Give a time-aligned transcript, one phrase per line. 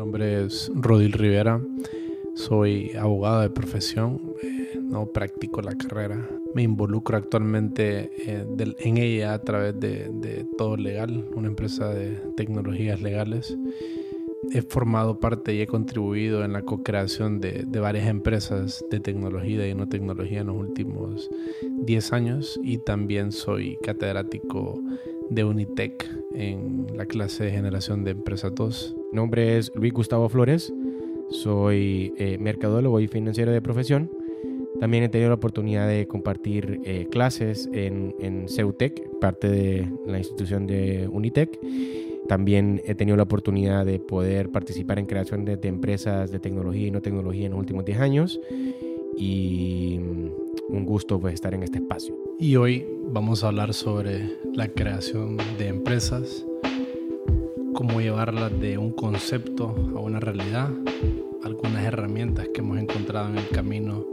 [0.00, 1.60] nombre es Rodil Rivera,
[2.32, 8.46] soy abogado de profesión, eh, no practico la carrera, me involucro actualmente eh,
[8.78, 13.58] en ella a través de, Todo Legal, una empresa de tecnologías legales.
[14.52, 19.68] He formado parte y he contribuido en la co-creación de, de, varias empresas de tecnología
[19.68, 21.28] y no tecnología en los últimos
[21.82, 24.82] 10 años y también soy catedrático
[25.28, 28.96] de Unitec en la clase de generación de empresas 2.
[29.12, 30.72] Mi nombre es Luis Gustavo Flores,
[31.30, 34.10] soy eh, mercadólogo y financiero de profesión.
[34.78, 40.18] También he tenido la oportunidad de compartir eh, clases en, en CEUTEC, parte de la
[40.18, 41.58] institución de Unitec.
[42.28, 46.86] También he tenido la oportunidad de poder participar en creación de, de empresas de tecnología
[46.86, 48.40] y no tecnología en los últimos 10 años.
[49.16, 52.16] Y mm, un gusto pues, estar en este espacio.
[52.38, 56.46] Y hoy vamos a hablar sobre la creación de empresas,
[57.74, 60.70] cómo llevarlas de un concepto a una realidad,
[61.44, 64.06] algunas herramientas que hemos encontrado en el camino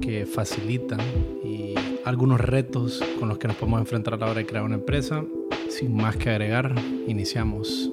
[0.00, 1.00] que facilitan
[1.44, 4.76] y algunos retos con los que nos podemos enfrentar a la hora de crear una
[4.76, 5.24] empresa.
[5.68, 6.74] Sin más que agregar,
[7.06, 7.90] iniciamos.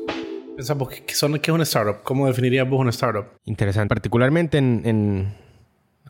[0.55, 2.03] Pensamos, ¿qué, son, qué es una startup?
[2.03, 3.25] ¿Cómo definirías vos una startup?
[3.45, 5.33] Interesante, particularmente en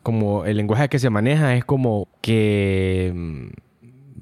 [0.02, 3.48] como el lenguaje que se maneja es como que mm,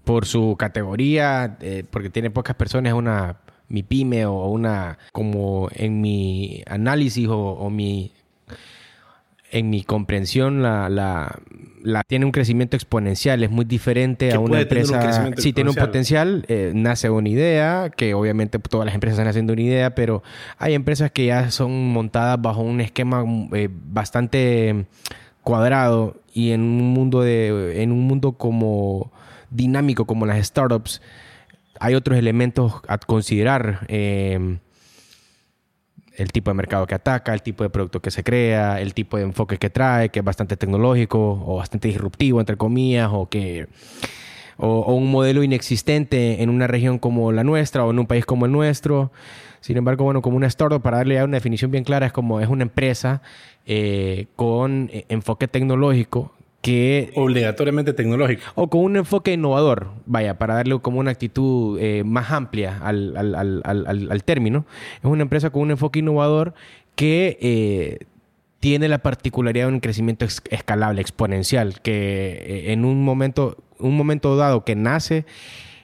[0.04, 5.68] por su categoría, eh, porque tiene pocas personas, es una mi pyme o una como
[5.72, 8.12] en mi análisis o, mi
[9.50, 11.38] en mi comprensión la, la,
[11.82, 15.30] la, tiene un crecimiento exponencial, es muy diferente a una empresa.
[15.38, 19.54] Sí, tiene un potencial, eh, nace una idea, que obviamente todas las empresas están haciendo
[19.54, 20.22] una idea, pero
[20.58, 24.84] hay empresas que ya son montadas bajo un esquema eh, bastante
[25.42, 29.10] cuadrado y en un mundo de en un mundo como
[29.50, 31.00] dinámico como las startups
[31.80, 34.58] hay otros elementos a considerar em,
[36.16, 39.16] el tipo de mercado que ataca, el tipo de producto que se crea, el tipo
[39.16, 43.68] de enfoque que trae, que es bastante tecnológico o bastante disruptivo, entre comillas, o que
[44.56, 48.46] o, un modelo inexistente en una región como la nuestra o en un país como
[48.46, 49.12] el nuestro.
[49.60, 52.40] Sin embargo, bueno, como una startup, para darle ya una definición bien clara, es como
[52.40, 53.22] es una empresa
[53.66, 57.12] eh, con eh, enfoque tecnológico que...
[57.14, 58.42] Obligatoriamente tecnológico.
[58.54, 63.14] O con un enfoque innovador, vaya, para darle como una actitud eh, más amplia al,
[63.16, 64.66] al, término.
[64.98, 66.54] Es una empresa con un enfoque innovador
[66.94, 68.06] que
[68.60, 74.64] tiene la particularidad de un crecimiento escalable, exponencial, que en un momento, un momento dado
[74.64, 75.24] que nace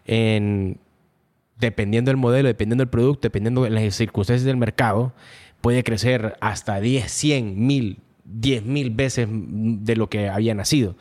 [0.07, 0.79] en
[1.59, 5.13] dependiendo del modelo, dependiendo del producto, dependiendo de las circunstancias del mercado,
[5.61, 10.97] puede crecer hasta 10, 100, 1000, 10 mil veces de lo que había nacido.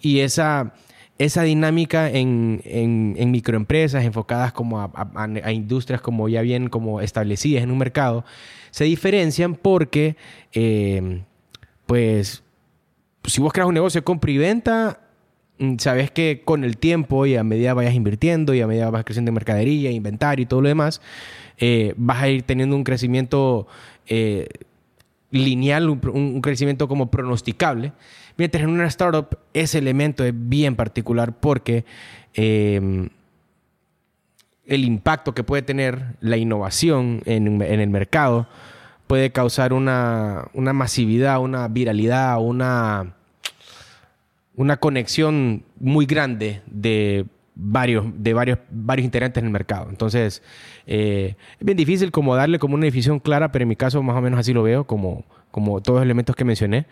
[0.00, 0.74] Y esa,
[1.18, 7.70] esa dinámica en, en, microempresas enfocadas como a, industrias como ya bien como establecidas en
[7.70, 8.24] un mercado,
[8.70, 10.16] se diferencian porque,
[10.52, 11.22] eh,
[11.86, 12.42] pues,
[13.24, 15.00] si vos creas un negocio de compra y venta,
[15.60, 19.04] Mm, sabes que con el tiempo y a medida vayas invirtiendo y a medida vas
[19.04, 21.02] creciendo en mercadería, inventario y todo lo demás,
[21.58, 23.66] eh, vas a ir teniendo un crecimiento
[24.06, 24.48] eh,
[25.30, 27.92] lineal, un, crecimiento como pronosticable.
[28.36, 31.84] Mientras en una startup ese elemento es bien particular porque
[32.34, 33.08] em,
[34.66, 38.48] el impacto que puede tener la innovación en, en el mercado
[39.06, 43.14] puede causar una, una masividad, una viralidad, una
[44.60, 47.24] una conexión muy grande de
[47.60, 49.88] varios, de varios, varios integrantes en el mercado.
[49.90, 50.42] Entonces,
[50.86, 54.16] eh, es bien difícil como darle como una definición clara, pero en mi caso más
[54.16, 56.86] o menos así lo veo, como, como todos los elementos que mencioné.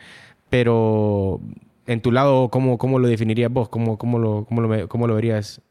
[0.50, 1.40] Pero
[1.86, 3.68] en tu lado, ¿cómo, cómo lo definirías vos?
[3.68, 5.62] ¿Cómo, cómo, lo, cómo, lo, cómo lo verías?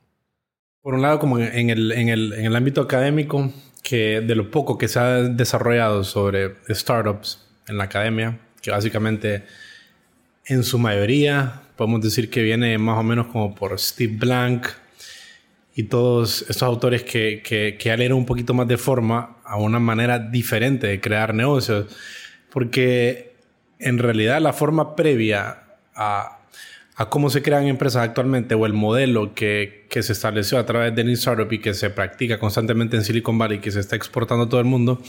[0.81, 3.52] Por un lado, como en el, en, el, en el ámbito académico,
[3.84, 9.44] que de lo poco que se ha desarrollado sobre startups en la academia, que básicamente
[10.46, 14.68] en su mayoría podemos decir que viene más o menos como por Steve Blank
[15.77, 19.77] y todos estos autores que, que, que le un poquito más de forma a una
[19.77, 21.95] manera diferente de crear negocios.
[22.49, 23.35] Porque
[23.77, 26.39] en realidad la forma previa a,
[26.95, 30.95] a cómo se crean empresas actualmente o el modelo que, que se estableció a través
[30.95, 33.95] de New Startup y que se practica constantemente en Silicon Valley y que se está
[33.95, 35.00] exportando a todo el mundo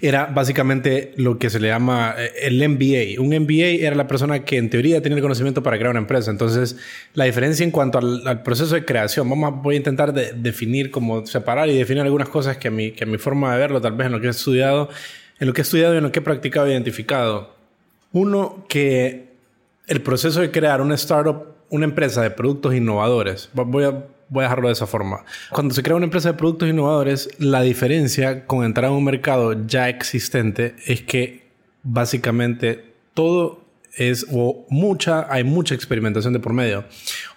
[0.00, 3.20] era básicamente lo que se le llama eh, el MBA.
[3.20, 6.30] Un MBA era la persona que en teoría tenía el conocimiento para crear una empresa.
[6.30, 6.76] Entonces,
[7.14, 11.68] la diferencia en cuanto al, proceso de creación, vamos voy a intentar definir, como separar
[11.68, 14.06] y definir algunas cosas que a, mi, que a mi forma de verlo, tal vez
[14.06, 14.88] en lo que he estudiado,
[15.38, 17.54] en lo que he estudiado y en lo que he practicado e identificado.
[18.12, 19.34] Uno, que
[19.86, 24.04] el proceso de crear una startup, una empresa de productos innovadores, voy a
[24.34, 25.24] voy a dejarlo de esa forma.
[25.50, 29.66] Cuando se crea una empresa de productos innovadores, la diferencia con entrar a un mercado
[29.66, 31.46] ya existente es que
[31.84, 32.84] básicamente
[33.14, 33.62] todo
[33.96, 36.84] es o mucha, hay mucha experimentación de por medio.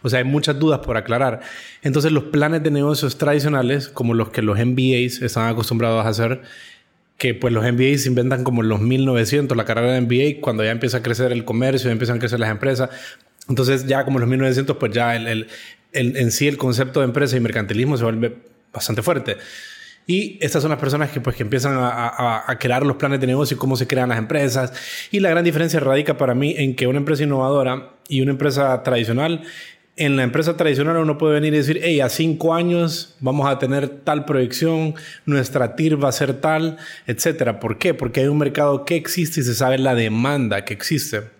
[0.02, 1.42] O sea, hay muchas dudas por aclarar.
[1.84, 6.42] Entonces, los planes de negocios tradicionales, como los que los MBAs están acostumbrados a hacer,
[7.18, 10.64] que pues los MBAs se inventan como en los 1900, la carrera de MBA, cuando
[10.64, 12.90] ya empieza a crecer el comercio, ya empiezan a crecer las empresas.
[13.50, 15.48] Entonces, ya como en los 1900, pues ya el, el,
[15.94, 18.38] en sí el concepto de empresa y mercantilismo se vuelve
[18.72, 19.38] bastante fuerte.
[20.10, 23.28] Y estas son las personas que, pues, que empiezan a, a, crear los planes de
[23.28, 24.72] negocio y cómo se crean las empresas.
[25.12, 28.82] Y la gran diferencia radica para mí en que una empresa innovadora y una empresa
[28.84, 29.44] tradicional,
[29.98, 33.60] en la empresa tradicional uno puede venir y decir, hey, a cinco años vamos a
[33.60, 34.96] tener tal proyección,
[35.26, 37.60] nuestra TIR va a ser tal, etcétera.
[37.60, 37.94] ¿Por qué?
[37.94, 41.37] Porque hay un mercado que existe y se sabe la demanda que existe.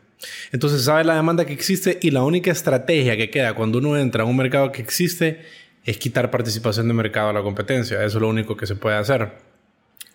[0.52, 4.24] Entonces sabe la demanda que existe y la única estrategia que queda cuando uno entra
[4.24, 5.42] a un mercado que existe
[5.86, 8.04] es quitar participación de mercado a la competencia.
[8.04, 9.32] Eso es lo único que se puede hacer.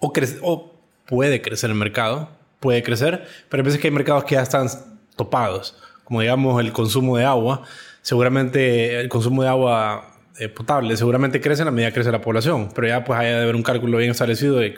[0.01, 0.13] O,
[0.43, 0.75] o
[1.07, 4.69] puede crecer el mercado, puede crecer, pero hay veces que hay mercados que ya están
[5.17, 7.63] topados, como digamos el consumo de agua.
[8.03, 10.12] Seguramente el consumo de agua
[10.43, 13.29] eh, potable seguramente crece en la medida que crece la población, pero ya pues hay
[13.29, 14.75] de haber un cálculo bien establecido de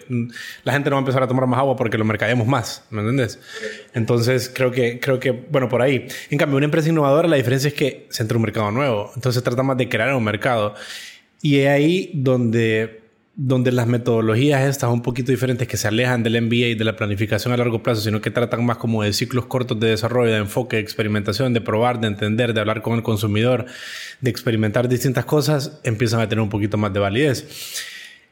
[0.64, 3.00] la gente no va a empezar a tomar más agua porque lo mercadeamos más, ¿me
[3.00, 3.38] entiendes?
[3.94, 6.06] Entonces creo que, creo que, bueno, por ahí.
[6.30, 9.42] En cambio, una empresa innovadora la diferencia es que se entra un mercado nuevo, entonces
[9.42, 10.74] trata más de crear un mercado.
[11.40, 13.03] Y es ahí donde
[13.36, 16.94] donde las metodologías estas un poquito diferentes que se alejan del MBA y de la
[16.94, 20.38] planificación a largo plazo, sino que tratan más como de ciclos cortos de desarrollo, de
[20.38, 23.66] enfoque, de experimentación, de probar, de entender, de hablar con el consumidor,
[24.20, 27.82] de experimentar distintas cosas, empiezan a tener un poquito más de validez.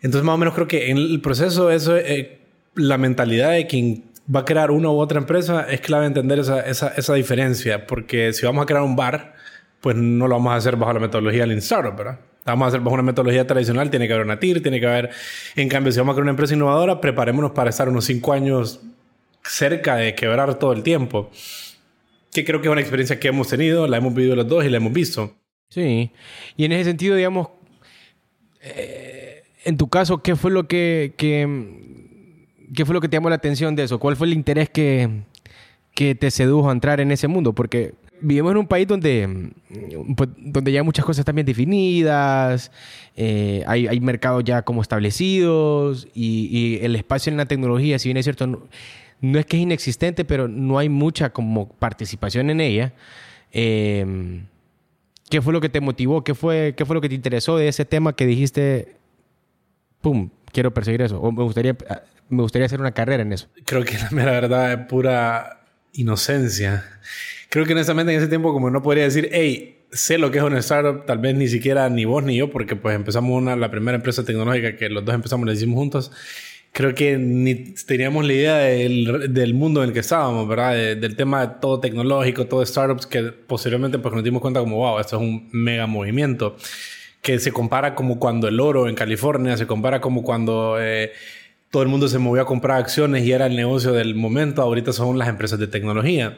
[0.02, 2.38] Entonces, más o menos creo que en el proceso eso, eh,
[2.76, 6.60] la mentalidad de quien va a crear una u otra empresa es clave entender esa,
[6.60, 9.34] esa, esa diferencia, porque si vamos a crear un bar,
[9.81, 12.20] pues no lo vamos a hacer bajo la metodología del Startup, ¿verdad?
[12.44, 15.10] Vamos a hacer bajo una metodología tradicional, tiene que haber una TIR, tiene que haber...
[15.54, 18.80] En cambio, si vamos a crear una empresa innovadora, preparémonos para estar unos cinco años
[19.44, 21.30] cerca de quebrar todo el tiempo.
[22.32, 24.68] Que creo que es una experiencia que hemos tenido, la hemos vivido los dos y
[24.68, 25.36] la hemos visto.
[25.68, 26.10] Sí.
[26.56, 27.48] Y en ese sentido, digamos,
[28.60, 33.36] eh, en tu caso, ¿qué fue lo que, qué fue lo que te llamó la
[33.36, 33.98] atención de eso?
[34.00, 35.22] ¿Cuál fue el interés que,
[35.94, 37.52] que te sedujo a entrar en ese mundo?
[37.52, 42.70] Porque vivimos en un país donde, mm, pues, donde ya muchas cosas están bien definidas,
[43.16, 48.16] eh, hay, hay, mercados ya como establecidos y, el espacio en la tecnología, si bien
[48.16, 52.92] es cierto, no, es que es inexistente, pero no hay mucha como participación en ella.
[53.52, 54.46] Em,
[55.30, 56.24] ¿Qué fue lo que te motivó?
[56.24, 58.96] ¿Qué fue, ¿Qué fue lo que te interesó de ese tema que dijiste,
[60.00, 61.20] pum, quiero perseguir eso?
[61.20, 61.76] O me gustaría,
[62.28, 63.48] me gustaría hacer una carrera en eso.
[63.64, 65.60] Creo que la verdad es pura
[65.92, 66.84] inocencia
[67.52, 70.44] creo que honestamente en ese tiempo como no podría decir, hey, sé lo que es
[70.44, 73.70] una startup, tal vez ni siquiera ni vos ni yo, porque pues empezamos una, la
[73.70, 76.10] primera empresa tecnológica que los dos empezamos, la hicimos juntos.
[76.72, 80.72] Creo que ni teníamos la idea del, del mundo en el que estábamos, ¿verdad?
[80.96, 84.98] del tema de todo tecnológico, todo startups, que posteriormente pues nos dimos cuenta como, wow,
[84.98, 86.56] esto es un mega movimiento,
[87.20, 90.78] que se compara como cuando el oro en California, se compara como cuando...
[90.81, 91.12] Eh,
[91.70, 94.93] todo el mundo se movió a comprar acciones y era el negocio del momento, ahorita
[94.93, 96.37] son las empresas de tecnología.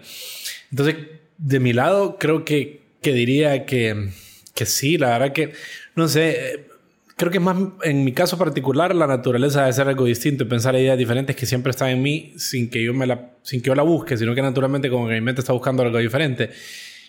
[0.74, 0.96] Entonces,
[1.38, 4.08] de mi lado, creo que, que diría que,
[4.56, 5.52] que sí, la verdad que,
[5.94, 6.66] no sé,
[7.14, 10.48] creo que es más, en mi caso particular, la naturaleza de hacer algo distinto y
[10.48, 13.68] pensar ideas diferentes que siempre están en mí sin que yo, me la, sin que
[13.68, 16.50] yo la busque, sino que naturalmente como que mi mente está buscando algo diferente.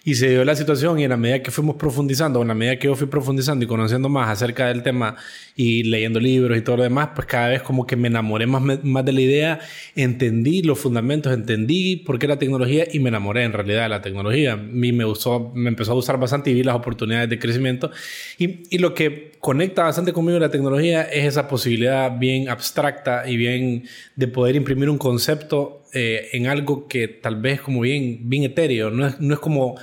[0.08, 2.78] Y se dio la situación y en la medida que fuimos profundizando, en la medida
[2.78, 5.16] que yo fui profundizando y conociendo más acerca del tema
[5.56, 8.84] y leyendo libros y todo lo demás, pues cada vez como que me enamoré más,
[8.84, 9.60] más de la idea,
[9.96, 14.04] entendí los fundamentos, entendí por qué la tecnología y me enamoré en realidad de la
[14.04, 14.54] tecnología.
[14.54, 17.90] A mí me, usó, me empezó a usar bastante y vi las oportunidades de crecimiento.
[18.38, 23.38] Y, y lo que conecta bastante conmigo la tecnología es esa posibilidad bien abstracta y
[23.38, 23.86] bien
[24.16, 28.92] de poder imprimir un concepto eh, en algo que tal vez como bien, bien etéreo.
[28.92, 29.80] No es, no es como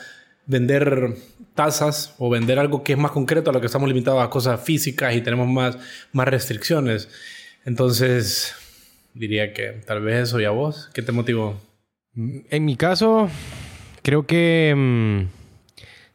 [0.46, 1.14] vender
[1.54, 4.62] tasas o vender algo que es más concreto a lo que estamos limitados a cosas
[4.62, 5.78] físicas y tenemos más,
[6.12, 7.08] más restricciones.
[7.64, 8.54] Entonces,
[9.14, 11.58] diría que tal vez eso y a vos, ¿qué te motivó?
[12.14, 13.30] En mi caso,
[14.02, 15.22] creo que mm,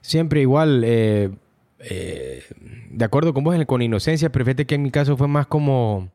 [0.01, 1.31] siempre igual, eh,
[1.79, 2.43] eh,
[2.91, 6.11] de acuerdo con vos, con inocencia, pero fíjate que en mi caso fue más como...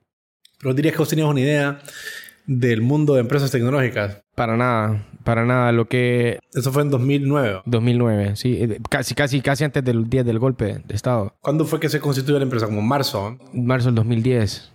[0.60, 1.80] Pero dirías que vos tenías una idea
[2.46, 4.22] del mundo de empresas tecnológicas.
[4.34, 5.72] Para nada, para nada.
[5.72, 6.38] Lo que...
[6.52, 7.62] Eso fue en 2009.
[7.66, 8.58] 2009, sí.
[8.60, 11.34] Eh, casi, casi, casi antes del día del golpe de Estado.
[11.40, 12.66] ¿Cuándo fue que se constituyó la empresa?
[12.66, 13.38] ¿Como marzo?
[13.52, 14.70] Marzo del 2010.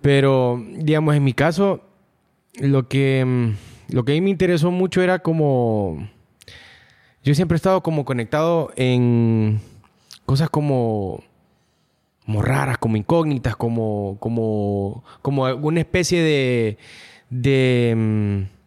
[0.00, 1.82] Pero, digamos, en mi caso,
[2.60, 6.08] lo que, mm, lo que a mí me interesó mucho era como...
[7.24, 9.60] Yo siempre he estado como conectado en
[10.24, 11.24] cosas como,
[12.28, 16.76] como raras, como incógnitas, como, como, como una especie de,
[17.30, 18.57] de mm,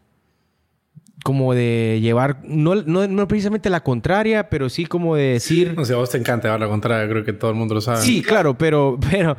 [1.23, 5.73] como de llevar, no, no, no, precisamente la contraria, pero sí como de decir...
[5.75, 7.81] No sé, a vos te encanta llevar la contraria, creo que todo el mundo lo
[7.81, 8.01] sabe.
[8.01, 9.37] Sí, claro, pero, pero,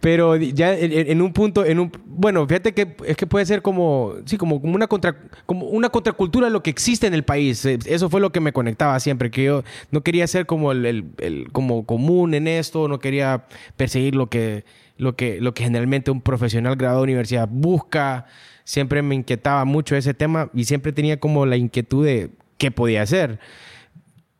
[0.00, 4.14] pero ya en, un punto, en un, bueno, fíjate que es que puede ser como,
[4.24, 7.64] sí, como, como una contra, como una contracultura de lo que existe en el país.
[7.64, 10.84] Eh, eso fue lo que me conectaba siempre, que yo no quería ser como el,
[10.84, 13.44] el, el como común en esto, no quería
[13.76, 14.64] perseguir lo que,
[15.02, 18.26] lo que, lo que generalmente un profesional graduado de universidad busca
[18.64, 23.02] siempre me inquietaba mucho ese tema y siempre tenía como la inquietud de qué podía
[23.02, 23.40] hacer.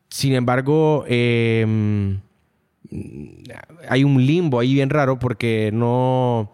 [0.09, 2.21] Sin embargo, em,
[3.89, 6.53] hay un limbo ahí bien raro porque no...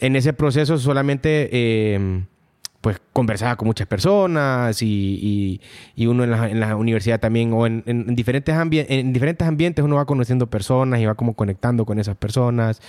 [0.00, 2.26] En ese proceso solamente em,
[2.84, 5.58] pues conversaba con muchas personas y,
[5.96, 7.82] uno en la, universidad también o en,
[8.14, 12.82] diferentes en diferentes ambientes uno va conociendo personas y va como conectando con esas personas,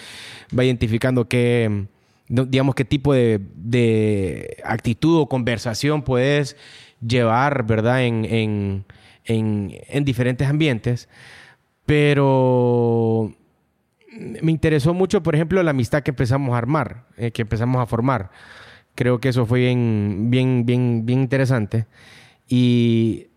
[0.52, 1.88] va identificando qué
[2.28, 6.58] digamos, qué tipo de, actitud o conversación puedes
[7.00, 8.04] llevar, ¿verdad?
[8.04, 8.84] En,
[10.04, 11.08] diferentes ambientes.
[11.86, 13.34] Pero
[14.42, 17.86] me interesó mucho, por ejemplo, la amistad que empezamos a armar, eh, que empezamos a
[17.86, 18.30] formar.
[18.96, 21.86] Creo que eso fue bien, bien, bien, bien interesante.
[22.48, 23.28] Y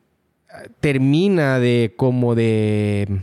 [0.80, 3.22] termina de como de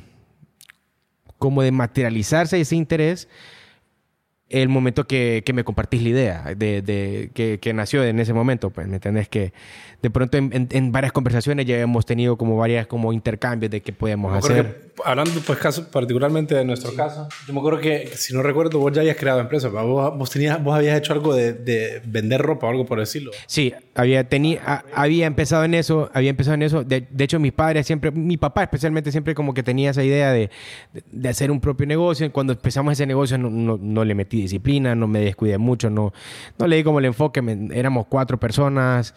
[1.37, 3.27] como de materializarse ese interés
[4.49, 8.95] el momento que, me compartís la idea de, que, nació en ese momento, pues, ¿me
[8.95, 9.27] entendés?
[9.27, 9.53] Que
[10.01, 14.37] de pronto en, varias conversaciones ya hemos tenido como varias como intercambios de qué podemos
[14.37, 14.91] hacer.
[15.03, 18.93] hablando pues caso, particularmente de nuestro caso, yo me acuerdo que, si no recuerdo, vos
[18.93, 22.69] ya habías creado empresa, vos, vos, tenías, vos habías hecho algo de, vender ropa o
[22.69, 23.31] algo por decirlo.
[23.47, 26.83] Sí, había, tenía, había empezado en eso, había empezado en eso.
[26.83, 30.49] De, hecho, mis padres siempre, mi papá especialmente siempre como que tenía esa idea de,
[31.27, 32.31] hacer un propio negocio.
[32.31, 36.13] Cuando empezamos ese negocio no, no, le metí disciplina, no me descuidé mucho, no,
[36.57, 39.13] no le di como el enfoque, éramos cuatro personas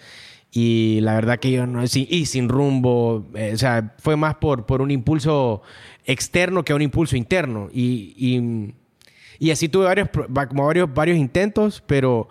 [0.50, 4.64] y la verdad que yo no, y sin rumbo, eh, o sea, fue más por,
[4.64, 5.62] por un impulso
[6.06, 7.68] externo que un impulso interno.
[7.72, 8.74] Y,
[9.38, 10.08] y, así tuve varios,
[10.48, 12.28] como varios, varios intentos, pero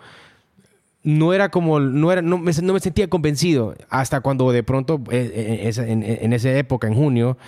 [1.04, 5.00] no era como, no, era, no, me, no me sentía convencido hasta cuando de pronto,
[5.10, 7.38] eh, eh, en, en, esa época, en junio,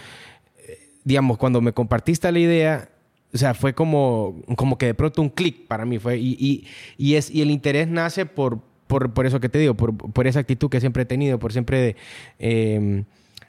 [1.02, 2.88] digamos, cuando me compartiste la idea,
[3.32, 5.98] o sea, fue como, como que de pronto un clic para mí.
[5.98, 6.66] Fue, y, y,
[6.98, 10.68] y, es, y el interés nace por, por, eso que te digo, por, esa actitud
[10.68, 11.96] que siempre he tenido, por siempre,
[12.38, 13.04] em,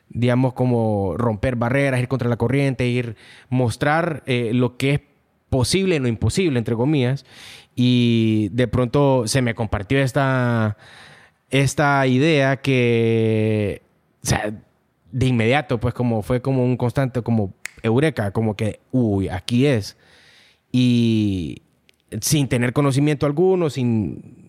[0.09, 3.15] digamos, como romper barreras, ir contra la corriente, ir
[3.49, 5.01] mostrar eh, lo que es
[5.49, 7.25] posible y lo imposible, entre comillas.
[7.75, 10.77] Y de pronto se me compartió esta,
[11.49, 13.81] esta idea que,
[14.23, 14.53] o sea,
[15.11, 19.97] de inmediato, pues como fue como un constante, como eureka, como que, uy, aquí es.
[20.71, 21.61] Y
[22.21, 24.41] sin tener conocimiento alguno, sin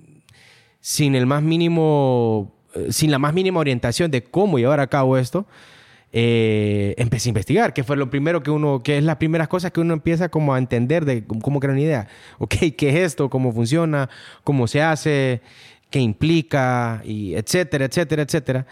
[0.82, 5.16] sin el más mínimo, eh, sin la más mínima orientación de cómo llevar a cabo
[5.16, 5.46] esto,
[6.12, 9.70] eh, empecé a investigar, que fue lo primero que uno, que es las primeras cosas
[9.70, 12.08] que uno empieza como a entender de cómo crear una idea.
[12.38, 13.30] Ok, ¿qué es esto?
[13.30, 14.10] ¿Cómo funciona?
[14.44, 15.40] ¿Cómo se hace?
[15.88, 17.00] ¿Qué implica?
[17.04, 18.66] Y etcétera, etcétera, etcétera.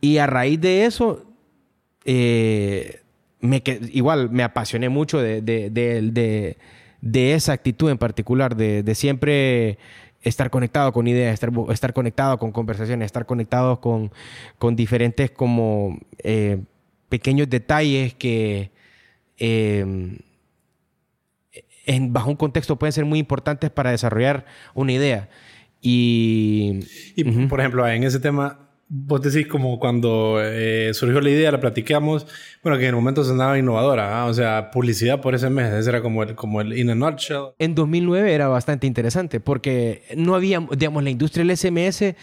[0.00, 1.26] Y a raíz de eso,
[2.04, 3.00] eh,
[3.40, 9.78] me, igual me apasioné mucho de, de, esa actitud en particular, de, siempre
[10.22, 14.12] estar conectado con ideas, estar, estar conectado con conversaciones, estar conectado con,
[14.58, 16.62] con diferentes como eh,
[17.08, 18.70] pequeños detalles que
[19.38, 20.18] eh,
[21.86, 24.44] en, bajo un contexto pueden ser muy importantes para desarrollar
[24.74, 25.28] una idea.
[25.80, 26.80] Y,
[27.16, 31.60] y por ejemplo, en ese tema, vos decís como cuando eh, surgió la idea, la
[31.60, 32.26] platicamos,
[32.60, 34.26] bueno, que en el momento sonaba innovadora, ¿ah?
[34.26, 37.52] o sea, publicidad por ese mes, ese era como el, como el in a nutshell.
[37.60, 42.16] En 2009 era bastante interesante porque no había, digamos, la industria del SMS e,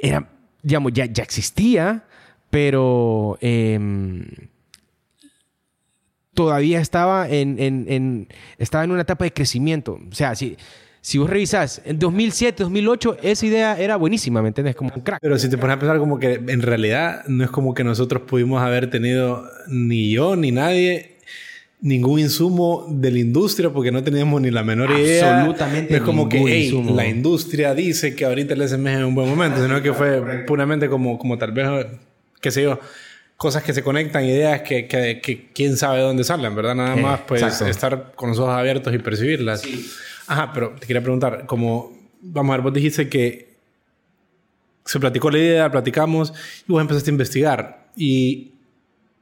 [0.00, 0.28] era,
[0.62, 2.02] digamos, ya, ya existía,
[2.50, 4.26] pero em,
[6.34, 10.00] todavía estaba en, en, en, estaba en una etapa de crecimiento.
[10.10, 10.56] O sea, si
[11.06, 14.74] si vos revisás, en 2007, 2008, esa idea era buenísima, ¿me entiendes?
[14.74, 15.20] Como un crack.
[15.22, 18.22] Pero si te pones a pensar como que en realidad no es como que nosotros
[18.22, 21.18] pudimos haber tenido ni yo ni nadie
[21.80, 25.42] ningún insumo de la industria porque no teníamos ni la menor idea.
[25.42, 25.92] Absolutamente.
[25.92, 29.62] No es como que la industria dice que ahorita el SMS es un buen momento,
[29.62, 31.68] sino que fue puramente como, como tal vez,
[32.40, 32.80] qué sé yo,
[33.36, 36.74] cosas que se conectan, ideas que, que, quién sabe dónde salen, ¿verdad?
[36.74, 39.60] Nada más pues estar con los ojos abiertos y percibirlas.
[39.60, 39.88] Sí.
[40.26, 43.56] Ajá, pero te quería preguntar, como, vamos a ver, vos dijiste que
[44.84, 46.32] se platicó la idea, platicamos
[46.68, 47.86] y vos empezaste a investigar.
[47.96, 48.52] Y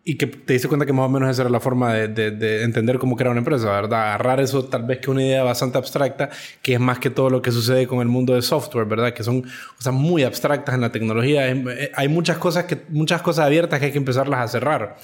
[0.06, 2.62] y que te diste cuenta que más o menos esa era la forma de, de,
[2.62, 4.08] entender cómo crear una empresa, ¿verdad?
[4.08, 6.28] Agarrar eso tal vez que una idea bastante abstracta,
[6.60, 9.14] que es más que todo lo que sucede con el mundo de software, ¿verdad?
[9.14, 9.42] Que son
[9.76, 11.48] cosas muy abstractas en la tecnología.
[11.48, 14.96] Eh, hay muchas cosas, que, muchas cosas abiertas que hay que empezarlas a cerrar.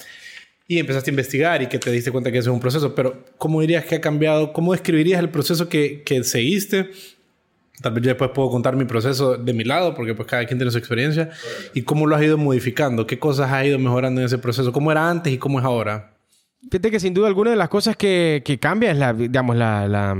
[0.67, 2.95] Y empezaste a investigar y que te diste cuenta que eso es un proceso.
[2.95, 4.53] Pero, ¿cómo dirías que ha cambiado?
[4.53, 6.91] ¿Cómo describirías el proceso que, que seguiste
[7.81, 10.59] Tal vez yo después puedo contar mi proceso de mi lado, porque pues cada quien
[10.59, 11.31] tiene su experiencia.
[11.73, 14.91] Y cómo lo has ido modificando, qué cosas has ido mejorando en ese proceso, cómo
[14.91, 16.13] era antes y cómo es ahora.
[16.69, 19.87] Fíjate que sin duda alguna de las cosas que, que cambia es la, digamos, la,
[19.87, 20.15] la,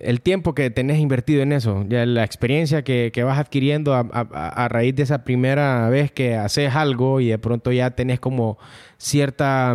[0.00, 4.00] el tiempo que tenés invertido en eso, ya la experiencia que, que vas adquiriendo a,
[4.00, 8.58] a, raíz de esa primera vez que haces algo y de pronto ya tenés como
[8.96, 9.74] cierta,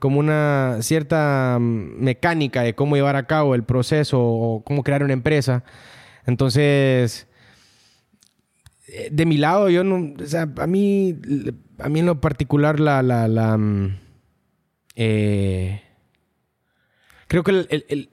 [0.00, 5.12] como una cierta mecánica de cómo llevar a cabo el proceso o cómo crear una
[5.12, 5.62] empresa.
[6.26, 7.28] Entonces,
[8.88, 10.14] eh, de mi lado, yo no,
[10.56, 11.16] a mí,
[11.78, 14.07] a mí en lo particular, la, mm,
[15.00, 15.80] eh,
[17.28, 18.10] creo que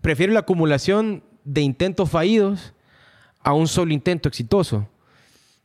[0.00, 2.74] prefiero la acumulación de intentos fallidos
[3.42, 4.88] a un solo intento exitoso.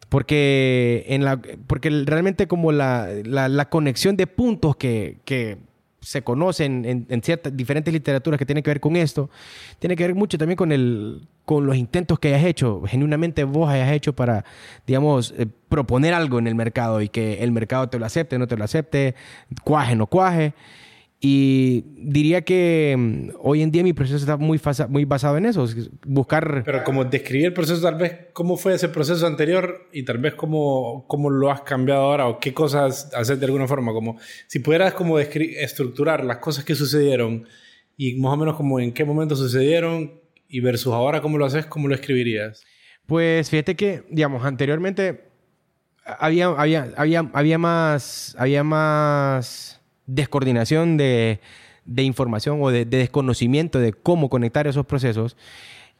[0.07, 5.57] Porque, en la, porque realmente como la, la conexión de puntos que, que
[6.05, 9.31] se conocen en, ciertas diferentes literaturas que tienen que ver con esto,
[9.79, 13.67] tiene que ver mucho también con, el, con los intentos que hayas hecho, genuinamente vos
[13.69, 14.45] hayas hecho para,
[14.85, 18.45] digamos, eh, proponer algo en el mercado y que el mercado te lo acepte, no
[18.45, 19.15] te lo acepte,
[19.63, 20.53] cuaje, no cuaje.
[21.27, 25.67] Y diría que mm, hoy en día mi proceso está muy, muy basado en eso,
[26.05, 26.61] buscar...
[26.63, 30.35] Pero como describir el proceso, tal vez cómo fue ese proceso anterior y tal vez
[30.35, 34.59] cómo, cómo lo has cambiado ahora o qué cosas hacer de alguna forma, como si
[34.59, 37.47] pudieras como estructurar las cosas que sucedieron
[37.97, 41.65] y más o menos como en qué momento sucedieron y versus ahora cómo lo haces,
[41.65, 42.63] cómo lo escribirías.
[43.07, 45.23] Pues fíjate que, digamos, anteriormente
[46.05, 48.35] había, había, había, había más...
[48.37, 51.39] Había más descoordinación de,
[51.97, 55.35] información o de, desconocimiento de cómo conectar esos procesos.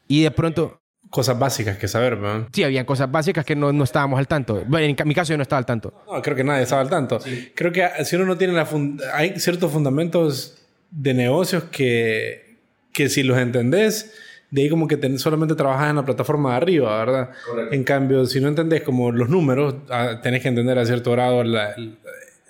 [0.08, 0.82] Y de pronto...
[1.10, 2.48] Cosas básicas que saber, ¿no?
[2.52, 4.64] Sí, había cosas básicas que no, no, estábamos al tanto.
[4.68, 5.94] Bueno, en mi caso yo no estaba al tanto.
[6.12, 7.20] No, creo que nadie estaba al tanto.
[7.54, 8.68] Creo que si uno no tiene la...
[9.14, 10.58] Hay ciertos fundamentos
[10.90, 12.58] de negocios que,
[12.92, 14.14] que si los entendés,
[14.50, 17.30] de ahí como que solamente trabajas en la plataforma de arriba, ¿verdad?
[17.72, 21.44] En cambio, si no entendés como los números, ah, tenés que entender a cierto grado
[21.44, 21.76] la,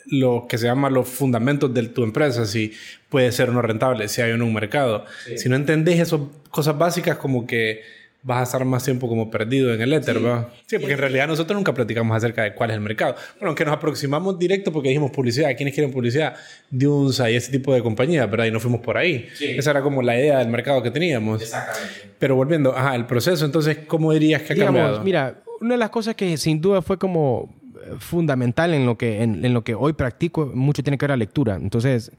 [0.08, 2.74] lo que se llama los fundamentos de tu empresa, si
[3.10, 5.06] puede ser o no rentable, si hay o no un mercado.
[5.36, 7.82] Si no entendés esas cosas básicas, como que
[8.26, 10.24] vas a estar más tiempo como perdido en el éter, sí.
[10.66, 13.14] Sí, porque en realidad nosotros nunca platicamos acerca de cuál es el mercado.
[13.36, 16.36] Bueno, aunque nos aproximamos directo porque dijimos publicidad, ¿quiénes quieren publicidad?
[16.72, 18.46] De UNSA y ese tipo de compañías, ¿verdad?
[18.46, 19.30] Y nos fuimos por ahí.
[19.40, 21.40] Esa era como la idea del mercado que teníamos.
[21.44, 22.14] Exactamente.
[22.18, 25.04] Pero volviendo, ajá, el proceso, entonces, ¿cómo dirías que ha cambiado?
[25.04, 27.54] Mira, una de las cosas que sin duda fue como
[28.00, 31.56] fundamental en lo que, en, lo que hoy practico, mucho tiene que ver la lectura.
[31.56, 32.12] Entonces,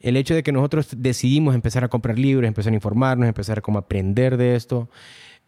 [0.00, 3.60] el hecho de que nosotros decidimos empezar a comprar libros, empezar a informarnos, empezar a
[3.60, 4.88] como aprender de esto,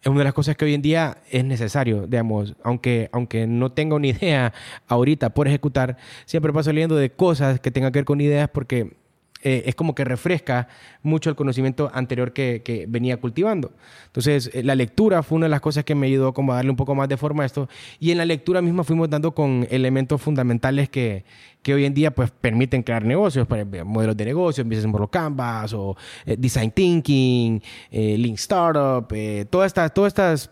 [0.01, 3.73] es una de las cosas que hoy en día es necesario, digamos, aunque, aunque no
[3.73, 4.53] tenga una idea
[4.87, 8.97] ahorita por ejecutar, siempre paso leyendo de cosas que tengan que ver con ideas porque
[9.43, 10.67] eh, es como que refresca
[11.03, 13.73] mucho el conocimiento anterior que, venía cultivando.
[14.07, 16.71] Entonces, eh, la lectura fue una de las cosas que me ayudó como a darle
[16.71, 17.69] un poco más de forma a esto.
[18.01, 21.25] Y en la lectura misma fuimos dando con elementos fundamentales que,
[21.63, 23.47] que hoy en día pues permiten crear negocios,
[23.85, 25.97] modelos de negocios, Business Model Canvas o
[26.27, 29.07] eh, Design Thinking, Link Startup,
[29.51, 30.51] todas estas, todas estas,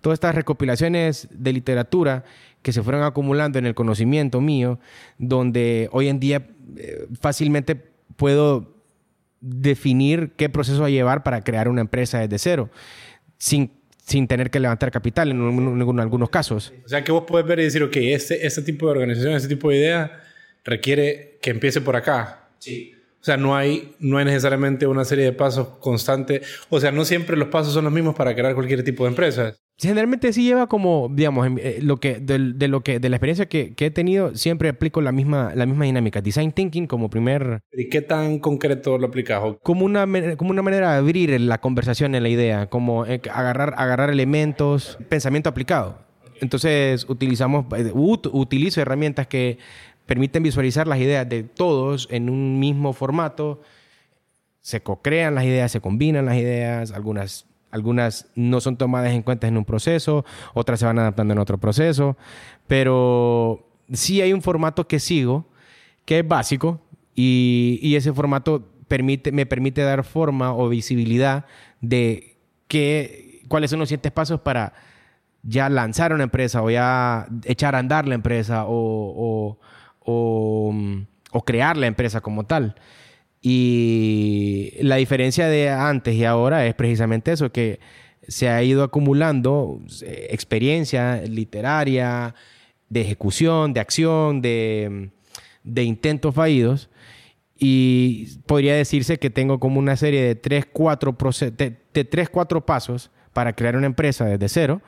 [0.00, 2.24] todas estas recopilaciones de literatura
[2.62, 4.78] que se fueron acumulando en el conocimiento mío,
[5.18, 6.46] donde hoy en día
[7.20, 8.72] fácilmente puedo
[9.40, 12.70] definir qué proceso a llevar para crear una empresa desde cero,
[13.38, 13.72] sin,
[14.04, 16.72] sin tener que levantar capital en, algunos casos.
[16.84, 19.48] O sea, que vos puedes ver y decir, ok, este, este tipo de organización, este
[19.48, 20.20] tipo de idea
[20.64, 22.48] requiere que empiece por acá.
[22.58, 22.94] Sí.
[23.20, 26.46] O sea, no hay, no hay necesariamente una serie de pasos constantes.
[26.68, 29.54] O sea, no siempre los pasos son los mismos para crear cualquier tipo de empresa.
[29.82, 33.74] Generalmente sí lleva como, digamos, eh, lo que, de, lo que, de la experiencia que,
[33.76, 36.20] he tenido, siempre aplico la misma, la misma dinámica.
[36.20, 37.62] Design thinking como primer...
[37.72, 39.42] ¿Y qué tan concreto lo aplicas?
[39.64, 43.74] Como una, como una manera de abrir la conversación en la idea, como eh, agarrar,
[43.76, 45.98] agarrar elementos, pensamiento aplicado.
[46.40, 49.58] Entonces utilizamos, eh, utilizo herramientas que
[50.06, 53.60] permiten visualizar las ideas de todos en un mismo formato.
[54.60, 59.48] Se co-crean las ideas, se combinan las ideas, algunas, algunas no son tomadas en cuenta
[59.48, 62.16] en un proceso, otras se van adaptando en otro proceso,
[62.68, 65.46] pero sí hay un formato que sigo,
[66.04, 66.80] que es básico,
[67.14, 68.68] y, ese formato
[69.32, 71.46] me permite dar forma o visibilidad
[71.80, 72.36] de
[72.68, 74.74] qué, cuáles son los siguientes pasos para
[75.42, 79.58] ya lanzar una empresa o ya echar a andar la empresa o
[81.32, 82.76] o crear la empresa como tal.
[83.42, 87.80] Y la diferencia de antes y ahora es precisamente eso, que
[88.28, 92.34] se ha ido acumulando eh, experiencia literaria,
[92.88, 95.10] de ejecución, de acción, de,
[95.64, 96.90] de intentos fallidos.
[97.58, 101.16] Y podría decirse que tengo como una serie de tres, cuatro,
[101.56, 104.82] de, de tres, cuatro pasos para crear una empresa desde cero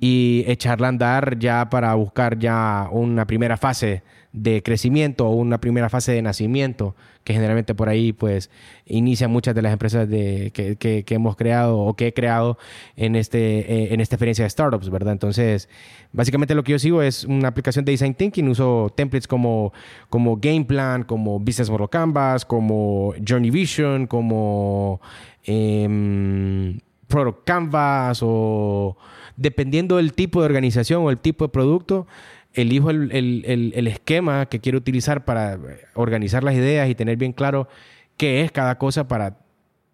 [0.00, 4.02] y echarla a andar ya para buscar ya una primera fase
[4.34, 8.50] de crecimiento o una primera fase de nacimiento, que generalmente por ahí pues
[8.84, 12.58] inician muchas de las empresas de, que, que, hemos creado o que he creado
[12.96, 15.12] en, este, eh, en esta experiencia de startups, ¿verdad?
[15.12, 15.68] Entonces,
[16.12, 19.72] básicamente lo que yo sigo es una aplicación de Design Thinking, uso templates como,
[20.10, 25.00] como Game Plan, como Business Model Canvas, como Journey Vision, como
[25.44, 28.96] eh, Product Canvas o
[29.36, 32.08] dependiendo del tipo de organización o el tipo de producto,
[32.54, 35.58] elijo el, el, el, esquema que quiero utilizar para
[35.94, 37.68] organizar las ideas y tener bien claro
[38.16, 39.36] qué es cada cosa para...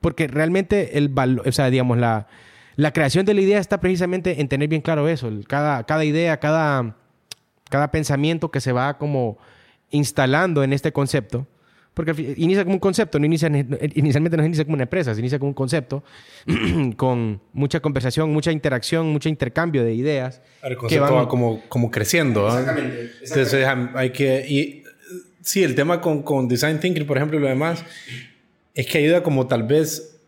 [0.01, 2.27] Porque realmente el valor, o sea, digamos, la,
[2.77, 5.31] la creación de la idea está precisamente en tener bien claro eso.
[5.47, 6.97] Cada, cada idea, cada,
[7.69, 9.39] cada pensamiento que se va como
[9.91, 11.47] instalando en este concepto
[11.95, 15.21] porque inicia como un concepto, no inicia, inicialmente no se inicia como una empresa, se
[15.21, 16.05] inicia como un concepto
[16.97, 20.41] con mucha conversación, mucha interacción, mucho intercambio de ideas.
[20.63, 22.47] El concepto va como, como creciendo.
[22.47, 24.47] Exactamente, Entonces hay que...
[24.49, 24.85] Y,
[25.43, 27.85] sí, el tema con, con Design Thinking, por ejemplo, y lo demás,
[28.75, 30.21] es que ayuda como tal vez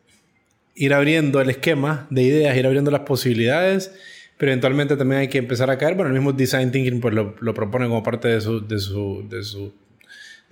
[0.75, 3.93] ir abriendo el esquema de ideas, ir abriendo las posibilidades,
[4.37, 5.95] pero eventualmente también hay que empezar a caer.
[5.95, 9.25] Bueno, el mismo Design Thinking pues lo, lo propone como parte de su, de su,
[9.29, 9.73] de su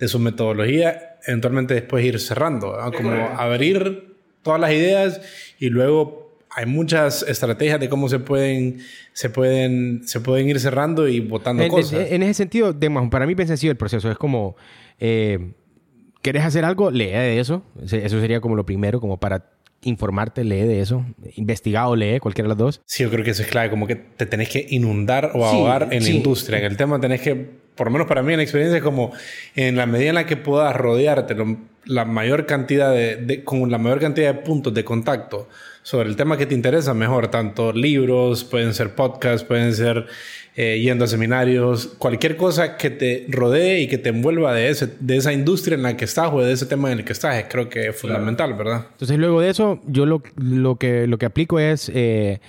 [0.01, 5.21] de su metodología, eventualmente después ir cerrando, como abrir todas las ideas
[5.59, 8.79] y luego hay muchas estrategias de cómo se pueden,
[9.13, 12.07] se pueden, se pueden ir cerrando y botando cosas.
[12.09, 12.75] En, ese sentido,
[13.11, 14.09] para mí bien sencillo el proceso.
[14.09, 14.55] Es como,
[14.99, 15.51] eh,
[16.23, 16.89] ¿querés hacer algo?
[16.89, 17.63] Lee de eso.
[17.79, 19.51] Eso sería como lo primero, como para
[19.83, 21.05] informarte, lee de eso.
[21.35, 22.81] Investigado, lee, cualquiera de las dos.
[22.85, 25.89] Sí, yo creo que eso es clave, como que te tenés que inundar o ahogar
[25.91, 26.57] en la industria.
[26.57, 29.11] En el tema tenés que por lo menos para mí en la experiencia es como
[29.55, 31.35] en la medida en la que puedas rodearte
[31.85, 35.49] la mayor cantidad de, con la mayor cantidad de puntos de contacto
[35.81, 37.29] sobre el tema que te interesa, mejor.
[37.29, 40.05] Tanto libros, pueden ser podcasts, pueden ser
[40.55, 44.87] eh, yendo a seminarios, cualquier cosa que te rodee y que te envuelva de, ese,
[44.99, 47.45] de esa industria en la que estás o de ese tema en el que estás,
[47.49, 48.85] creo que es fundamental, ¿verdad?
[48.91, 51.89] Entonces luego de eso, yo lo, lo, que, lo que aplico es...
[51.91, 52.41] Eh,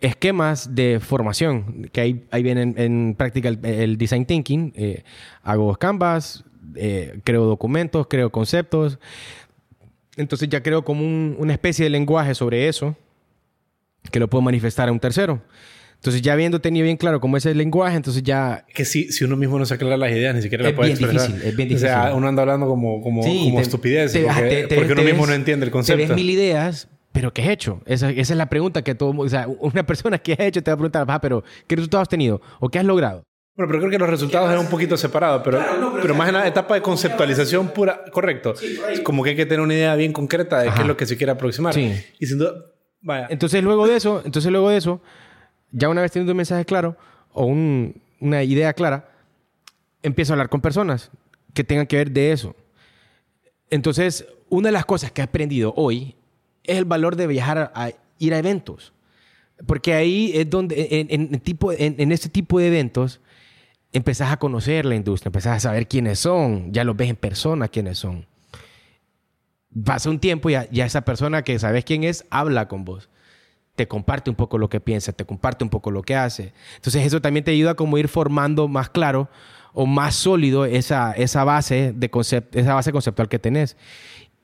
[0.00, 4.72] esquemas de formación, que ahí, ahí viene en, práctica el, design thinking.
[4.76, 5.02] Eh,
[5.42, 8.98] hago canvas, eh, creo documentos, creo conceptos.
[10.16, 11.04] Entonces ya creo como
[11.36, 12.96] una especie de lenguaje sobre eso
[14.10, 15.42] que lo puedo manifestar a un tercero.
[15.98, 18.64] Entonces, ya habiendo tenido bien claro cómo es el lenguaje, entonces ya...
[18.72, 21.26] Que si, si uno mismo no se aclara las ideas, ni siquiera la puede expresar.
[21.26, 21.88] Difícil, es bien difícil.
[21.88, 25.66] O sea, uno anda hablando como, como, como estupidez, porque, porque uno mismo no entiende
[25.66, 26.00] el concepto.
[26.00, 27.80] Te ves mil ideas, ¿Pero qué has hecho?
[27.86, 29.12] Esa, esa, es la pregunta que todo...
[29.18, 32.02] O sea, una persona que ha hecho te va a preguntar, ah, pero ¿qué resultados
[32.02, 32.40] has tenido?
[32.60, 33.22] ¿O qué has logrado?
[33.56, 35.60] Bueno, pero creo que los resultados eran un poquito separados, pero,
[36.00, 38.54] pero, más en la etapa de conceptualización pura, correcto.
[38.92, 41.06] es como que hay que tener una idea bien concreta de qué es lo que
[41.06, 41.76] se quiere aproximar.
[41.76, 42.52] Y sin duda,
[43.00, 43.26] vaya.
[43.30, 45.00] Entonces luego de eso, entonces luego de eso,
[45.72, 46.96] ya una vez teniendo un mensaje claro
[47.32, 49.10] o un, una idea clara,
[50.04, 51.10] empiezo a hablar con personas
[51.52, 52.54] que tengan que ver de eso.
[53.70, 56.14] Entonces, una de las cosas que he aprendido hoy
[56.68, 58.92] es el valor de viajar a, ir a eventos.
[59.66, 63.20] Porque ahí es donde, en, tipo, en, este tipo de eventos,
[63.92, 67.66] empezás a conocer la industria, empezás a saber quiénes son, ya los ves en persona
[67.66, 68.26] quiénes son.
[69.84, 73.08] Pasa un tiempo y ya, ya esa persona que sabes quién es, habla con vos.
[73.74, 76.52] Te comparte un poco lo que piensa, te comparte un poco lo que hace.
[76.76, 79.28] Entonces eso también te ayuda a como ir formando más claro
[79.72, 82.10] o más sólido esa, esa, base, de
[82.52, 83.76] esa base conceptual que tenés.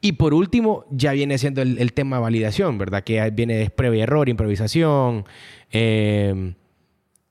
[0.05, 3.05] Y por último, ya viene siendo el, tema de validación, ¿verdad?
[3.05, 5.25] Que viene de prueba y error, improvisación.
[5.71, 6.57] Em,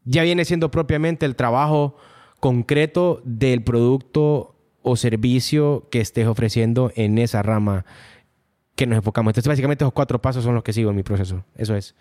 [0.05, 1.95] ya viene siendo propiamente el trabajo
[2.39, 7.85] concreto del producto o servicio que estés ofreciendo en esa rama
[8.75, 9.29] que nos enfocamos.
[9.29, 11.45] Entonces, básicamente, esos cuatro pasos son los que sigo en mi proceso.
[11.55, 11.93] Eso es.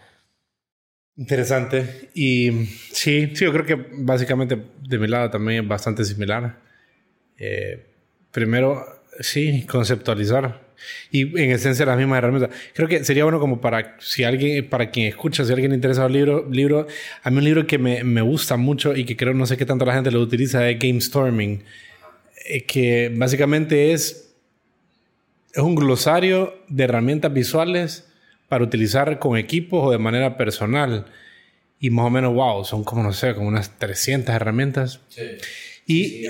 [1.19, 2.09] Interesante.
[2.15, 4.57] Y sí, sí, yo creo que básicamente
[4.89, 6.61] de mi lado también es bastante similar.
[7.37, 7.93] Eh,
[8.31, 10.61] primero, Sí, conceptualizar.
[11.11, 12.51] Y en esencia las mismas herramientas.
[12.75, 16.07] Creo que sería bueno como para si alguien, para quien escucha, si alguien le interesa
[16.07, 16.87] el libro, libro,
[17.23, 19.67] a mí un libro que me, me gusta mucho y que creo no sé qué
[19.67, 21.63] tanto la gente lo utiliza es Game Storming,
[22.47, 24.35] eh, que básicamente es,
[25.53, 28.09] es un glosario de herramientas visuales
[28.49, 31.07] para utilizar con equipos o de manera personal.
[31.79, 35.01] Y más o menos, wow, son como, no sé, como unas 300 herramientas.
[35.09, 35.23] Sí.
[35.93, 36.27] Y,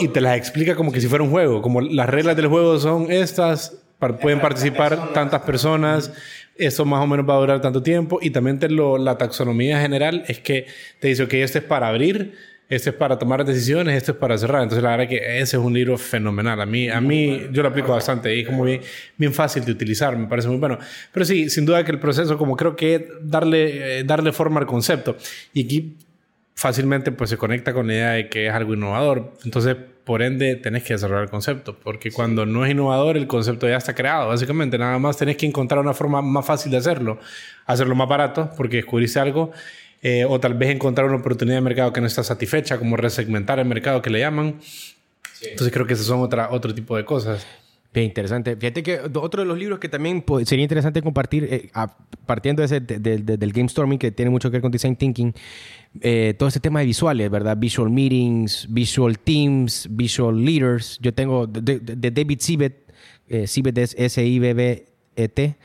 [0.00, 2.78] y te las explica como que si fuera un juego, como las reglas del juego
[2.78, 3.76] son estas,
[4.20, 6.12] pueden participar tantas personas,
[6.56, 9.80] eso más o menos va a durar tanto tiempo y también te lo, la taxonomía
[9.80, 10.66] general es que
[11.00, 12.34] te dice, ok, este es para abrir,
[12.68, 14.62] este es para tomar decisiones, este es para cerrar.
[14.62, 16.60] Entonces la verdad que ese es un libro fenomenal.
[16.60, 18.80] A mí, a mí yo lo aplico bastante y es como bien,
[19.16, 20.78] bien fácil de utilizar, me parece muy bueno.
[21.12, 24.66] Pero sí, sin duda que el proceso, como creo que darle, eh, darle forma al
[24.66, 25.16] concepto.
[25.52, 25.96] Y aquí
[26.60, 29.32] fácilmente pues se conecta con la idea de que es algo innovador.
[29.46, 33.66] Entonces, por ende, tenés que desarrollar el concepto, porque cuando no es innovador, el concepto
[33.66, 34.28] ya está creado.
[34.28, 37.18] Básicamente, nada más tenés que encontrar una forma más fácil de hacerlo,
[37.64, 39.52] hacerlo más barato, porque descubriste algo,
[40.02, 43.58] eh, o tal vez encontrar una oportunidad de mercado que no está satisfecha, como resegmentar
[43.58, 44.60] el mercado que le llaman.
[45.40, 47.46] Entonces, creo que esos son otra, otro tipo de cosas.
[47.92, 48.54] Bien interesante.
[48.56, 51.70] Fíjate que otro de los libros que también sería interesante compartir, eh,
[52.24, 55.34] partiendo de ese, del game storming, que tiene mucho que ver con design thinking,
[56.00, 57.56] eh, todo ese tema de visuales, ¿verdad?
[57.56, 60.98] Visual meetings, visual teams, visual leaders.
[61.02, 62.92] Yo tengo de, David Sibet,
[63.28, 65.56] eh, es S-I-B-B-E-T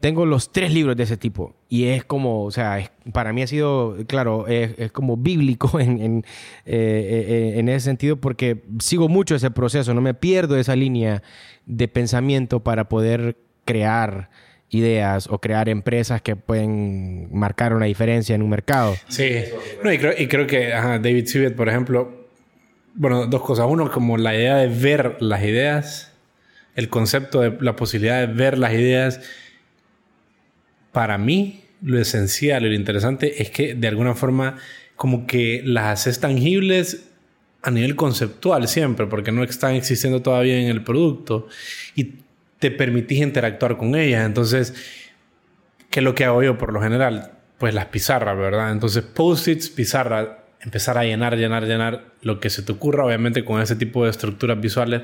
[0.00, 3.46] tengo los tres libros de ese tipo y es como, o sea, para mí ha
[3.46, 6.24] sido, claro, es, como bíblico en, en,
[6.66, 11.22] eh, eh, en, ese sentido porque sigo mucho ese proceso, no me pierdo esa línea
[11.66, 14.30] de pensamiento para poder crear
[14.68, 18.96] ideas o crear empresas que pueden marcar una diferencia en un mercado.
[19.06, 19.30] Sí,
[19.84, 22.26] no, y, creo, y creo que David Sibet, por ejemplo,
[22.94, 23.66] bueno, dos cosas.
[23.68, 26.12] Uno, como la idea de ver las ideas,
[26.74, 29.20] el concepto de la posibilidad de ver las ideas
[30.92, 34.56] para mí lo esencial y lo interesante es que de alguna forma
[34.96, 37.06] como que las haces tangibles
[37.62, 41.48] a nivel conceptual siempre, porque no están existiendo todavía en el producto
[41.94, 42.14] y
[42.58, 44.24] te permitís interactuar con ellas.
[44.24, 44.74] Entonces,
[45.90, 47.32] ¿qué es lo que hago yo por lo general?
[47.58, 48.72] Pues las pizarras, ¿verdad?
[48.72, 53.60] Entonces, post-its, pizarra, empezar a llenar, llenar, llenar lo que se te ocurra, obviamente con
[53.60, 55.02] ese tipo de estructuras visuales,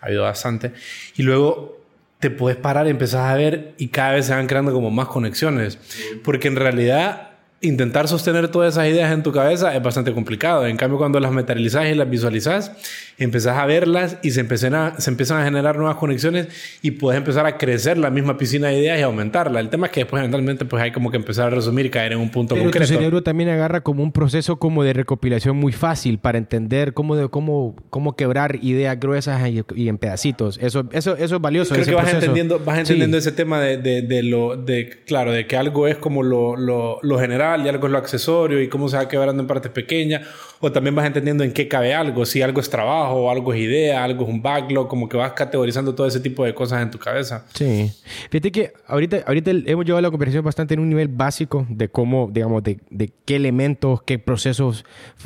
[0.00, 0.72] habido bastante.
[1.16, 1.83] Y luego
[2.24, 5.08] te puedes parar y empezás a ver y cada vez se van creando como más
[5.08, 5.78] conexiones.
[6.22, 10.66] Porque en realidad intentar sostener todas esas ideas en tu cabeza es bastante complicado.
[10.66, 12.72] En cambio, cuando las materializas y las visualizas,
[13.18, 16.48] empezás a verlas y se empiezan a, se empiezan a generar nuevas conexiones
[16.82, 19.60] y puedes empezar a crecer la misma piscina de ideas y aumentarla.
[19.60, 22.12] El tema es que después eventualmente pues hay como que empezar a resumir y caer
[22.12, 22.86] en un punto Pero concreto.
[22.86, 27.16] Tu cerebro también agarra como un proceso como de recopilación muy fácil para entender cómo,
[27.16, 30.58] de, cómo, cómo quebrar ideas gruesas y, en pedacitos.
[30.60, 31.74] Eso, eso, eso es valioso.
[31.74, 35.46] Creo que vas entendiendo, vas entendiendo ese tema de, de, de, lo, de, claro, de
[35.46, 38.88] que algo es como lo, lo, lo general y algo es lo accesorio y cómo
[38.88, 40.22] se va quebrando en partes pequeñas.
[40.60, 44.02] O también vas entendiendo en qué cabe algo, si algo es trabajo algo es idea,
[44.02, 46.98] algo es un backlog, como que vas categorizando todo ese tipo de cosas en tu
[46.98, 47.44] cabeza.
[47.54, 47.92] Sí.
[48.30, 52.28] Fíjate que ahorita, ahorita hemos llevado la conversación bastante en un nivel básico de cómo,
[52.32, 54.84] digamos, de, de qué elementos, qué procesos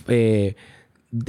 [0.09, 0.57] eh,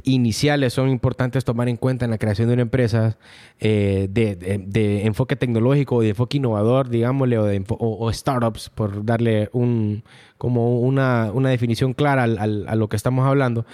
[0.04, 3.18] iniciales son importantes tomar en cuenta en la creación de una empresa
[3.60, 9.06] eh, de, de, enfoque tecnológico o de enfoque innovador, digámosle, o, de, o, startups, por
[9.06, 10.04] darle un,
[10.38, 13.66] como una, una definición clara al, al, a lo que estamos hablando.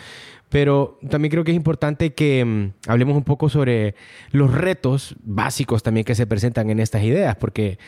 [0.50, 3.96] Pero también creo que es importante que mm, hablemos un poco sobre
[4.30, 7.80] los retos básicos también que se presentan en estas ideas, porque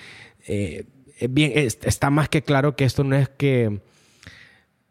[0.47, 0.85] eh,
[1.29, 3.79] bien, está más que claro que esto no es que,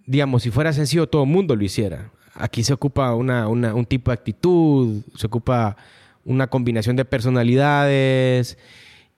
[0.06, 4.10] digamos, si fuera sencillo todo el mundo lo hiciera aquí se ocupa una, un tipo
[4.10, 5.76] de actitud, se ocupa
[6.24, 8.58] una combinación de personalidades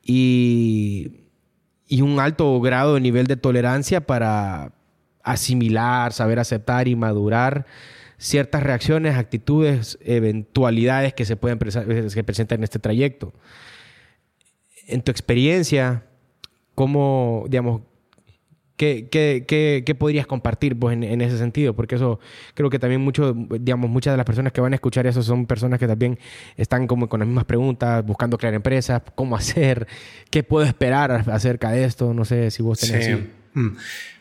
[0.02, 1.24] y,
[1.86, 4.72] y un alto grado de nivel de tolerancia para
[5.22, 7.66] asimilar, saber aceptar y madurar
[8.18, 13.32] ciertas reacciones, actitudes, eventualidades que se pueden que presentan en este trayecto.
[14.86, 16.04] En tu experiencia,
[16.74, 17.82] ¿cómo, digamos,
[18.78, 19.44] ¿Qué, qué,
[19.84, 21.74] qué, podrías compartir vos en, ese sentido?
[21.74, 22.20] Porque eso
[22.54, 25.46] creo que también mucho, digamos, muchas de las personas que van a escuchar eso son
[25.46, 26.16] personas que también
[26.56, 29.88] están como con las mismas preguntas, buscando crear empresas, cómo hacer,
[30.30, 32.14] qué puedo esperar acerca de esto.
[32.14, 33.04] No sé si vos tenés...
[33.04, 33.12] Sí,
[33.54, 33.76] mm.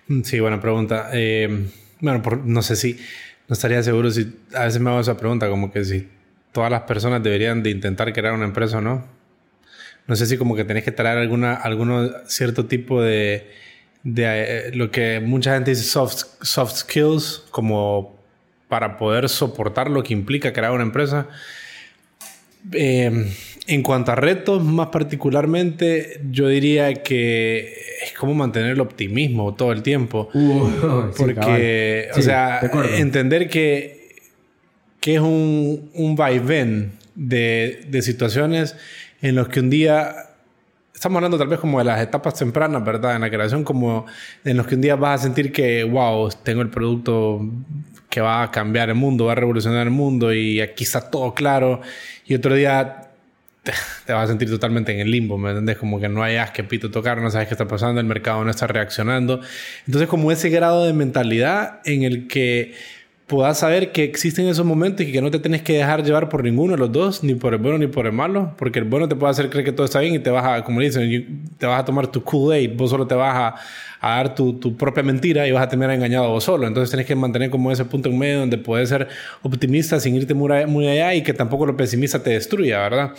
[0.08, 1.12] Mm, sí buena pregunta.
[1.14, 1.68] Eh,
[2.02, 2.98] bueno, no sé si,
[3.48, 6.08] no estaría seguro si, a veces me hago esa pregunta, como que si
[6.52, 9.06] todas las personas deberían de intentar crear una empresa o no.
[10.08, 13.52] No sé si como que tenés que traer alguna, alguno cierto tipo de
[14.08, 18.16] de eh, lo que mucha gente dice soft, soft skills, como
[18.70, 21.28] para poder soportar lo que implica crear una empresa.
[22.72, 23.30] Eh,
[23.68, 29.74] en cuanto a retos, más particularmente, yo diría que es como mantener el optimismo todo
[29.74, 30.30] el tiempo.
[30.34, 32.62] Uh, porque, o sea,
[32.96, 34.16] entender que,
[35.02, 38.78] que es un, un vaivén de, de situaciones
[39.22, 40.27] en los que un día
[40.98, 43.16] estamos hablando tal vez como de las etapas tempranas, ¿verdad?
[43.16, 44.08] En la creación, como
[44.44, 47.40] en los que un día vas a sentir que, wow, tengo el producto
[48.10, 51.36] que va a cambiar el mundo, va a revolucionar el mundo y aquí está todo
[51.36, 51.82] claro.
[52.26, 53.12] Y otro día
[53.62, 53.74] te,
[54.12, 55.78] vas a sentir totalmente en el limbo, ¿me entiendes?
[55.78, 58.44] Como que no hay as que pito tocar, no sabes qué está pasando, el mercado
[58.44, 59.40] no está reaccionando.
[59.86, 62.74] Entonces, como ese grado de mentalidad en el que
[63.28, 66.44] puedas saber que existen esos momentos y que no te tienes que dejar llevar por
[66.44, 69.10] ninguno de los dos, ni por el bueno ni por el malo, porque el bueno
[69.10, 71.66] te puede hacer creer que todo está bien y te vas a, como dicen, te
[71.66, 73.56] vas a tomar tu Kool-Aid, vos solo te vas a,
[74.00, 76.68] a dar tu, tu, propia mentira y vas a terminar engañado vos solo.
[76.68, 79.10] Entonces tienes que mantener como ese punto en medio donde puedes ser
[79.42, 83.12] optimista sin irte muy, allá y que tampoco lo pesimista te destruya, ¿verdad?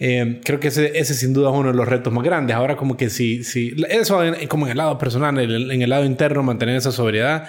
[0.00, 2.56] Eh, creo que ese, ese sin duda es uno de los retos más grandes.
[2.56, 5.90] Ahora como que si, si eso como en el lado personal, en el, en el
[5.90, 7.48] lado interno, mantener esa sobriedad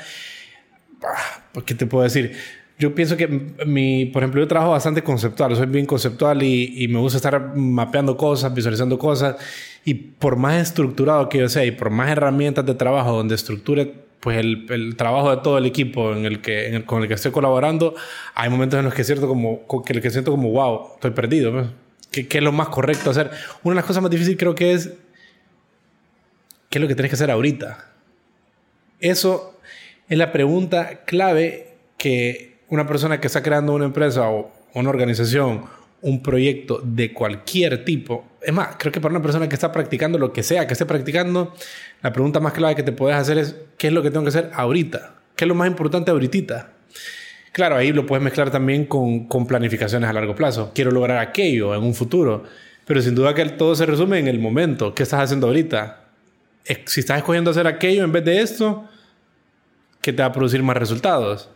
[1.65, 2.33] ¿qué te puedo decir?
[2.77, 3.27] Yo pienso que
[3.65, 7.55] mi, por ejemplo, yo trabajo bastante conceptual, soy bien conceptual y, y, me gusta estar
[7.55, 9.37] mapeando cosas, visualizando cosas.
[9.85, 14.05] Y por más estructurado que yo sea y por más herramientas de trabajo donde estructure
[14.25, 17.07] pues el, el trabajo de todo el equipo en el que, en el, con el
[17.07, 17.93] que estoy colaborando,
[18.33, 21.69] hay momentos en los que siento como, que, que siento como, wow, estoy perdido.
[22.11, 23.29] ¿Qué, ¿Qué es lo más correcto hacer?
[23.61, 24.87] Una de las cosas más difíciles creo que es,
[26.69, 27.91] ¿qué es lo que tienes que hacer ahorita?
[28.99, 29.54] Eso
[30.07, 35.65] es la pregunta clave que una persona que está creando una empresa o una organización,
[36.01, 40.19] un proyecto de cualquier tipo, es más, creo que para una persona que está practicando
[40.19, 41.53] lo que sea que esté practicando,
[42.03, 44.29] la pregunta más clave que te puedes hacer es, ¿qué es lo que tengo que
[44.29, 45.15] hacer ahorita?
[45.35, 46.71] ¿Qué es lo más importante ahorita?
[47.51, 50.71] Claro, ahí lo puedes mezclar también con, con planificaciones a largo plazo.
[50.75, 52.43] Quiero lograr aquello en un futuro,
[52.85, 54.93] pero sin duda que todo se resume en el momento.
[54.93, 56.01] ¿Qué estás haciendo ahorita?
[56.85, 58.87] Si estás escogiendo hacer aquello en vez de esto,
[60.05, 61.49] que te va a producir más resultados.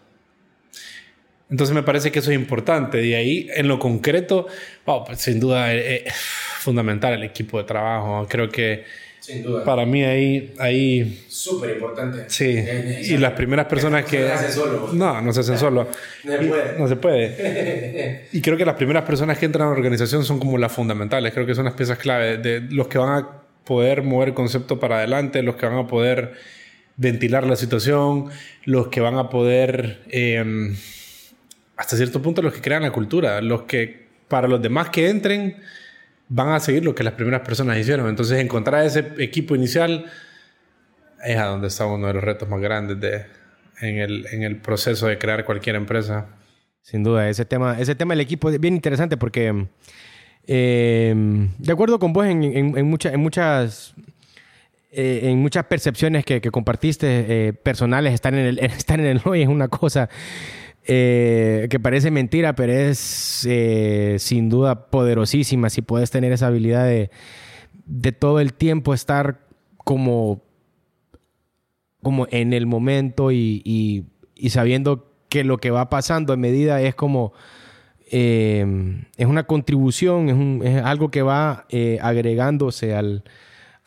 [1.51, 2.97] Entonces me parece que eso es importante.
[2.97, 4.47] De ahí, en lo concreto,
[4.83, 6.11] pues, sin duda es, eh, eh,
[6.57, 8.25] fundamental el equipo de trabajo.
[8.27, 8.85] Creo que
[9.19, 9.63] sin duda.
[9.63, 10.55] para mí ahí...
[10.57, 12.23] ahí Súper importante.
[12.27, 12.57] Sí.
[13.03, 14.27] Y las primeras personas que...
[14.27, 14.89] No se solo.
[14.93, 15.87] No, no se hacen solo.
[16.23, 16.79] No se puede.
[16.79, 18.25] No se puede.
[18.31, 21.35] y creo que las primeras personas que entran a la organización son como las fundamentales.
[21.35, 23.29] Creo que son las piezas clave de los que van a
[23.63, 26.33] poder mover el concepto para adelante, los que van a poder
[26.99, 28.25] ventilar la situación,
[28.65, 30.75] los que van a poder, em,
[31.77, 35.55] hasta cierto punto, los que crean la cultura, los que para los demás que entren
[36.27, 38.07] van a seguir lo que las primeras personas hicieron.
[38.09, 40.05] Entonces, encontrar ese equipo inicial
[41.23, 43.25] es a donde está uno de los retos más grandes de,
[43.79, 46.27] en, el, en el proceso de crear cualquier empresa.
[46.81, 49.67] Sin duda, ese tema, ese tema del equipo es bien interesante porque,
[50.47, 51.13] eh,
[51.57, 53.95] de acuerdo con vos, en, en, en muchas
[54.91, 59.43] eh, en muchas percepciones que, compartiste eh, personales, estar en, el, estar en el hoy
[59.43, 60.09] es una cosa
[60.83, 62.97] eh, que parece mentira, pero es
[64.17, 65.69] sin duda poderosísima.
[65.69, 67.11] Si puedes tener esa habilidad de,
[67.85, 69.41] de todo el tiempo estar
[69.77, 70.41] como,
[72.01, 74.07] como en el momento y,
[74.47, 77.33] sabiendo que lo que va pasando en medida es como...
[78.09, 78.65] es
[79.27, 81.67] una contribución, es algo que va
[82.01, 83.23] agregándose al,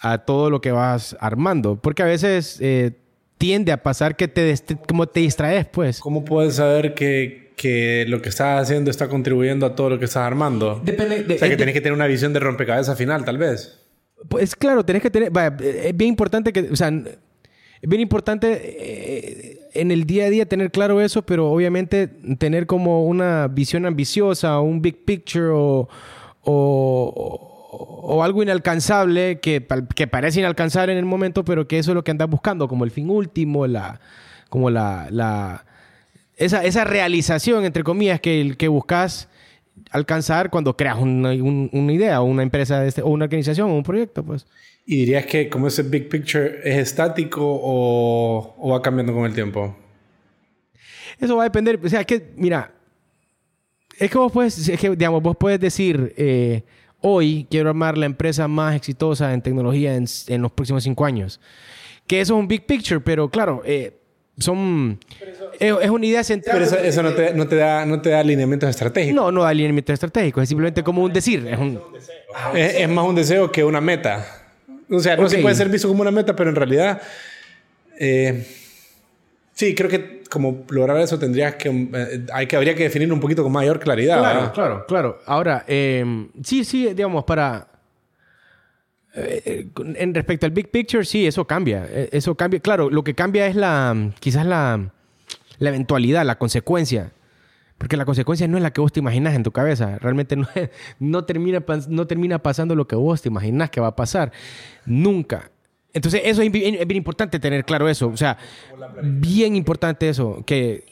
[0.03, 1.77] a todo lo que vas armando.
[1.81, 2.91] Porque a veces eh,
[3.39, 4.55] tiende a pasar que te,
[4.87, 6.01] como te distraes, pues.
[6.01, 10.05] ¿Cómo puedes saber que, que, lo que estás haciendo está contribuyendo a todo lo que
[10.07, 10.81] estás armando?
[10.85, 11.23] Depende.
[11.23, 13.79] De, o sea, que tienes que tener una visión de rompecabezas final, tal vez.
[14.29, 15.33] Pues claro, tenés que tener.
[15.61, 16.69] es bien importante que.
[16.71, 21.51] O sea, es bien importante eh, en el día a día tener claro eso, pero
[21.51, 25.89] obviamente tener como una visión ambiciosa, un big picture o,
[26.43, 31.95] o o algo inalcanzable que, que, parece inalcanzable en el momento, pero que eso es
[31.95, 33.99] lo que andas buscando, como el fin último, la,
[34.51, 35.65] como la, la
[36.37, 39.31] esa, esa realización, entre comillas, que, que buscas
[39.91, 43.83] alcanzar cuando creas una, una idea o una empresa este, o una organización o un
[43.83, 44.47] proyecto, pues.
[44.85, 49.33] ¿Y dirías que como ese big picture es estático o, o va cambiando con el
[49.33, 49.75] tiempo?
[51.19, 52.71] Eso va a depender, o sea, es que, mira,
[53.99, 56.13] es que vos puedes, es que, digamos, vos puedes decir...
[56.19, 56.63] Eh,
[57.03, 61.41] hoy quiero armar la empresa más exitosa en tecnología en, los próximos cinco años.
[62.07, 63.99] Que eso es un big picture, pero claro, eh,
[64.39, 64.99] son...
[65.61, 66.59] es, una idea central.
[66.59, 69.15] Pero eso, no, te, no, te, da, no te da alineamientos estratégicos.
[69.15, 70.45] No, no da alineamientos estratégicos.
[70.45, 71.47] Es simplemente como un decir.
[71.47, 71.81] Es, un,
[72.55, 74.27] es, más un deseo que una meta.
[74.91, 77.03] O sea, no se puede ser visto como una meta, pero en realidad...
[77.99, 78.47] Eh,
[79.55, 83.21] sí, creo que como lograr eso tendrías que, eh, hay que habría que definir un
[83.21, 84.19] poquito con mayor claridad.
[84.19, 85.19] Claro, claro, claro.
[85.27, 87.69] Ahora, em, sí, sí, digamos, para...
[89.15, 91.87] Eh, en respecto al big picture, sí, eso cambia.
[91.87, 92.61] Eh, eso cambia.
[92.61, 94.91] Claro, lo que cambia es la, quizás la,
[95.59, 97.13] la eventualidad, la consecuencia.
[97.77, 99.99] Porque la consecuencia no es la que vos te imaginas en tu cabeza.
[99.99, 100.49] Realmente no,
[100.99, 104.33] no, termina, no termina pasando lo que vos te imaginas que va a pasar.
[104.87, 105.52] Nunca.
[105.95, 108.09] Entonces, eso es bien, importante tener claro eso.
[108.09, 108.39] O sea,
[109.03, 110.43] bien importante eso.
[110.47, 110.85] Que,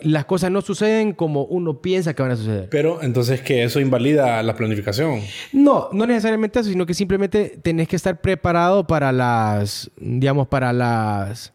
[0.00, 2.68] las cosas no suceden como uno piensa que van a suceder.
[2.68, 5.20] Pero entonces que eso invalida la planificación.
[5.52, 10.72] No, no necesariamente eso, sino que simplemente tenés que estar preparado para las, digamos, para
[10.72, 11.52] las,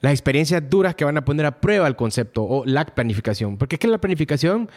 [0.00, 3.58] las experiencias duras que van a poner a prueba el concepto o la planificación.
[3.58, 4.70] Porque es que la planificación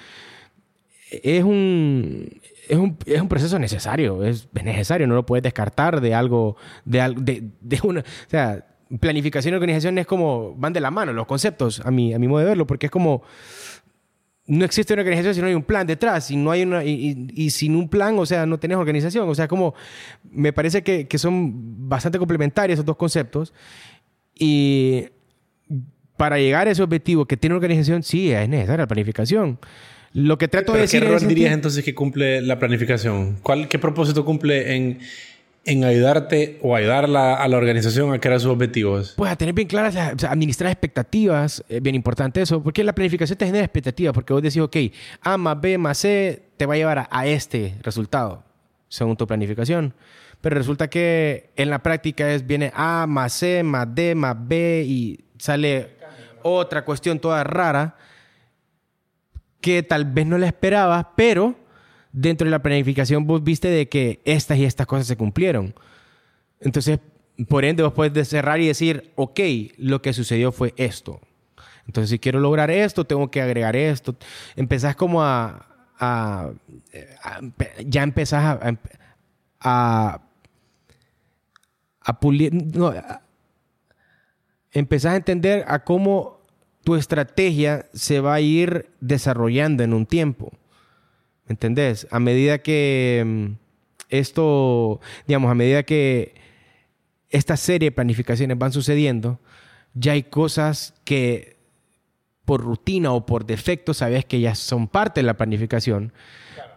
[1.09, 6.13] es un, es un, es un proceso necesario, es, necesario, no lo puedes descartar de
[6.13, 8.65] algo, de, de, de una, o sea,
[8.99, 12.27] planificación y organización es como, van de la mano los conceptos, a mi, a mi
[12.27, 13.23] modo de verlo, porque es como,
[14.47, 17.27] no existe una organización si no hay un plan detrás, y, no hay una, y,
[17.33, 19.73] y, sin un plan, o sea, no tenés organización, o sea, como,
[20.29, 23.53] me parece que, que son bastante complementarios esos dos conceptos,
[24.35, 25.07] y
[26.17, 29.59] para llegar a ese objetivo que tiene organización, sí, es necesaria la planificación.
[30.13, 31.01] Lo que trato de decir.
[31.01, 33.37] ¿Qué rol dirías entonces que cumple la planificación?
[33.41, 34.99] ¿Cuál, ¿Qué propósito cumple en,
[35.65, 39.13] en ayudarte o ayudar a la organización a crear sus objetivos?
[39.15, 42.93] Pues a tener bien claras, o sea, administrar expectativas, es bien importante eso, porque la
[42.93, 44.77] planificación te genera expectativas, porque vos decís, ok,
[45.21, 48.43] A más B más C te va a llevar a, a este resultado,
[48.89, 49.93] según tu planificación.
[50.41, 54.83] Pero resulta que en la práctica es, viene A más C más D más B
[54.85, 55.91] y sale
[56.41, 57.95] otra cuestión toda rara
[59.61, 61.55] que tal vez no la esperabas, pero
[62.11, 65.73] dentro de la planificación vos viste de que estas y estas cosas se cumplieron.
[66.59, 66.99] Entonces,
[67.47, 69.39] por ende, vos puedes cerrar y decir, ok,
[69.77, 71.21] lo que sucedió fue esto.
[71.87, 74.15] Entonces, si quiero lograr esto, tengo que agregar esto.
[74.55, 75.65] Empezás como a...
[75.97, 76.51] a,
[77.23, 77.39] a
[77.85, 78.77] ya empezás a...
[79.59, 80.21] a,
[82.01, 82.53] a pulir...
[82.53, 82.93] No,
[84.71, 86.40] empezás a entender a cómo
[86.83, 90.51] tu estrategia se va a ir desarrollando en un tiempo.
[91.45, 92.07] ¿Me entendés?
[92.11, 93.45] A medida que mm,
[94.09, 96.35] esto, digamos, a medida que
[97.29, 99.39] esta serie de planificaciones van sucediendo,
[99.93, 101.57] ya hay cosas que
[102.45, 106.11] por rutina o por defecto sabes que ya son parte de la planificación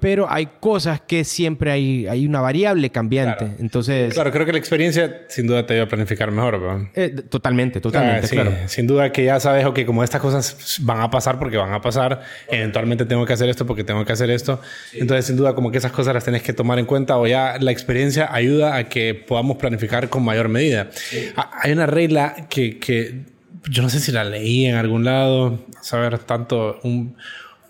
[0.01, 3.39] pero hay cosas que siempre hay, hay una variable cambiante.
[3.45, 3.55] Claro.
[3.59, 4.13] Entonces...
[4.15, 6.61] Claro, creo que la experiencia sin duda te ayuda a planificar mejor.
[6.61, 6.89] ¿verdad?
[6.95, 8.53] Eh, totalmente, totalmente, Ah, sí, claro.
[8.67, 11.81] Sin duda que ya sabes, ok, como estas cosas van a pasar porque van a
[11.81, 14.61] pasar, eventualmente tengo que hacer esto porque tengo que hacer esto.
[14.93, 17.57] Entonces, sin duda, como que esas cosas las tenés que tomar en cuenta o ya
[17.61, 20.91] la experiencia ayuda a que podamos planificar con mayor medida.
[21.37, 23.23] Ah, Hay una regla que, que
[23.71, 27.17] yo no sé si la leí en algún lado, saber tanto un,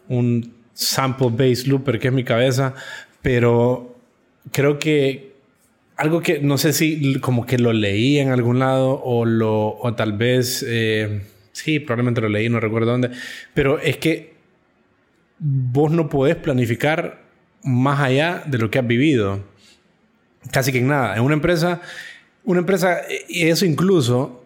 [0.08, 2.74] un sample based looper que es mi cabeza,
[3.22, 3.96] pero
[4.52, 5.34] creo que
[5.96, 9.94] algo que no sé si como que lo leí en algún lado o lo o
[9.94, 11.22] tal vez eh,
[11.52, 13.10] sí probablemente lo leí no recuerdo dónde
[13.54, 14.34] pero es que
[15.38, 17.22] vos no podés planificar
[17.62, 19.44] más allá de lo que has vivido
[20.50, 21.16] casi que en nada.
[21.16, 21.80] En una empresa
[22.44, 24.44] una empresa y eso incluso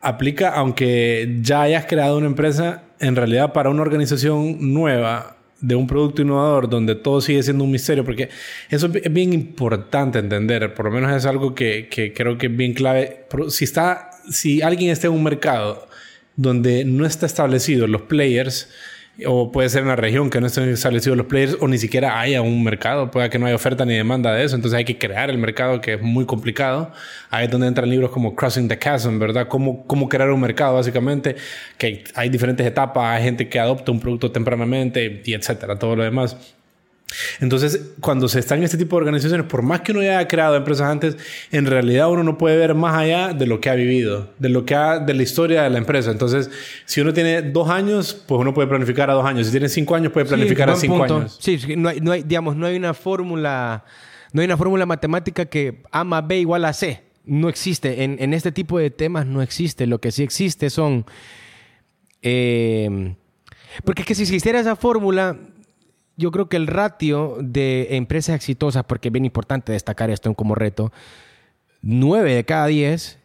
[0.00, 5.86] aplica aunque ya hayas creado una empresa en realidad para una organización nueva de un
[5.86, 8.28] producto innovador donde todo sigue siendo un misterio, porque
[8.68, 12.56] eso es bien importante entender, por lo menos es algo que, que creo que es
[12.56, 13.26] bien clave.
[13.48, 15.88] Si, está, si alguien está en un mercado
[16.36, 18.68] donde no está establecido los players,
[19.26, 22.40] o puede ser una región que no estén establecidos los players, o ni siquiera haya
[22.42, 25.30] un mercado, puede que no haya oferta ni demanda de eso, entonces hay que crear
[25.30, 26.92] el mercado que es muy complicado.
[27.30, 29.48] Ahí es donde entran libros como Crossing the Chasm, ¿verdad?
[29.48, 31.36] Cómo, cómo crear un mercado, básicamente,
[31.78, 36.04] que hay diferentes etapas, hay gente que adopta un producto tempranamente y etcétera, todo lo
[36.04, 36.36] demás.
[37.40, 40.28] Entonces, cuando se está en este tipo de organizaciones, por más que uno ya haya
[40.28, 41.16] creado empresas antes,
[41.50, 44.64] en realidad uno no puede ver más allá de lo que ha vivido, de lo
[44.64, 46.10] que ha, de la historia de la empresa.
[46.10, 46.50] Entonces,
[46.84, 49.46] si uno tiene dos años, pues uno puede planificar a dos años.
[49.46, 51.16] Si tiene cinco años, puede planificar sí, a cinco punto.
[51.16, 51.38] años.
[51.40, 53.84] Sí, no hay, no hay, digamos, no hay una fórmula,
[54.32, 57.02] no hay una fórmula matemática que A más B igual a C.
[57.24, 58.02] No existe.
[58.02, 59.86] En, en este tipo de temas no existe.
[59.86, 61.06] Lo que sí existe son...
[62.20, 63.14] Eh,
[63.84, 65.38] porque es que si existiera esa fórmula,
[66.22, 70.54] yo creo que el ratio de empresas exitosas, porque es bien importante destacar esto como
[70.54, 70.92] reto,
[71.82, 73.18] nueve de cada diez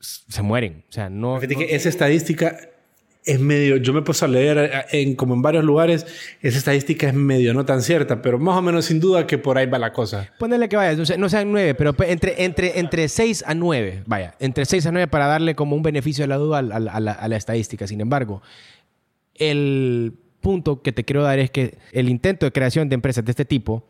[0.00, 0.84] se mueren.
[0.88, 1.40] O sea, no...
[1.40, 2.58] Fíjate que esa estadística
[3.24, 6.06] es medio, yo me puesto a leer en, como en varios lugares,
[6.40, 9.58] esa estadística es medio no tan cierta, pero más o menos sin duda que por
[9.58, 10.32] ahí va la cosa.
[10.38, 14.02] Ponele que vaya, no, sé, no sean nueve, pero entre, entre, entre seis a nueve,
[14.06, 16.96] vaya, entre seis a nueve para darle como un beneficio de la duda a, a,
[16.96, 17.86] a, la, a la estadística.
[17.86, 18.40] Sin embargo,
[19.34, 23.30] el punto que te quiero dar es que el intento de creación de empresas de
[23.30, 23.84] este tipo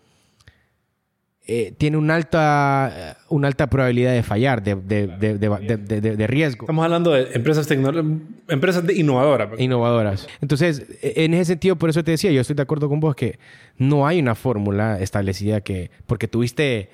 [1.51, 6.65] eh, tiene una alta, una alta probabilidad de fallar, de, de, de, de, riesgo.
[6.65, 9.59] Estamos hablando de empresas, empresas innovadoras.
[9.59, 10.29] Innovadoras.
[10.43, 13.39] Entonces, en ese sentido, por eso te decía, yo estoy de acuerdo con vos que
[13.79, 16.91] no hay una fórmula establecida que, porque tuviste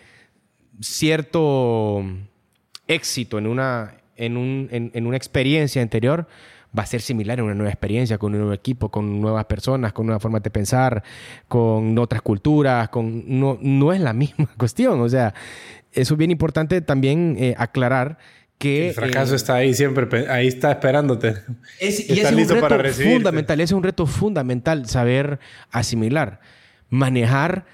[0.80, 2.04] cierto
[2.86, 6.28] éxito en una, en, un, en, en una experiencia anterior,
[6.76, 9.92] va a ser similar en una nueva experiencia, con un nuevo equipo, con nuevas personas,
[9.92, 11.02] con nuevas formas de pensar,
[11.46, 15.00] con otras culturas, con no, no es la misma cuestión.
[15.00, 15.34] O sea,
[15.92, 18.18] eso es bien importante también eh, aclarar
[18.58, 18.88] que...
[18.88, 21.34] El fracaso está ahí siempre, ahí está esperándote.
[21.78, 25.38] Es, y es un reto fundamental, es un reto fundamental saber
[25.70, 26.40] asimilar,
[26.88, 27.66] manejar,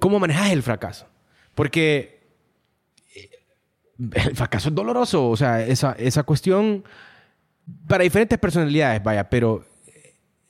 [0.00, 1.08] cómo manejas el fracaso.
[1.54, 2.20] Porque
[3.14, 3.28] eh,
[3.98, 6.84] el fracaso es doloroso, o sea, esa, esa cuestión
[7.86, 9.64] para diferentes personalidades, vaya, pero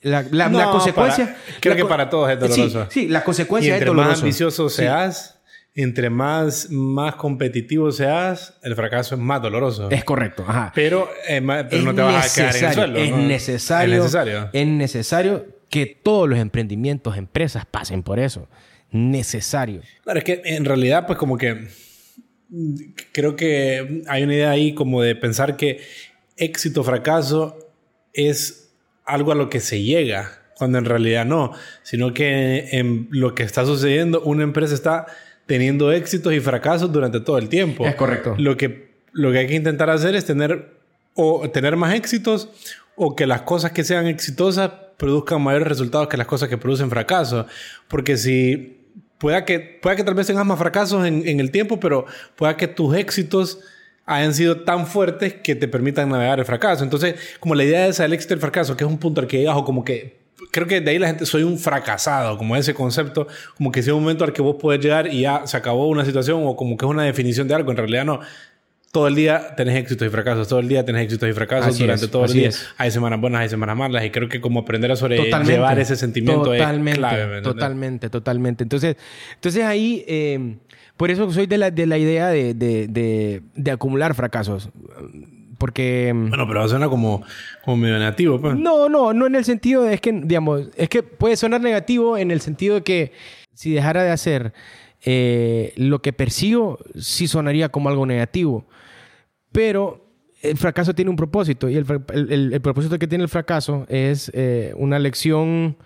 [0.01, 1.37] la, la, consecuencia...
[1.59, 2.87] creo que para todos es doloroso.
[2.89, 4.09] Sí, la consecuencia es doloroso.
[4.09, 5.39] más ambicioso seas
[5.75, 9.89] entre más, más competitivo seas, el fracaso es más doloroso.
[9.89, 10.71] Es correcto, ajá.
[10.75, 12.99] Pero, eh, no te vas a quedar en el suelo.
[12.99, 14.49] Es, necesario, es necesario.
[14.51, 18.49] Es necesario que todos los emprendimientos, empresas pasen por eso.
[18.91, 19.81] Necesario.
[20.03, 21.67] Claro, es que en realidad, pues como que
[23.11, 25.79] creo que hay una idea ahí como de pensar que
[26.39, 27.57] éxito, fracaso
[28.13, 28.71] es
[29.05, 33.43] algo a lo que se llega, cuando en realidad no, sino que en lo que
[33.43, 35.07] está sucediendo, una empresa está
[35.45, 37.85] teniendo éxitos y fracasos durante todo el tiempo.
[37.85, 38.35] Es correcto.
[38.37, 40.77] Lo que, lo que hay que intentar hacer es tener,
[41.15, 42.49] o tener más éxitos
[42.95, 46.89] o que las cosas que sean exitosas produzcan mayores resultados que las cosas que producen
[46.89, 47.45] fracasos.
[47.87, 48.79] Porque si
[49.17, 52.57] pueda que, pueda que tal vez tengas más fracasos en, en el tiempo, pero pueda
[52.57, 53.59] que tus éxitos
[54.09, 56.83] hayan sido tan fuertes que te permitan navegar el fracaso.
[56.83, 59.27] Entonces, como la idea esa del éxito y el fracaso, que es un punto al
[59.27, 60.17] que llegas o como que
[60.51, 63.93] creo que de ahí la gente soy un fracasado, como ese concepto, como que sea
[63.93, 66.75] un momento al que vos podés llegar y ya se acabó una situación o como
[66.75, 67.71] que es una definición de algo.
[67.71, 68.19] En realidad no.
[68.91, 72.07] Todo el día tenés éxitos y fracasos, todo el día tenés éxitos y fracasos durante
[72.07, 72.49] todo el día.
[72.77, 76.45] Hay semanas buenas, hay semanas malas y creo que como aprender a sobrellevar ese sentimiento
[76.45, 77.41] totalmente, es clave.
[77.43, 78.63] Totalmente, totalmente.
[78.63, 78.95] Entonces,
[79.35, 80.55] entonces ahí, eh,
[80.99, 84.69] por eso soy de la, de la idea de, de, de, de acumular fracasos
[85.57, 86.11] porque...
[86.13, 87.23] Mm, bueno, pero suena como,
[87.63, 88.41] como medio negativo.
[88.41, 88.57] Pues.
[88.57, 89.93] No, no, no en el sentido de...
[89.93, 93.11] Es que, digamos, es que puede sonar negativo en el sentido de que
[93.53, 94.53] si dejara de hacer
[95.05, 98.65] eh, lo que persigo, sí sonaría como algo negativo.
[99.53, 100.05] Pero
[100.41, 101.85] el fracaso tiene un propósito y el,
[102.29, 105.77] el, propósito que tiene el fracaso es eh, una lección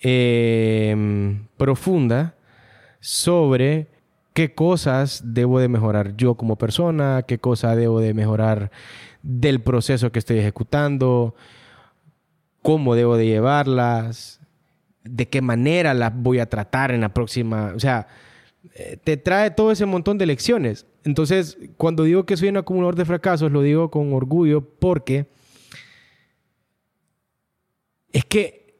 [0.00, 2.34] eh, profunda
[3.00, 3.99] sobre
[4.32, 8.70] qué cosas debo de mejorar yo como persona, qué cosas debo de mejorar
[9.22, 11.34] del proceso que estoy ejecutando,
[12.62, 14.40] cómo debo de llevarlas,
[15.04, 18.06] de qué manera las voy a tratar en la próxima, o sea,
[18.74, 20.86] eh, te trae todo ese montón de lecciones.
[21.04, 25.26] Entonces, cuando digo que soy un acumulador de fracasos, lo digo con orgullo porque
[28.12, 28.74] es que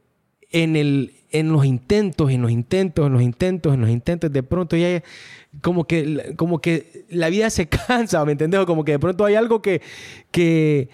[0.51, 4.43] en, el, en los intentos, en los intentos, en los intentos, en los intentos, de
[4.43, 5.03] pronto ya
[5.63, 8.65] como que, como que la vida se cansa, ¿me entiendes?
[8.67, 9.83] como que de pronto hay algo que,
[10.31, 10.89] que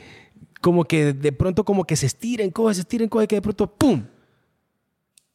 [0.61, 3.67] como que de pronto como que se estiren cosas, se estiren cosas, que de pronto
[3.73, 4.05] ¡pum!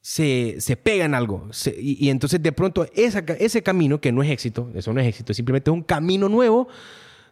[0.01, 1.47] Se, se pegan algo.
[1.77, 5.69] y, entonces de pronto ese camino, que no es éxito, eso no es éxito, simplemente
[5.69, 6.67] es un camino nuevo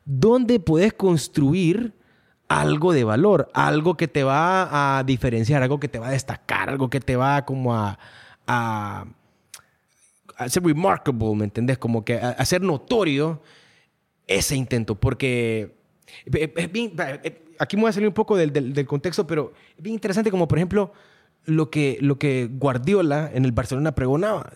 [0.05, 1.93] donde puedes construir
[2.47, 6.69] algo de valor, algo que te va a diferenciar, algo que te va a destacar,
[6.69, 7.97] algo que te va como a
[10.39, 11.77] hacer remarkable, ¿me entendés?
[11.77, 13.41] Como que hacer notorio
[14.25, 15.75] ese intento, porque
[17.59, 20.47] aquí me voy a salir un poco del, del, contexto, pero es bien interesante como,
[20.47, 20.93] por ejemplo,
[21.45, 24.53] lo que, lo que Guardiola en el Barcelona pregonaba,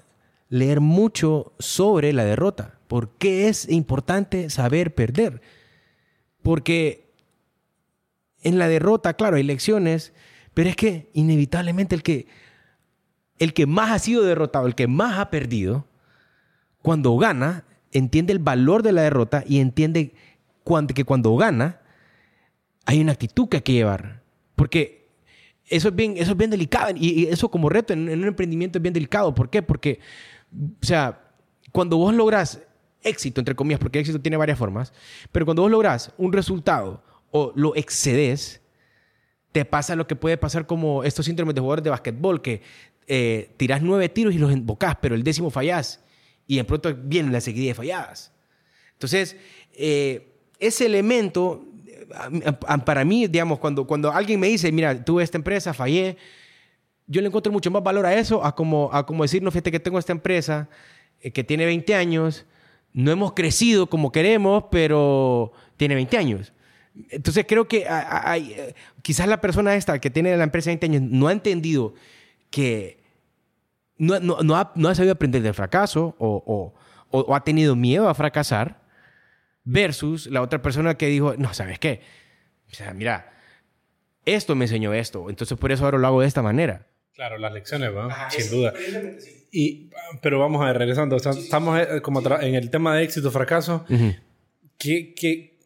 [0.49, 2.79] leer mucho sobre la derrota.
[2.87, 5.41] ¿Por qué es importante saber perder?
[6.41, 7.11] Porque
[8.41, 10.13] en la derrota, claro, hay lecciones,
[10.53, 12.27] pero es que inevitablemente el que
[13.43, 15.85] el que más ha sido derrotado, el que más ha perdido,
[16.81, 20.13] cuando gana, entiende el valor de la derrota y entiende
[20.93, 21.81] que cuando gana,
[22.85, 24.21] hay una actitud que hay que llevar.
[24.55, 25.09] Porque
[25.65, 28.81] eso es bien, eso es bien delicado y eso como reto en, un emprendimiento es
[28.81, 29.33] bien delicado.
[29.33, 29.61] ¿Por qué?
[29.61, 29.99] Porque,
[30.81, 31.21] o sea,
[31.71, 32.61] cuando vos logras
[33.01, 34.93] éxito, entre comillas, porque éxito tiene varias formas,
[35.31, 38.61] pero cuando vos logras un resultado o lo excedes,
[39.51, 42.61] te pasa lo que puede pasar como estos síndromes de jugadores de básquetbol, que
[43.07, 46.03] eh, tirás nueve tiros y los embocás, pero el décimo fallás.
[46.47, 48.31] Y de pronto viene la seguida de falladas.
[48.93, 49.35] Entonces,
[49.73, 51.65] eh, ese elemento,
[52.85, 56.17] para mí, digamos, cuando, cuando alguien me dice, mira, tuve esta empresa, fallé,
[57.07, 59.71] yo le encuentro mucho más valor a eso, a como, a como decir, no, fíjate
[59.71, 60.69] que tengo esta empresa
[61.21, 62.45] eh, que tiene 20 años,
[62.93, 66.53] no hemos crecido como queremos, pero tiene 20 años.
[67.09, 68.55] Entonces creo que hay,
[69.01, 71.95] quizás la persona esta que tiene la empresa 20 años no ha entendido
[72.53, 72.99] que
[73.97, 76.75] no, no, ha, no, ha, sabido aprender del fracaso o,
[77.09, 78.79] o, ha tenido miedo a fracasar
[79.63, 82.01] versus la otra persona que dijo, no, ¿sabes qué?
[82.71, 83.33] O sea, mira,
[84.23, 86.85] esto me enseñó esto, entonces por eso ahora lo hago de esta manera.
[87.15, 88.29] Claro, las lecciones, ¿va?
[88.29, 88.73] Sin duda.
[89.51, 89.89] Y,
[90.21, 93.83] pero vamos a ver, regresando, estamos eh, como en el tema de éxito, fracaso.
[94.77, 95.57] ¿Qué, ¿Qué,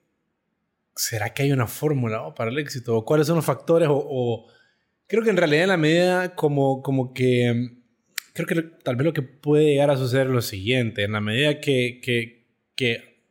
[0.96, 2.96] será que hay una fórmula para el éxito?
[2.96, 3.90] ¿O cuáles son los factores?
[3.92, 4.48] O,
[5.08, 7.72] creo que en realidad en la medida como, como que...
[8.34, 11.04] Creo que tal vez lo que puede llegar a suceder es lo siguiente.
[11.04, 12.46] En la medida que, que,
[12.76, 13.24] que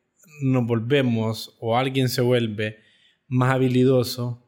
[0.43, 2.81] nos volvemos o alguien se vuelve
[3.29, 4.43] más habilidoso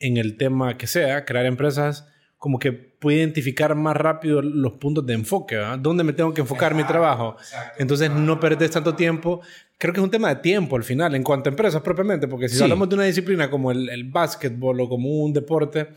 [0.00, 5.04] en el tema que sea, crear empresas como que puede identificar más rápido los puntos
[5.04, 5.78] de enfoque, ¿verdad?
[5.78, 7.36] ¿Dónde me tengo que enfocar mi trabajo?
[7.78, 9.40] Entonces no perdes tanto tiempo.
[9.76, 12.48] Creo que es un tema de tiempo al final, en cuanto a empresas propiamente, porque
[12.48, 15.88] si hablamos de una disciplina como el, el básquetbol o como un deporte,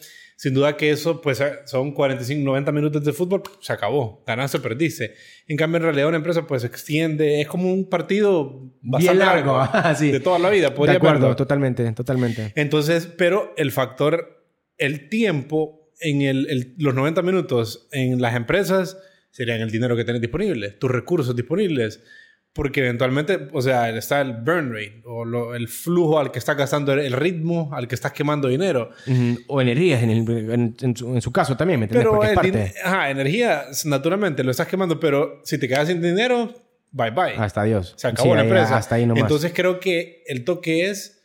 [0.41, 4.57] sin duda que eso, pues eh, son 45, 90 minutos de fútbol, se acabó, ganaste
[4.57, 5.13] o perdiste.
[5.45, 9.57] En cambio, en realidad una empresa pues se extiende, es como un partido bastante largo,
[9.59, 10.71] ah, de toda la vida.
[10.71, 12.53] De acuerdo, totalmente, totalmente.
[12.55, 14.43] Entonces, pero el factor,
[14.79, 18.97] el tiempo en el, los 90 minutos en las empresas
[19.29, 22.01] serían el dinero que tenés disponible, tus recursos disponibles.
[22.53, 26.91] Porque eventualmente, o sea, está el burn rate o el flujo al que estás gastando,
[26.91, 28.89] el ritmo al que estás quemando dinero.
[29.47, 32.11] O energías, en, en, su, caso también, ¿me entiendes?
[32.11, 32.73] Pero parte...
[32.83, 36.53] ajá, energía, naturalmente lo estás quemando, pero si te quedas sin dinero,
[36.91, 37.35] bye bye.
[37.37, 37.93] Hasta Dios.
[37.95, 38.75] Se acabó la empresa.
[38.75, 39.21] Hasta ahí nomás.
[39.21, 41.23] Entonces creo que el toque es,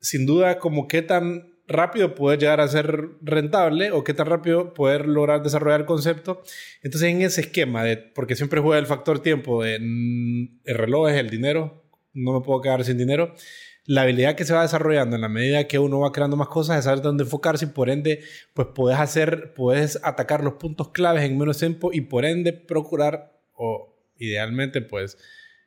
[0.00, 4.74] sin duda, como qué tan rápido poder llegar a ser rentable o qué tan rápido
[4.74, 6.42] poder lograr desarrollar el concepto.
[6.82, 11.16] Entonces, en ese esquema, de, porque siempre juega el factor tiempo mm, el reloj es
[11.16, 13.34] el dinero, no me puedo quedar sin dinero.
[13.84, 16.78] La habilidad que se va desarrollando en la medida que uno va creando más cosas
[16.78, 18.20] es saber dónde enfocarse y por ende,
[18.54, 23.32] pues puedes hacer, puedes atacar los puntos claves en menos tiempo y por ende procurar
[23.54, 25.18] o idealmente, pues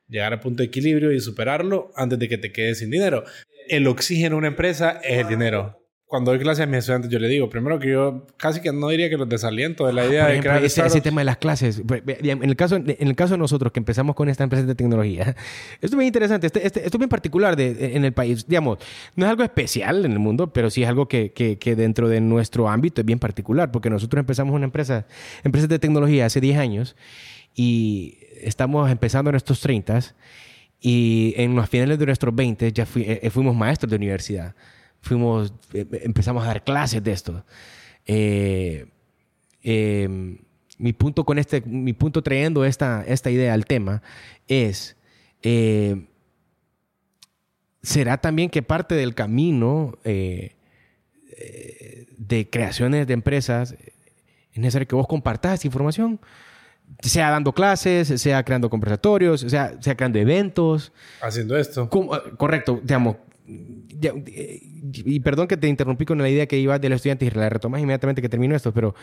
[0.07, 3.25] llegar al punto de equilibrio y superarlo antes de que te quedes sin dinero.
[3.67, 5.84] El oxígeno de una empresa es el dinero
[6.15, 8.87] cuando doy clases a mis estudiantes, yo le digo, primero que yo casi que no
[8.87, 11.35] diría que los desaliento de la ah, idea de crear ese, ese, tema de las
[11.35, 11.81] clases.
[11.85, 15.35] En el, caso, en el caso de nosotros, que empezamos con esta empresa de tecnología,
[15.81, 16.47] esto es bien interesante.
[16.47, 18.47] Este, este, esto es bien particular de, en el país.
[18.47, 18.77] Digamos,
[19.17, 22.07] no es algo especial en el mundo, pero sí es algo que, que, que, dentro
[22.07, 25.05] de nuestro ámbito es bien particular, porque nosotros empezamos una empresa,
[25.43, 26.95] empresa de tecnología hace 10 años
[27.53, 29.99] y estamos empezando en estos 30
[30.79, 34.55] y en los finales de nuestros 20 ya eh, fuimos maestros de universidad
[35.05, 37.45] fuimos, eh, empezamos a dar clases de esto.
[38.05, 38.87] Eh,
[39.61, 40.39] em,
[40.77, 44.01] mi punto con este, mi punto trayendo esta, esta idea al tema
[44.47, 44.97] es,
[45.43, 46.07] eh,
[47.81, 49.97] será también que parte del camino
[52.17, 53.75] de creaciones de empresas
[54.53, 56.19] es necesario que vos compartas esta información,
[57.01, 60.91] sea dando clases, sea creando conversatorios, sea, sea creando eventos.
[61.21, 61.89] Haciendo esto.
[62.37, 63.17] correcto, digamos,
[63.47, 67.81] y perdón que te interrumpí con la idea que iba del estudiante y la retomas
[67.81, 68.95] inmediatamente que termino esto, pero,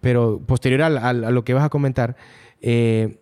[0.00, 2.16] pero posterior a, lo que vas a comentar,
[2.60, 3.18] eh,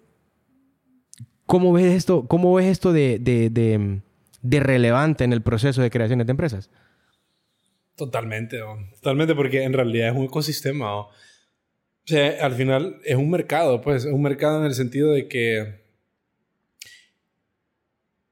[1.46, 6.30] ¿cómo ves esto, cómo ves esto de, de, relevante en el proceso de creación de
[6.30, 6.70] empresas?
[7.96, 8.58] Totalmente,
[8.94, 11.00] totalmente, porque en realidad es un ecosistema.
[11.00, 11.10] O
[12.04, 15.79] sea, al final es un mercado, pues, es un mercado en el sentido de que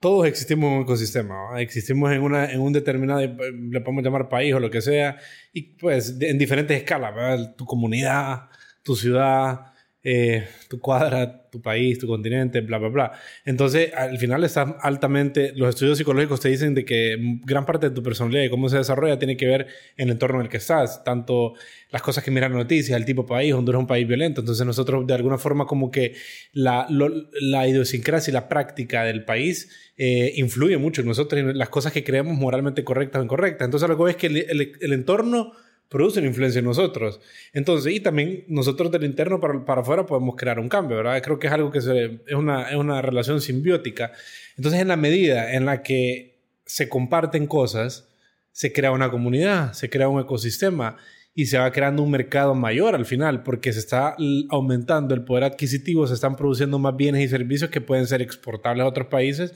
[0.01, 4.55] todos existimos en un ecosistema, existimos en, una, en un determinado, le podemos llamar país
[4.55, 5.19] o lo que sea,
[5.53, 8.49] y pues en diferentes escalas, tu comunidad,
[8.83, 9.73] tu ciudad,
[10.11, 13.13] eh, tu cuadra, tu país, tu continente, bla, bla, bla.
[13.45, 17.95] Entonces, al final estás altamente, los estudios psicológicos te dicen de que gran parte de
[17.95, 19.67] tu personalidad y cómo se desarrolla tiene que ver
[19.99, 21.53] en el entorno en el que estás, tanto
[21.91, 24.65] las cosas que miran noticias, el tipo de país, Honduras es un país violento, entonces
[24.65, 26.15] nosotros de alguna forma como que
[26.55, 31.69] la, la idiosincrasia y la práctica del país eh, influye mucho en nosotros, en las
[31.69, 33.67] cosas que creemos moralmente correctas o incorrectas.
[33.67, 35.53] Entonces, lo que es que el, el entorno
[35.89, 37.21] producen influencia en nosotros.
[37.53, 41.23] Entonces, y también nosotros del interno para, para afuera podemos crear un cambio, ¿verdad?
[41.23, 44.13] Creo que es algo que se, es, una, es una relación simbiótica.
[44.57, 48.09] Entonces, en la medida en la que se comparten cosas,
[48.53, 50.97] se crea una comunidad, se crea un ecosistema
[51.35, 54.17] y se va creando un mercado mayor al final, porque se está
[54.51, 58.83] aumentando el poder adquisitivo, se están produciendo más bienes y servicios que pueden ser exportables
[58.83, 59.53] a otros países,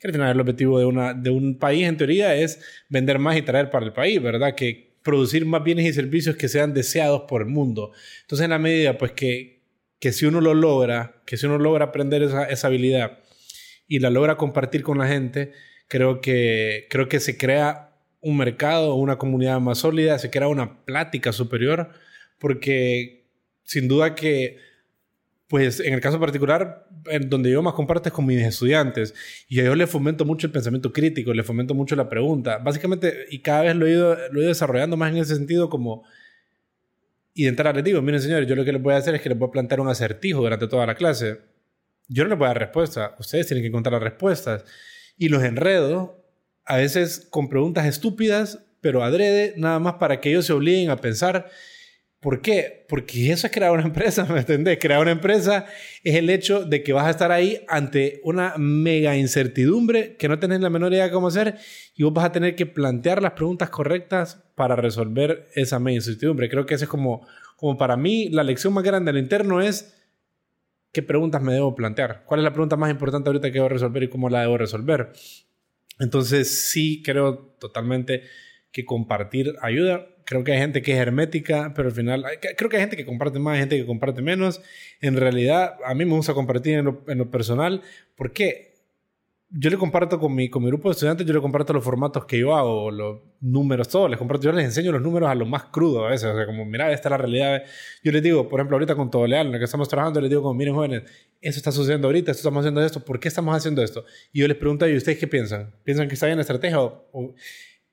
[0.00, 3.42] que al el objetivo de, una, de un país en teoría es vender más y
[3.42, 4.54] traer para el país, ¿verdad?
[4.54, 7.92] Que, producir más bienes y servicios que sean deseados por el mundo.
[8.22, 9.62] Entonces, en la medida, pues que,
[10.00, 13.20] que si uno lo logra, que si uno logra aprender esa, esa habilidad
[13.86, 15.52] y la logra compartir con la gente,
[15.86, 20.84] creo que, creo que se crea un mercado, una comunidad más sólida, se crea una
[20.84, 21.90] plática superior,
[22.40, 23.28] porque
[23.62, 24.58] sin duda que
[25.48, 29.14] pues en el caso particular, en donde yo más comparto es con mis estudiantes.
[29.48, 32.58] Y yo les fomento mucho el pensamiento crítico, les fomento mucho la pregunta.
[32.58, 36.04] Básicamente, y cada vez lo he ido, lo he desarrollando más en ese sentido como...
[37.32, 39.20] Y de entrada les digo, miren señores, yo lo que les voy a hacer es
[39.20, 41.38] que les voy a plantear un acertijo durante toda la clase.
[42.08, 44.64] Yo no les voy a dar respuesta, ustedes tienen que encontrar las respuestas.
[45.18, 46.24] Y los enredo,
[46.64, 50.96] a veces con preguntas estúpidas, pero adrede, nada más para que ellos se obliguen a
[50.96, 51.50] pensar
[52.20, 52.86] ¿Por qué?
[52.88, 54.78] Porque eso es crear una empresa, ¿me entendés?
[54.80, 55.66] Crear una empresa
[56.02, 60.38] es el hecho de que vas a estar ahí ante una mega incertidumbre que no
[60.38, 61.58] tenés la menor idea de cómo hacer
[61.94, 66.48] y vos vas a tener que plantear las preguntas correctas para resolver esa mega incertidumbre.
[66.48, 69.94] Creo que eso es como, como para mí la lección más grande del interno es
[70.92, 72.24] qué preguntas me debo plantear.
[72.24, 75.12] ¿Cuál es la pregunta más importante ahorita que debo resolver y cómo la debo resolver?
[75.98, 78.22] Entonces sí creo totalmente
[78.72, 82.24] que compartir ayuda Creo que hay gente que es hermética, pero al final
[82.56, 84.60] creo que hay gente que comparte más, hay gente que comparte menos.
[85.00, 87.80] En realidad, a mí me gusta compartir en lo, en lo personal
[88.16, 88.76] porque
[89.48, 92.24] yo le comparto con mi, con mi grupo de estudiantes, yo le comparto los formatos
[92.24, 94.08] que yo hago, los números, todo.
[94.08, 96.30] Les comparto, yo les enseño los números a lo más crudo a veces.
[96.30, 97.62] O sea, como, mira, esta es la realidad.
[98.02, 100.30] Yo les digo, por ejemplo, ahorita con Todo Leal, en lo que estamos trabajando, les
[100.30, 101.02] digo, como, miren, jóvenes,
[101.40, 104.04] eso está sucediendo ahorita, esto estamos haciendo esto, ¿por qué estamos haciendo esto?
[104.32, 105.72] Y yo les pregunto, ¿y ustedes qué piensan?
[105.84, 106.80] ¿Piensan que está bien la estrategia?
[106.80, 107.34] o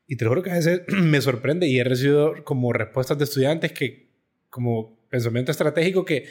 [0.08, 3.24] y te lo juro que a veces me sorprende y he recibido como respuestas de
[3.24, 4.10] estudiantes que,
[4.50, 6.26] como pensamiento estratégico, que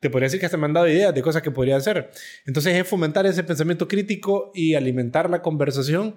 [0.00, 2.10] te podría decir que hasta me han dado ideas de cosas que podría hacer.
[2.46, 6.14] Entonces es fomentar ese pensamiento crítico y alimentar la conversación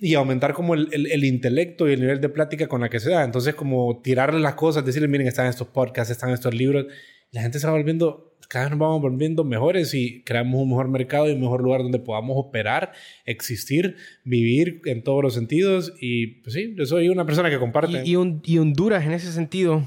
[0.00, 3.10] y aumentar como el, el, intelecto y el nivel de plática con la que se
[3.10, 3.22] da.
[3.22, 6.86] Entonces como tirarle las cosas, decirle, miren, están estos podcasts, están estos libros.
[7.30, 10.86] La gente se va volviendo cada vez nos vamos volviendo mejores y creamos un mejor
[10.88, 12.92] mercado y un mejor lugar donde podamos operar,
[13.24, 15.94] existir, vivir en todos los sentidos.
[15.98, 18.02] Y pues sí, yo soy una persona que comparte.
[18.04, 19.82] Y, y, Honduras, en ese sentido,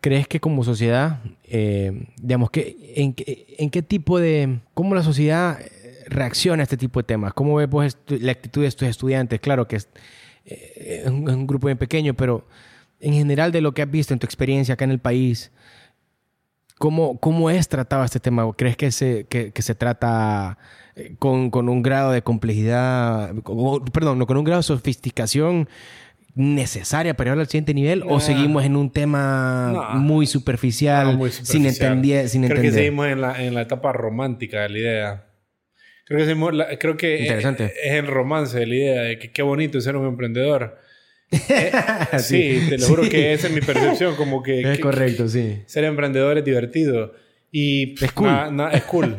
[0.00, 4.60] ¿crees que como sociedad, eh, digamos, que, en, en, qué tipo de.
[4.72, 5.58] cómo la sociedad
[6.06, 7.34] reacciona a este tipo de temas?
[7.34, 9.38] ¿Cómo ves pues, la actitud de estos estudiantes?
[9.38, 9.90] Claro que es,
[10.46, 12.46] eh, un, es un grupo bien pequeño, pero
[13.00, 15.52] en general de lo que has visto en tu experiencia acá en el país.
[16.80, 18.50] ¿Cómo, ¿Cómo es tratado este tema?
[18.56, 20.56] ¿Crees que se, que, que se trata
[20.96, 23.34] eh, con, con, un grado de complejidad,
[23.92, 25.68] perdón, no, con un grado de sofisticación
[26.34, 28.02] necesaria para llegar al siguiente nivel?
[28.08, 33.08] ¿O seguimos en un tema muy, superficial, muy, superficial, sin, entender, sin Creo que seguimos
[33.08, 35.26] en la, en la etapa romántica de la idea.
[36.06, 37.74] Creo que, seguimos, creo que Interesante.
[37.84, 40.78] es el romance de la idea de que qué bonito es ser un emprendedor.
[41.30, 41.72] Eh,
[42.18, 44.60] sí, te lo juro que esa es mi percepción, como que...
[44.72, 45.62] Es correcto, sí.
[45.66, 47.14] Ser emprendedor es divertido.
[47.52, 48.30] Y es cool.
[48.72, 49.16] es cool.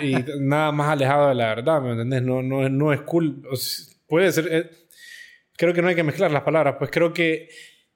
[0.00, 2.22] y nada más alejado de la verdad, ¿me entendés?
[2.22, 3.42] No, no, no es cool.
[4.06, 4.48] puede ser...
[4.50, 4.70] Eh,
[5.56, 7.48] creo que no hay que mezclar las palabras, pues creo que...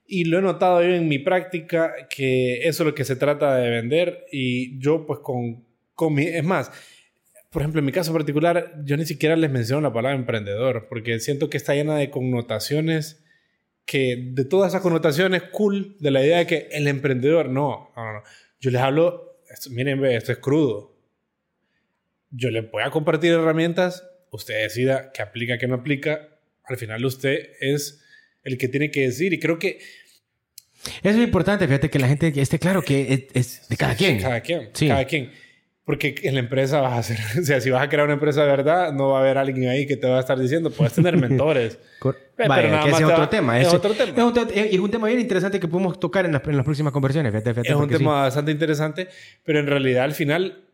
[0.09, 3.57] Y lo he notado yo en mi práctica, que eso es lo que se trata
[3.57, 4.25] de vender.
[4.31, 6.23] Y yo pues con, con mi...
[6.23, 6.71] Es más,
[7.49, 11.19] por ejemplo, en mi caso particular, yo ni siquiera les menciono la palabra emprendedor, porque
[11.19, 13.25] siento que está llena de connotaciones
[13.87, 18.13] que de todas esas connotaciones cool de la idea de que el emprendedor, no, no,
[18.13, 18.23] no.
[18.59, 19.39] Yo les hablo,
[19.71, 20.93] miren, esto es crudo.
[22.29, 26.37] Yo les voy a compartir herramientas, usted decida qué aplica, qué no aplica.
[26.65, 28.03] Al final usted es
[28.43, 29.79] el que tiene que decir y creo que...
[31.01, 34.19] Eso es importante, fíjate que la gente esté claro que es, de cada quien.
[34.19, 34.89] Cada quien, sí.
[34.89, 35.31] cada quien.
[35.87, 38.41] Porque en la empresa vas a hacer, o sea, si vas a crear una empresa
[38.41, 40.91] de verdad, no va a haber alguien ahí que te va a estar diciendo, puedes
[40.91, 41.79] tener mentores.
[42.35, 43.61] pero nada que ese es otro tema.
[43.61, 44.33] Es, otro tema.
[44.53, 47.33] Es un, tema bien interesante que podemos tocar en las, en las próximas conversiones.
[47.33, 49.07] es un tema bastante interesante,
[49.45, 50.65] pero en realidad al final,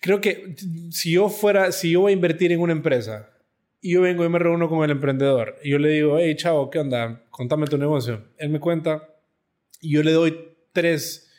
[0.00, 0.54] creo que
[0.90, 3.28] si yo fuera, si yo voy a invertir en una empresa
[3.82, 6.70] y yo vengo y me reúno con el emprendedor y yo le digo, hey, chavo,
[6.70, 7.22] ¿qué onda?
[7.28, 8.24] Contame tu negocio.
[8.38, 9.06] Él me cuenta
[9.82, 10.38] y yo le doy
[10.72, 11.29] tres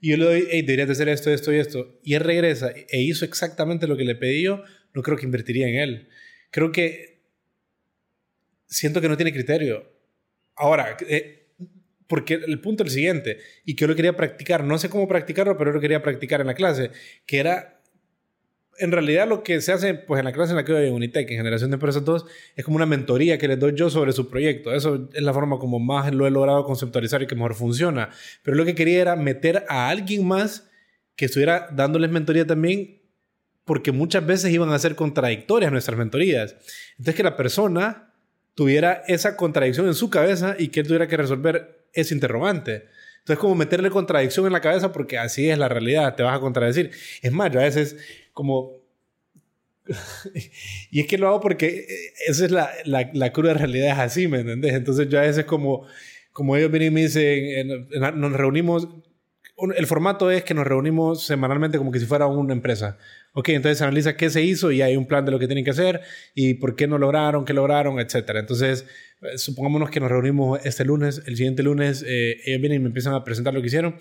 [0.00, 2.70] y yo le doy, hey, deberías de hacer esto, esto y esto, y él regresa
[2.70, 4.62] e hizo exactamente lo que le pedí yo,
[4.94, 6.08] no creo que invertiría en él.
[6.50, 7.22] Creo que
[8.66, 9.92] siento que no tiene criterio.
[10.54, 11.48] Ahora, eh,
[12.06, 15.08] porque el punto es el siguiente, y que yo lo quería practicar, no sé cómo
[15.08, 16.90] practicarlo, pero yo lo quería practicar en la clase,
[17.26, 17.75] que era
[18.78, 20.94] en realidad lo que se hace pues, en la clase en la que doy en
[20.94, 24.12] Unitec, en Generación de Empresas 2, es como una mentoría que les doy yo sobre
[24.12, 24.72] su proyecto.
[24.72, 28.10] Eso es la forma como más lo he logrado conceptualizar y que mejor funciona.
[28.42, 30.68] Pero lo que quería era meter a alguien más
[31.16, 33.02] que estuviera dándoles mentoría también,
[33.64, 36.56] porque muchas veces iban a ser contradictorias nuestras mentorías.
[36.92, 38.14] Entonces que la persona
[38.54, 42.86] tuviera esa contradicción en su cabeza y que él tuviera que resolver ese interrogante.
[43.18, 46.40] Entonces, como meterle contradicción en la cabeza porque así es la realidad, te vas a
[46.40, 46.92] contradecir.
[47.22, 47.96] Es más, yo a veces
[48.36, 48.84] como...
[50.90, 51.86] y es que lo hago porque eh,
[52.28, 54.74] esa es la, la, la, cruda realidad, es así, ¿me entendés?
[54.74, 55.86] Entonces yo a veces como,
[56.32, 58.88] como ellos vienen y me dicen, nos reunimos,
[59.74, 62.98] el formato es que nos reunimos semanalmente como que si fuera una empresa.
[63.32, 65.64] Ok, entonces se analiza qué se hizo y hay un plan de lo que tienen
[65.64, 66.02] que hacer
[66.34, 68.32] y por qué no lograron, qué lograron, etc.
[68.34, 68.84] Entonces,
[69.22, 72.88] eh, supongámonos que nos reunimos este lunes, el siguiente lunes eh, ellos vienen y me
[72.88, 73.96] empiezan a presentar lo que hicieron.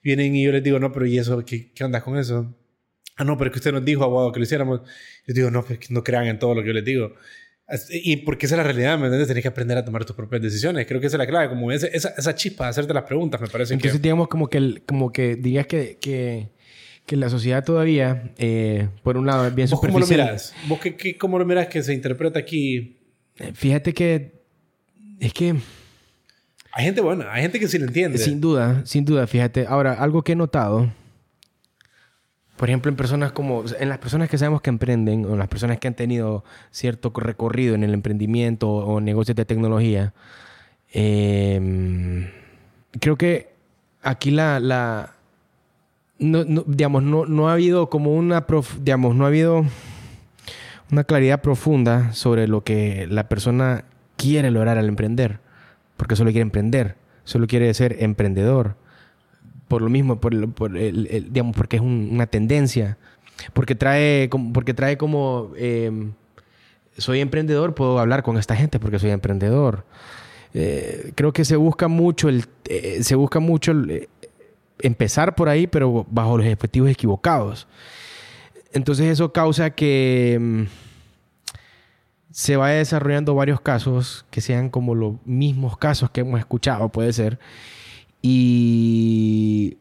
[0.00, 1.44] Vienen y yo les digo, no, pero ¿y eso?
[1.44, 2.54] ¿Qué, qué onda con eso?
[3.20, 4.80] Ah, no, pero es que usted nos dijo, abogado, que lo hiciéramos.
[5.26, 7.12] Yo digo, no, pues no crean en todo lo que yo les digo.
[7.90, 9.28] Y porque esa es la realidad, ¿me entiendes?
[9.28, 10.86] Tenés que aprender a tomar tus propias decisiones.
[10.86, 13.48] Creo que esa es la clave, como esa, esa, chispa de hacerte las preguntas, me
[13.48, 16.48] parece Entonces, digamos, como que, como que digas que, que,
[17.04, 20.18] que la sociedad todavía, eh, por un lado, es bien ¿Vos superficial.
[20.18, 20.54] ¿Cómo lo miras?
[20.66, 23.00] ¿Vos qué, qué, cómo lo miras que se interpreta aquí?
[23.38, 24.32] Eh, Fíjate que
[25.20, 25.56] es que...
[26.72, 28.16] Hay gente buena, hay gente que sí lo entiende.
[28.16, 29.66] Sin duda, sin duda, fíjate.
[29.68, 30.90] Ahora, algo que he notado
[32.60, 35.48] por ejemplo, en personas como, en las personas que sabemos que emprenden, o en las
[35.48, 40.12] personas que han tenido cierto recorrido en el emprendimiento o negocios de tecnología,
[40.92, 42.30] eh,
[43.00, 43.54] creo que
[44.02, 45.14] aquí la, la
[46.18, 49.64] no, no, digamos, no, no ha habido como una, prof, digamos, no ha habido
[50.92, 53.84] una claridad profunda sobre lo que la persona
[54.18, 55.38] quiere lograr al emprender,
[55.96, 58.76] porque solo quiere emprender, solo quiere ser emprendedor
[59.70, 62.98] por lo mismo, por, por el, digamos, porque es un, una tendencia,
[63.52, 66.10] porque trae, porque trae como, eh,
[66.98, 69.84] soy emprendedor, puedo hablar con esta gente porque soy emprendedor.
[70.54, 74.08] Eh, creo que se busca mucho, el, eh, se busca mucho el,
[74.80, 77.68] empezar por ahí, pero bajo los objetivos equivocados.
[78.72, 80.62] Entonces eso causa que mm,
[82.32, 87.12] se vaya desarrollando varios casos que sean como los mismos casos que hemos escuchado, puede
[87.12, 87.38] ser,
[88.22, 89.78] y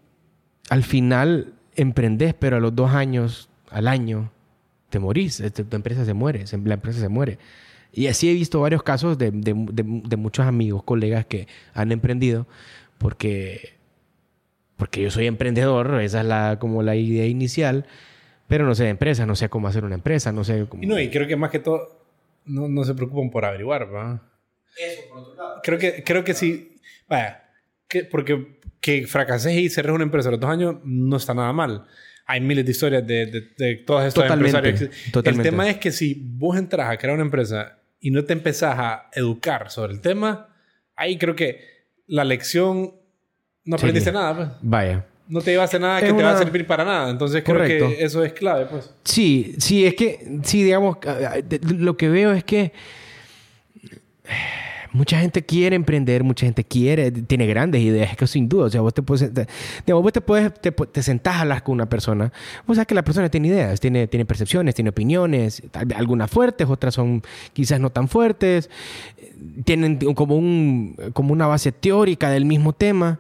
[0.70, 4.32] al final emprendes, pero a los dos años, al año,
[4.90, 5.40] te morís.
[5.40, 7.38] Este, tu empresa se muere, la empresa se muere.
[7.92, 12.46] Y así he visto varios casos de, de, de, muchos amigos, colegas que han emprendido
[13.00, 13.74] porque,
[14.78, 17.88] porque yo soy emprendedor, esa es la, como la idea inicial,
[18.48, 20.84] pero no sé de empresa, no sé cómo hacer una empresa, no sé cómo...
[20.84, 22.06] Y no, y creo que más que todo
[22.46, 24.22] no, no se preocupan por averiguar, ¿va?
[24.78, 25.62] Eso, por otro lado.
[25.64, 27.49] Creo que, creo que sí, vaya,
[27.90, 31.52] que, porque que fracases y cerres una empresa a los dos años no está nada
[31.52, 31.86] mal.
[32.26, 35.12] Hay miles de historias de, de, de todos estos totalmente, empresarios.
[35.12, 35.50] Totalmente.
[35.50, 38.76] El tema es que si vos entras a crear una empresa y no te empezás
[38.78, 40.56] a educar sobre el tema,
[40.96, 42.94] ahí creo que la lección
[43.66, 44.14] no aprendiste sí.
[44.14, 44.36] nada.
[44.36, 44.50] Pues.
[44.62, 45.06] Vaya.
[45.28, 46.20] No te iba a hacer nada es que una...
[46.20, 47.10] te va a servir para nada.
[47.10, 47.90] Entonces creo Correcto.
[47.90, 48.66] que eso es clave.
[48.68, 48.94] Pues.
[49.04, 50.98] Sí, sí, es que, sí, digamos,
[51.76, 52.72] lo que veo es que
[54.92, 58.70] mucha gente quiere emprender, mucha gente quiere, tiene grandes ideas, es que sin duda, o
[58.70, 59.48] sea, vos te puedes, te,
[59.86, 62.32] digamos, vos te puedes, te, te, sentás a hablar con una persona,
[62.66, 65.62] vos sabes que la persona tiene ideas, tiene, tiene percepciones, tiene opiniones,
[65.96, 67.22] algunas fuertes, otras son
[67.54, 68.70] quizás no tan fuertes,
[69.64, 73.20] tienen como, un, como una base teórica del mismo tema.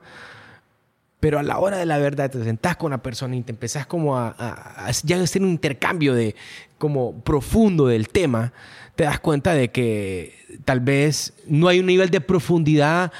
[1.19, 3.85] Pero a la hora de la verdad te sentás con una persona y te empezás
[3.85, 6.33] como a, a, a ya hacer un intercambio de
[6.77, 8.53] como profundo del tema,
[8.99, 10.35] te das cuenta de que
[10.65, 13.13] tal vez no hay un nivel de profundidad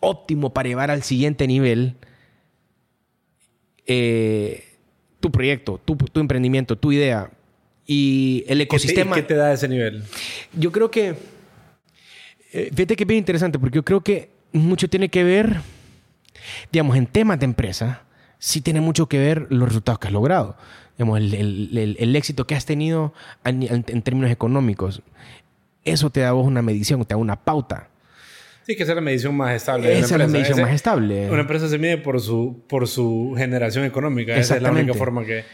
[0.00, 1.94] óptimo para llevar al siguiente nivel
[3.86, 4.64] eh,
[5.20, 7.30] tu proyecto, tu, tu, emprendimiento, tu idea
[7.86, 9.14] y el ecosistema.
[9.14, 10.02] ¿Qué te, ¿Qué te da ese nivel?
[10.54, 11.14] Yo creo que,
[12.52, 15.60] eh, fíjate que es bien interesante porque yo creo que mucho tiene que ver,
[16.72, 18.02] digamos, en temas de empresa,
[18.40, 20.56] sí tiene mucho que ver los resultados que has logrado
[20.98, 21.34] digamos, el,
[21.78, 25.00] el, el, éxito que has tenido en, en, términos económicos.
[25.84, 27.88] Eso te da vos una medición, te da una pauta.
[28.66, 29.96] Sí, que esa es la medición más estable.
[29.96, 31.30] Esa es la medición más estable.
[31.30, 34.36] Una empresa se mide por su, por su generación económica.
[34.36, 35.44] Esa es la única forma que...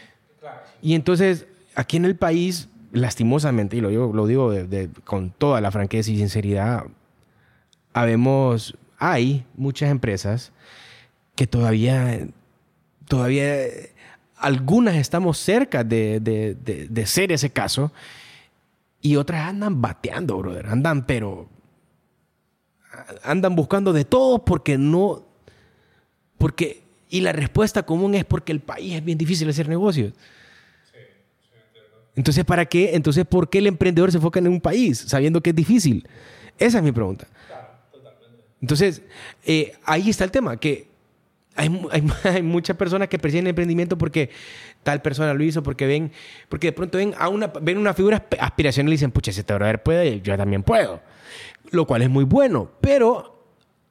[0.81, 5.29] Y entonces, aquí en el país, lastimosamente, y lo digo, lo digo de, de, con
[5.29, 6.85] toda la franqueza y sinceridad,
[7.93, 10.51] habemos, hay muchas empresas
[11.35, 12.27] que todavía,
[13.07, 13.53] todavía
[14.45, 17.91] algunas estamos cerca de, de, de, de, ser ese caso
[19.01, 20.67] y otras andan bateando, brother.
[20.67, 21.49] Andan, pero.
[23.23, 25.25] Andan buscando de todo porque no.
[26.37, 26.83] Porque.
[27.09, 30.13] Y la respuesta común es porque el país es bien difícil hacer negocios.
[30.91, 30.99] Sí,
[31.41, 31.79] sí,
[32.15, 32.95] Entonces, ¿para qué?
[32.95, 36.07] Entonces, ¿por qué el emprendedor se enfoca en un país sabiendo que es difícil?
[36.59, 37.27] Esa es mi pregunta.
[37.47, 38.43] Claro, totalmente.
[38.61, 39.01] Entonces,
[39.43, 40.87] eh, ahí está el tema, que
[41.55, 44.29] hay, hay, hay, muchas personas que persiguen el emprendimiento porque
[44.83, 46.11] tal persona lo hizo, porque ven,
[46.49, 49.53] porque de pronto ven a una, ven una figura aspiracional y dicen, pucha, si este
[49.53, 51.01] brother puede, yo también puedo.
[51.71, 53.43] Lo cual es muy bueno, pero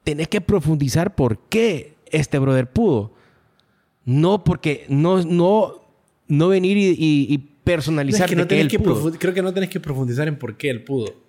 [0.03, 3.13] tenés que profundizar por qué este brother pudo.
[4.05, 5.81] No porque, no, no,
[6.27, 9.11] no venir y, y, y personalizar no es que no que él que pudo.
[9.19, 11.24] Creo que no tenés que profundizar en por qué él pudo.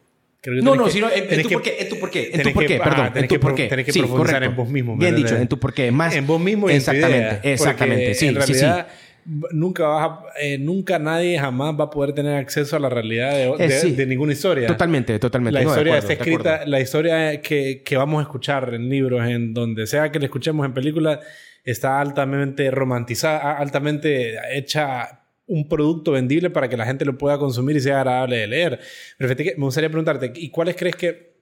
[0.47, 2.67] No, no, sino en, en, tu por qué, en tu por qué, en tu por
[2.67, 3.67] qué, perdón, en tu por qué.
[3.69, 4.51] Tenés que sí, profundizar correcto.
[4.51, 4.97] en vos mismo.
[4.97, 5.91] Bien dicho, en tu por qué.
[5.91, 8.15] Más en vos mismo y Exactamente, en tu idea, exactamente.
[8.15, 9.03] Sí, en realidad, sí, sí
[9.51, 13.33] nunca vas a, eh, nunca nadie jamás va a poder tener acceso a la realidad
[13.33, 13.91] de, Eh, de- sí.
[13.91, 14.69] de ninguna historia.
[14.69, 15.59] Totalmente, totalmente.
[15.59, 19.27] La No, historia acuerdo, está escrita, la historia que, que vamos a escuchar en libros,
[19.29, 21.19] en donde sea que la escuchemos en películas,
[21.65, 27.77] está altamente romantizada, altamente hecha un producto vendible para que la gente lo pueda consumir
[27.77, 28.81] y sea agradable de leer.
[29.17, 31.37] Pero fíjate que me gustaría preguntarte, ¿y cuáles crees que,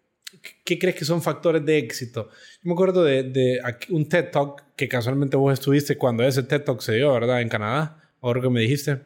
[0.64, 2.28] qué crees que son factores de éxito?
[2.62, 6.80] Yo me acuerdo de, un TED Talk que casualmente vos estuviste cuando ese TED Talk
[6.80, 7.40] se dio, ¿verdad?
[7.40, 9.00] En Canadá, ahora que me dijiste,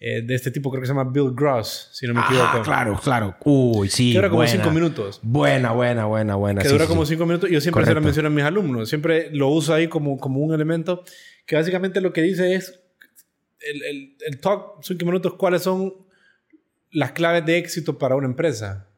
[0.00, 2.58] eh, de este tipo creo que se llama Bill Gross, si no me equivoco.
[2.58, 3.36] Ah, claro, claro.
[3.44, 4.12] Uy, sí.
[4.12, 4.52] Que dura como buena.
[4.52, 5.20] cinco minutos.
[5.22, 6.62] Buena, buena, buena, buena.
[6.62, 7.14] que sí, dura sí, como sí.
[7.14, 7.50] cinco minutos.
[7.50, 8.88] Yo siempre se lo menciono a mis alumnos.
[8.88, 11.02] Siempre lo uso ahí como, como un elemento
[11.46, 12.80] que básicamente lo que dice es
[13.60, 16.06] el, el, el talk, cinco minutos, cuáles son
[16.90, 18.88] las claves de éxito para una empresa.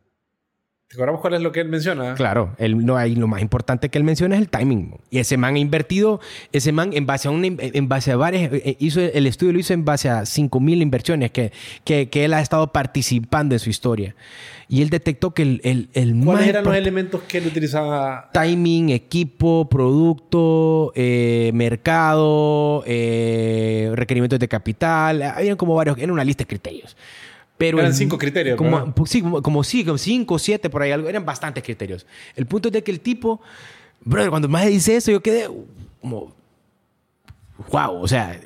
[0.91, 2.15] ¿Te acordamos cuál es lo que él menciona?
[2.15, 4.97] Claro, él, no, ahí lo más importante que él menciona es el timing.
[5.09, 6.19] Y ese man ha invertido,
[6.51, 9.61] ese man en base a, una, en base a varias, eh, hizo, el estudio lo
[9.61, 11.53] hizo en base a 5.000 inversiones que,
[11.85, 14.17] que, que él ha estado participando en su historia.
[14.67, 18.29] Y él detectó que el, el, el ¿Cuáles eran los elementos que él utilizaba?
[18.33, 25.23] timing, equipo, producto, eh, mercado, eh, requerimientos de capital.
[25.23, 26.97] Habían como varios, era una lista de criterios.
[27.61, 30.81] Pero Eran el- cinco criterios, Como, pues sí, como, como sí, como cinco, siete, por
[30.81, 31.11] ahí algo.
[31.11, 32.07] Eran bastantes criterios.
[32.35, 33.39] El punto es de que el tipo,
[34.03, 35.47] brother, cuando más dice eso, yo quedé
[36.01, 36.35] como,
[37.71, 38.41] wow, o sea,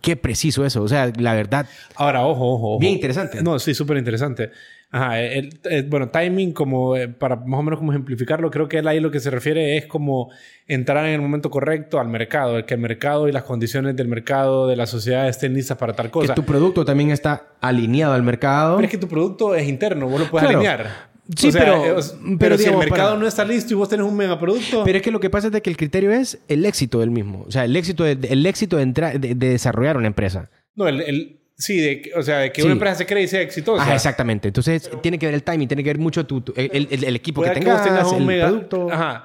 [0.00, 0.82] qué preciso eso.
[0.82, 2.78] O sea, la verdad, Ahora, ojo, ojo, ojo.
[2.80, 3.40] Bien interesante.
[3.40, 4.50] No, sí, súper interesante.
[4.96, 8.78] Ajá, el- el- bueno, timing, como eh, para más o menos como ejemplificarlo, creo que
[8.78, 10.30] él ahí lo que se refiere es como
[10.68, 14.06] entrar en el momento correcto al mercado, el que el mercado y las condiciones del
[14.06, 16.34] mercado, de la sociedad estén listas para tal que cosa.
[16.36, 18.76] tu producto también está alineado al mercado.
[18.76, 20.60] Pero es que tu producto es interno, vos lo puedes Claro.
[20.60, 21.14] alinear.
[21.36, 23.44] Sí, O sea, pero- eh, o s- pero pero, si el mercado para- no está
[23.44, 25.70] listo y vos tenés un megaproducto, Pero es que lo que pasa es de que
[25.70, 27.44] el criterio es el éxito del mismo.
[27.48, 30.50] O sea, el éxito de, el éxito de, de, de desarrollar una empresa.
[30.76, 32.66] no, el, el- sí, de, que- o sea, de que Sí.
[32.66, 33.84] una empresa se cree y sea exitosa.
[33.86, 34.48] Ah, exactamente.
[34.48, 37.16] Entonces, tiene que ver el timing, tiene que ver mucho tu, tu- el, el- el
[37.16, 38.90] equipo que que tengas, tengas un el mega- producto.
[38.90, 39.24] Ajá.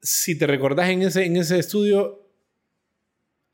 [0.00, 2.24] Si te recordás en ese, en ese estudio,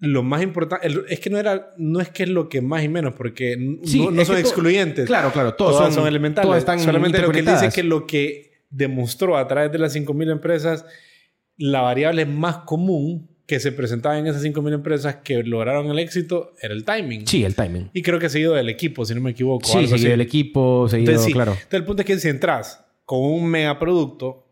[0.00, 2.88] lo más importante es que no era, no es que es lo que más y
[2.88, 5.06] menos, porque Sí, no, no son que excluyentes.
[5.06, 5.54] Claro, claro.
[5.54, 6.46] Todos Todas son, son, elementales.
[6.46, 9.78] Todas están Solamente lo que él dice es que lo que demostró a través de
[9.78, 10.84] las 5.000 empresas,
[11.56, 16.54] la variable más común que se presentaba en esas 5.000 empresas que lograron el éxito
[16.60, 17.26] era el timing.
[17.26, 17.90] Sí, el timing.
[17.92, 19.66] Y creo que seguido del equipo, si no me equivoco.
[19.66, 21.32] Sí, seguido el equipo, seguido, Entonces, sí.
[21.32, 21.52] claro.
[21.52, 24.46] Entonces, el punto es que si entras con un megaproducto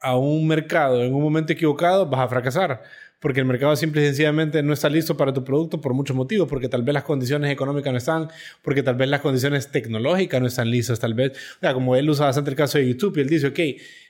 [0.00, 2.82] a un mercado en un momento equivocado, vas a fracasar.
[3.24, 6.46] Porque el mercado simple y sencillamente no está listo para tu producto por muchos motivos.
[6.46, 8.28] Porque tal vez las condiciones económicas no están,
[8.60, 11.32] porque tal vez las condiciones tecnológicas no están listas, tal vez.
[11.56, 13.58] O sea, como él usa bastante el caso de YouTube y él dice, ok,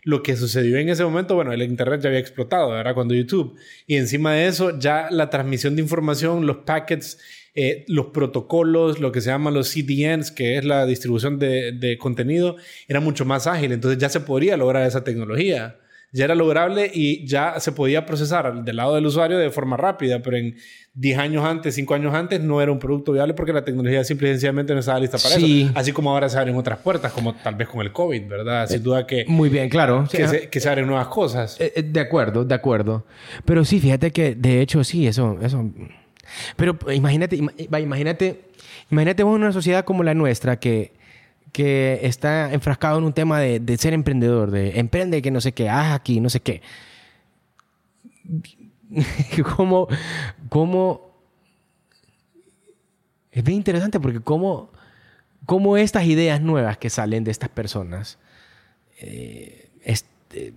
[0.02, 2.92] lo que sucedió en ese momento, bueno, el Internet ya había explotado, ¿verdad?
[2.92, 3.56] Cuando YouTube.
[3.86, 7.20] Y encima de eso, ya la transmisión de información, los packets,
[7.54, 11.98] eh, los protocolos, lo que se llama los CDNs, que es la distribución de, de
[11.98, 12.56] contenido,
[12.88, 13.70] era mucho más ágil.
[13.70, 15.78] Entonces ya se podría lograr esa tecnología.
[16.14, 20.20] Ya era lograble y ya se podía procesar del lado del usuario de forma rápida,
[20.22, 20.54] pero en
[20.94, 24.28] 10 años antes, 5 años antes, no era un producto viable porque la tecnología simple
[24.28, 25.62] y sencillamente no estaba lista para Sí.
[25.62, 25.72] eso.
[25.74, 28.68] Así como ahora se abren otras puertas, como tal vez con el COVID, ¿verdad?
[28.68, 30.06] Sin duda que, Muy bien, claro.
[30.08, 31.60] Que, se, que se abren nuevas cosas.
[31.60, 33.04] Eh, eh, de acuerdo, de acuerdo.
[33.44, 35.68] Pero sí, fíjate que de hecho sí, eso, eso.
[36.56, 38.40] Pero imagínate, imagínate,
[38.88, 40.92] imagínate vos en una sociedad como la nuestra que,
[41.55, 45.52] que está enfrascado en un tema de, de ser emprendedor, de emprende que no sé
[45.52, 46.62] qué, haz aquí, no sé qué.
[49.57, 49.86] ¿Cómo,
[50.48, 51.14] cómo
[53.30, 54.72] es bien interesante porque cómo,
[55.46, 58.18] cómo estas ideas nuevas que salen de estas personas
[59.00, 60.52] eh, eh,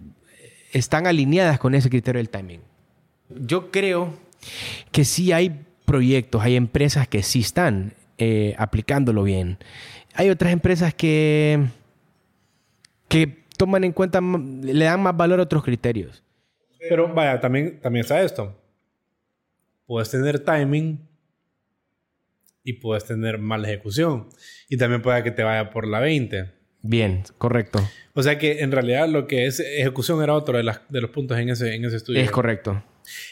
[0.72, 2.62] están alineadas con ese criterio del timing.
[3.30, 4.14] Yo creo
[4.92, 9.60] que sí hay proyectos, hay empresas que sí están eh, aplicándolo bien.
[10.20, 11.64] Hay otras empresas que,
[13.08, 16.24] que toman en cuenta, le dan más valor a otros criterios.
[16.90, 18.60] Pero vaya, también, también está esto.
[19.86, 21.08] Puedes tener timing
[22.64, 24.28] y puedes tener mala ejecución.
[24.68, 26.52] Y también puede que te vaya por la 20.
[26.82, 27.80] Bien, correcto.
[28.14, 31.12] O sea que en realidad lo que es ejecución era otro de, las, de los
[31.12, 32.22] puntos en ese, en ese estudio.
[32.22, 32.84] Es correcto.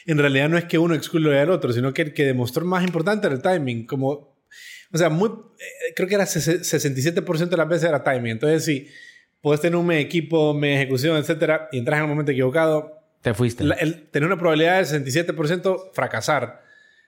[0.05, 2.83] En realidad no es que uno excluya al otro, sino que el que demostró más
[2.83, 3.85] importante era el timing.
[3.87, 4.34] Como,
[4.95, 8.31] o sea, muy, eh, creo que era ses- 67% de las veces era timing.
[8.31, 8.87] Entonces, si
[9.41, 13.33] puedes tener un me equipo, me ejecución, etcétera, y entras en el momento equivocado, Te
[13.33, 13.63] fuiste.
[13.63, 16.63] la- el- tener una probabilidad del 67% fracasar.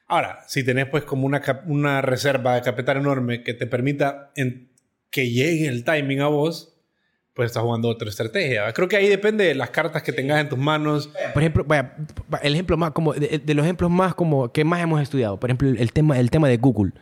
[0.07, 4.69] Ahora, si tenés pues como una, una reserva de capital enorme que te permita en-
[5.09, 6.73] que llegue el timing a vos,
[7.33, 8.71] pues estás jugando otra estrategia.
[8.73, 11.09] Creo que ahí depende de las cartas que tengas en tus manos.
[11.33, 11.95] Por ejemplo, vaya,
[12.41, 15.49] el ejemplo más como de, de los ejemplos más como que más hemos estudiado, por
[15.49, 16.93] ejemplo, el tema el tema de Google.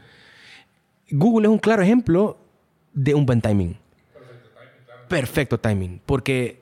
[1.12, 2.38] Google es un claro ejemplo
[2.94, 3.78] de un buen timing.
[5.08, 6.62] Perfecto timing, porque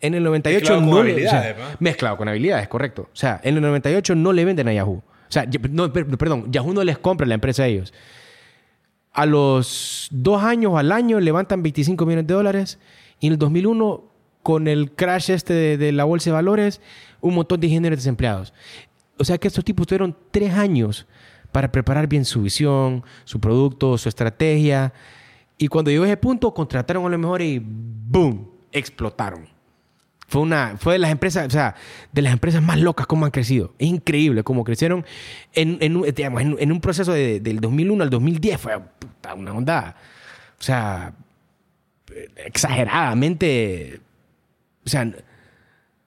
[0.00, 1.76] en el 98 Mezclado con le- habilidades, o sea, ¿no?
[1.78, 3.02] mezclado con habilidades, correcto.
[3.12, 4.94] O sea, en el 98 no le venden a Yahoo.
[5.04, 7.94] O sea, no, per- perdón, Yahoo no les compra la empresa a ellos.
[9.12, 12.78] A los dos años o al año levantan 25 millones de dólares
[13.20, 14.04] y en el 2001,
[14.42, 16.80] con el crash este de, de la bolsa de valores,
[17.20, 18.52] un montón de ingenieros desempleados.
[19.18, 21.06] O sea que estos tipos tuvieron tres años
[21.52, 24.92] para preparar bien su visión, su producto, su estrategia.
[25.58, 28.48] Y cuando llegó ese punto, contrataron a lo mejor y ¡boom!
[28.72, 29.48] Explotaron.
[30.28, 31.74] Fue una, fue de las empresas, o sea,
[32.12, 33.74] de las empresas más locas como han crecido.
[33.78, 35.04] Es increíble cómo crecieron
[35.54, 38.60] en, en, digamos, en, un proceso de- del 2001 al 2010.
[38.60, 39.96] Fue puta, una onda,
[40.58, 41.12] o sea,
[42.36, 44.00] exageradamente,
[44.84, 45.10] o sea,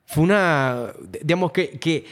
[0.05, 0.87] fue una,
[1.21, 2.05] digamos que,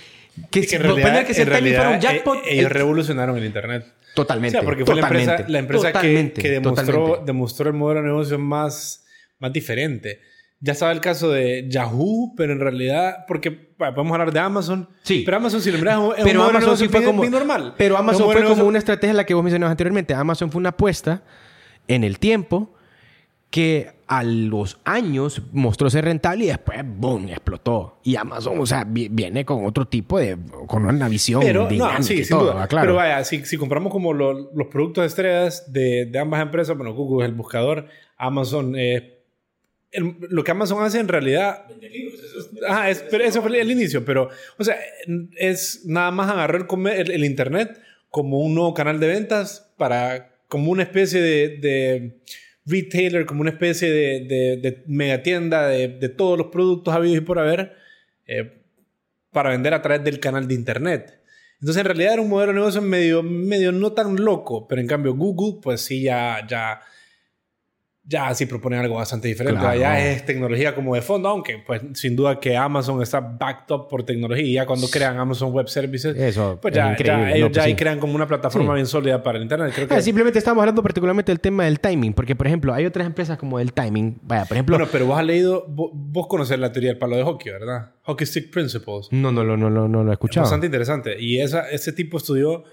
[0.50, 3.86] que, que en realidad, que en un realidad, jackpot, eh, ellos el- revolucionaron el Internet.
[4.16, 4.58] totalmente.
[4.58, 7.26] O sea, porque fue la empresa, totalmente, la empresa que, totalmente, que demostró, totalmente.
[7.26, 9.06] demostró el modelo de negocio más,
[9.40, 10.20] más diferente.
[10.64, 14.88] Ya estaba el caso de Yahoo, pero en realidad, porque bueno, podemos hablar de Amazon,
[15.02, 15.24] Sí.
[15.26, 17.22] pero Amazon, si lo miras, es un Pero de Amazon negocio sí fue bien- como.
[17.22, 17.74] bien normal.
[17.78, 20.14] Pero un Amazon fue como negocio- una estrategia la que vos mencionabas anteriormente.
[20.14, 21.24] Amazon fue una apuesta
[21.88, 22.76] en el tiempo
[23.52, 28.00] que a los años mostró ser rentable y después, boom, explotó.
[28.04, 30.38] Y Amazon, o sea, vi- viene con otro tipo de.
[30.68, 32.64] con una visión Pero, dinámica no, sí, y sin todo, duda.
[32.64, 32.86] ah, claro.
[32.88, 36.94] Pero vaya, si, si compramos como lo- los productos estrellas de, de ambas empresas, bueno,
[36.94, 37.88] Google es el buscador,
[38.18, 39.20] Amazon eh,
[39.92, 41.66] el- lo que Amazon hace en realidad...
[42.68, 44.78] Ajá, es, pero eso fue el inicio, pero, o sea,
[45.38, 47.80] es nada más agarrar el, comer- el- el Internet
[48.10, 52.22] como un nuevo canal de ventas para, como una especie de, de
[52.66, 57.22] retailer, como una especie de, de, de megatienda de, de todos los productos habidos y
[57.22, 57.76] por haber,
[58.28, 58.62] eh,
[59.32, 61.20] para vender a través del canal de Internet.
[61.60, 64.88] Entonces, en realidad era un modelo de negocio medio, medio no tan loco, pero en
[64.88, 66.82] cambio Google, pues sí, ya, ya,
[68.12, 69.60] ya sí propone algo bastante diferente.
[69.60, 69.80] Claro.
[69.80, 73.88] Ya es tecnología como de fondo, aunque pues sin duda que Amazon está backed up
[73.88, 77.50] por tecnología y ya cuando crean Amazon Web Services, Eso pues es ya, ya ellos
[77.50, 77.54] ¿no?
[77.54, 77.76] ya Pues ahí sí.
[77.78, 78.76] crean como una plataforma Sí.
[78.76, 79.72] bien sólida para el Internet.
[79.74, 79.94] Creo que...
[79.96, 83.38] Ah, simplemente estamos hablando particularmente del tema del timing, porque, por ejemplo, hay otras empresas
[83.38, 84.20] como el timing.
[84.24, 84.76] Vaya, por ejemplo.
[84.78, 87.92] Bueno, pero vos has leído, vos, vos conocés la teoría del palo de hockey, ¿verdad?
[88.04, 89.08] Hockey Stick Principles.
[89.12, 90.44] no, no, no, no, no, no lo he escuchado.
[90.44, 91.16] Bastante interesante.
[91.18, 92.64] Y esa, ese tipo estudió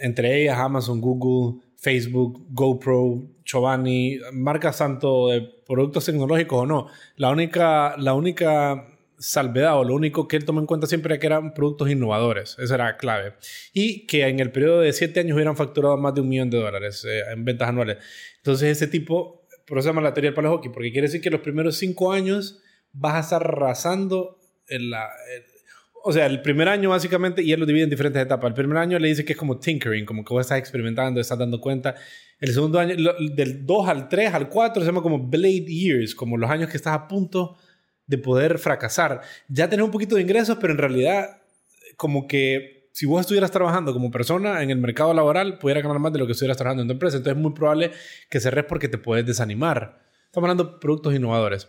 [0.00, 6.88] entre ellas Amazon, Google, Facebook, GoPro, Giovanni, marcas tanto de productos tecnológicos o no.
[7.16, 8.84] La única, la única
[9.18, 12.56] salvedad o lo único que él tomó en cuenta siempre era que eran productos innovadores.
[12.58, 13.34] Esa era clave.
[13.72, 16.58] Y que en el periodo de siete años hubieran facturado más de un millón de
[16.58, 17.98] dólares eh, en ventas anuales.
[18.38, 21.20] Entonces ese tipo, por eso se llama la teoría del palo hockey, porque quiere decir
[21.20, 22.60] que los primeros cinco años
[22.92, 25.08] vas a estar arrasando en la...
[26.08, 28.48] o sea, el primer año básicamente, y él lo divide en diferentes etapas.
[28.48, 31.38] El primer año le dice que es como tinkering, como que vos estás experimentando, estás
[31.38, 31.94] dando cuenta.
[32.40, 36.14] El segundo año, lo- del 2 al 3 al 4 se llama como blade years,
[36.14, 37.56] como los años que estás a punto
[38.06, 39.20] de poder fracasar.
[39.48, 41.42] Ya tenés un poquito de ingresos, pero en realidad
[41.96, 46.12] como que si vos estuvieras trabajando como persona en el mercado laboral, pudiera ganar más
[46.12, 47.18] de lo que estuvieras trabajando en tu empresa.
[47.18, 47.90] Entonces es muy probable
[48.30, 50.00] que cerres porque te puedes desanimar.
[50.24, 51.68] Estamos hablando de productos innovadores.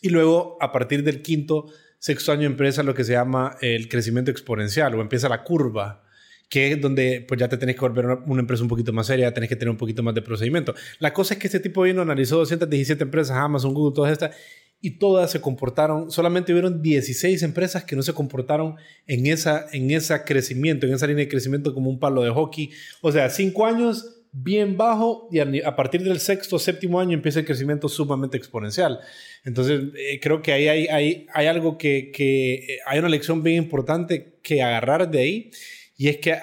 [0.00, 1.66] Y luego, a partir del quinto,
[1.98, 6.04] sexto año, empieza lo que se llama el crecimiento exponencial o empieza la curva,
[6.48, 9.06] que es donde pues ya te tenés que volver una, una empresa un poquito más
[9.06, 10.74] seria, tenés que tener un poquito más de procedimiento.
[10.98, 14.34] La cosa es que este tipo vino, analizó 217 empresas, Amazon, Google, todas estas,
[14.80, 18.76] y todas se comportaron, solamente hubieron 16 empresas que no se comportaron
[19.06, 22.70] en esa, en ese crecimiento, en esa línea de crecimiento como un palo de hockey.
[23.00, 27.40] O sea, cinco años bien bajo y a, partir del sexto o séptimo año empieza
[27.40, 29.00] el crecimiento sumamente exponencial.
[29.44, 33.42] Entonces, eh, creo que ahí hay, hay, hay algo que, que eh, hay una lección
[33.42, 35.50] bien importante que agarrar de ahí
[35.96, 36.36] y es que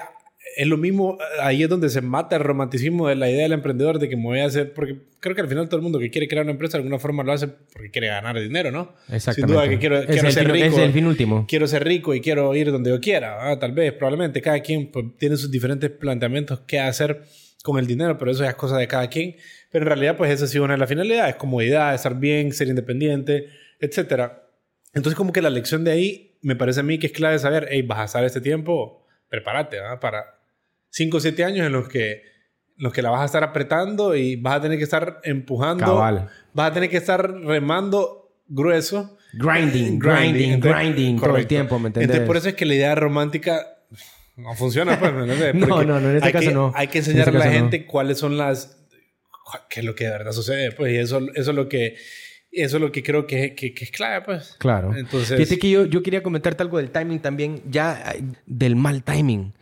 [0.56, 4.00] es lo mismo, ahí es donde se mata el romanticismo de la idea del emprendedor
[4.00, 6.10] de que me voy a hacer, porque creo que al final todo el mundo que
[6.10, 8.94] quiere crear una empresa de alguna forma lo hace porque quiere ganar dinero, ¿no?
[9.10, 9.34] Exactamente.
[9.34, 10.66] Sin duda que quiero, quiero ser fin- rico.
[10.68, 11.46] es el fin último.
[11.48, 14.42] Quiero ser rico y quiero ir donde yo quiera, ah, tal vez, probablemente.
[14.42, 17.24] Cada quien pues, tiene sus diferentes planteamientos qué hacer
[17.66, 19.36] con el dinero, pero eso ya es cosa de cada quien.
[19.72, 22.68] Pero en realidad, pues esa ha sido una de las finalidades, comodidad, estar bien, ser
[22.68, 23.48] independiente,
[23.80, 24.48] etcétera.
[24.94, 27.68] Entonces, como que la lección de ahí me parece a mí que es clave saber,
[27.72, 30.00] hey, vas a estar este tiempo, prepárate ¿ah?
[30.00, 30.40] para
[30.92, 32.22] 5 o 7 años en los que,
[32.78, 36.30] los que la vas a estar apretando y vas a tener que estar empujando, Cabal.
[36.54, 39.18] vas a tener que estar remando grueso.
[39.34, 42.10] Grinding, grinding, Entonces, grinding todo el tiempo, ¿me entendés?
[42.12, 43.80] Entonces, por eso es que la idea romántica
[44.38, 45.56] no funciona, pues, ¿me entiendes?
[45.56, 46.72] No, no, no, en este caso que- no.
[46.76, 47.60] Hay que En este enseñar a la caso no.
[47.60, 48.78] gente cuáles son las...
[49.70, 51.96] qué es lo que de verdad sucede, pues, y eso, eso es lo que...
[52.52, 54.56] eso es lo que creo que, que, que es clave, pues.
[54.60, 54.96] Claro.
[54.96, 55.38] Entonces...
[55.38, 58.14] Fíjate que yo, yo quería comentarte algo del timing también, ya
[58.46, 59.54] del mal timing.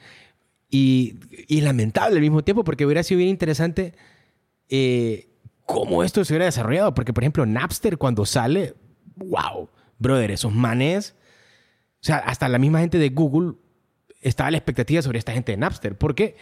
[0.70, 1.18] Y,
[1.48, 3.94] y lamentable al mismo tiempo, porque hubiera sido bien interesante
[4.70, 5.28] eh,
[5.68, 6.96] cómo esto se hubiera desarrollado.
[6.96, 8.74] Porque, por ejemplo, Napster cuando sale,
[9.16, 9.70] wow,
[10.00, 11.14] brother, esos manes,
[12.02, 13.54] o sea, hasta la misma gente de Google
[14.24, 15.98] estaba la expectativa sobre esta gente de Napster.
[15.98, 16.36] Porque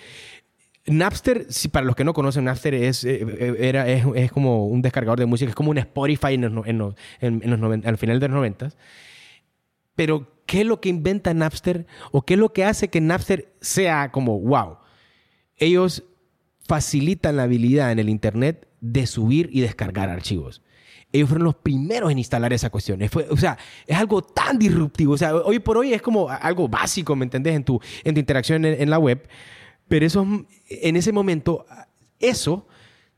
[0.86, 4.82] Napster, si para los que no conocen, Napster es, eh, eh, era, es, como un
[4.82, 7.88] descargador de música, es como un Spotify en los, en los, en, en los 90,
[7.88, 8.70] al final de los 90.
[9.96, 11.86] Pero, ¿qué es lo que inventa Napster?
[12.12, 14.78] ¿O qué es lo que hace que Napster sea como wow?
[15.58, 16.04] Ellos
[16.68, 20.64] facilitan la habilidad en el Internet de subir y descargar archivos.
[21.14, 23.02] Ellos fueron los primeros en instalar esa cuestión.
[23.30, 25.14] O sea, es algo tan disruptivo.
[25.14, 27.56] O sea, hoy por hoy es como algo básico, ¿me entendés?
[27.56, 29.28] En tu, en tu interacción en, en la web.
[29.88, 30.26] Pero eso,
[30.70, 31.66] en ese momento,
[32.20, 32.68] eso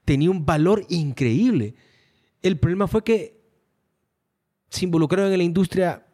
[0.06, 1.76] tenía un valor increíble.
[2.42, 3.42] El problema fue que
[4.70, 6.08] se involucraron en la industria,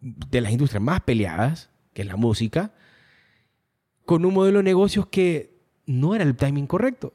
[0.00, 2.74] de las industrias más peleadas, que es la música,
[4.04, 7.14] con un modelo de negocios que no era el timing correcto.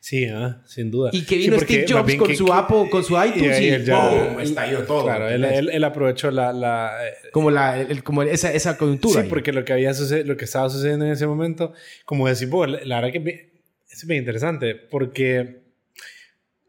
[0.00, 0.54] Sí, ¿eh?
[0.66, 1.10] sin duda.
[1.12, 3.74] Y que vino sí, Steve Jobs con, que, su Apple, con su iTunes y, y,
[3.74, 4.40] y ya, ¡boom!
[4.40, 5.04] estalló todo.
[5.04, 6.54] Claro, él, él, él, aprovechó la...
[6.54, 6.96] la
[7.32, 9.12] como la, el, como esa, esa coyuntura.
[9.14, 9.28] Sí, ahí.
[9.28, 9.92] porque lo que, había
[10.24, 11.74] lo que estaba sucediendo en ese momento,
[12.06, 13.50] como decís vos, la, la verdad que
[13.90, 15.64] es bien interesante, porque,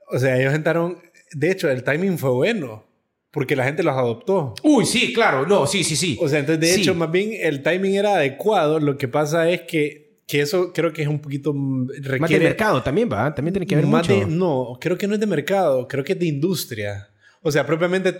[0.09, 0.97] o sea, ellos entraron,
[1.31, 2.85] de hecho, el timing fue bueno.
[3.33, 4.55] Porque la gente los adoptó.
[4.61, 5.47] Uy, sí, claro.
[5.47, 6.17] No, sí, sí, sí.
[6.19, 6.81] O sea, entonces, de Sí.
[6.81, 8.81] hecho, más bien el timing era adecuado.
[8.81, 11.53] Lo que pasa es que, que eso creo que es un poquito...
[11.53, 13.33] mm, Requiere Más de mercado también, ¿va?
[13.35, 14.19] También tiene que ver más mucho.
[14.21, 17.09] de- no, creo que no es de mercado, creo que es de industria.
[17.41, 18.15] O sea, propiamente,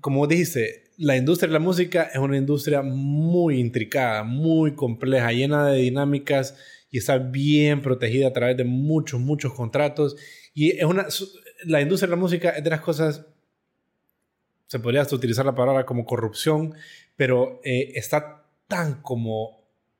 [0.00, 5.30] como vos dijiste, la industria de la música es una industria muy intricada, muy compleja,
[5.32, 6.56] llena de dinámicas
[6.90, 10.16] y está bien protegida a través de muchos, muchos contratos.
[10.54, 11.06] Y es una,
[11.66, 13.26] la industria de la música es de las cosas,
[14.66, 16.74] se podría hasta utilizar la palabra como corrupción,
[17.16, 19.57] pero eh, está tan como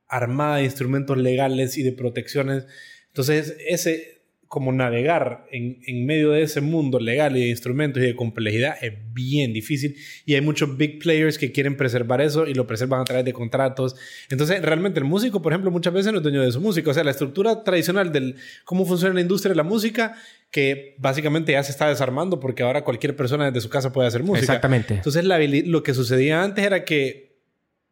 [0.09, 2.65] armada de instrumentos legales y de protecciones.
[3.07, 4.19] Entonces, ese,
[4.49, 8.75] como navegar en, en medio de ese mundo legal y de instrumentos y de complejidad
[8.81, 9.95] es bien difícil.
[10.25, 13.31] Y hay muchos big players que quieren preservar eso y lo preservan a través de
[13.31, 13.95] contratos.
[14.31, 16.89] Entonces, realmente el músico, por ejemplo, muchas veces no es dueño de su música.
[16.89, 20.15] O sea, la estructura tradicional del cómo funciona la industria de la música,
[20.49, 24.23] que básicamente ya se está desarmando porque ahora cualquier persona desde su casa puede hacer
[24.23, 24.39] música.
[24.39, 24.95] Exactamente.
[24.95, 27.29] Entonces, la lo que sucedía antes era que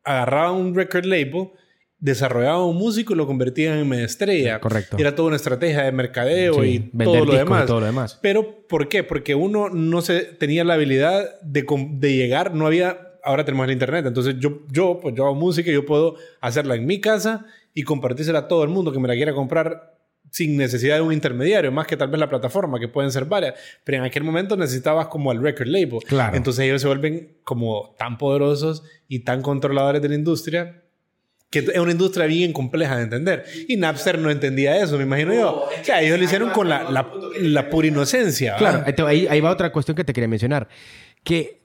[0.04, 1.50] agarraban un record label,
[2.00, 4.60] desarrollaban un músico y lo convertían en estrella.
[4.60, 4.98] Correcto.
[4.98, 7.66] Y era toda una estrategia de mercadeo Sí, y todo lo y demás.
[7.66, 8.20] todo lo demás.
[8.22, 9.04] Pero, ¿por qué?
[9.04, 11.66] Porque uno no se tenía la habilidad de,
[12.16, 13.04] llegar, no había...
[13.24, 16.76] Ahora tenemos el internet, entonces yo, yo, pues yo hago música y yo puedo hacerla
[16.76, 19.98] en mi casa y compartírsela a todo el mundo que me la quiera comprar
[20.32, 23.56] sin necesidad de un intermediario, más que tal vez la plataforma, que pueden ser varias.
[23.84, 26.00] Pero en aquel momento necesitabas como el record label.
[26.08, 26.38] Claro.
[26.38, 30.84] Entonces ellos se vuelven como tan poderosos y tan controladores de la industria
[31.50, 33.46] que es una industria bien compleja de entender.
[33.68, 35.64] Y Napster no entendía eso, me imagino yo.
[35.64, 37.10] O sea, ellos lo hicieron con la, la,
[37.40, 38.56] la pura inocencia.
[38.58, 40.68] Claro, ahí, ahí va otra cuestión que te quería mencionar.
[41.24, 41.57] Que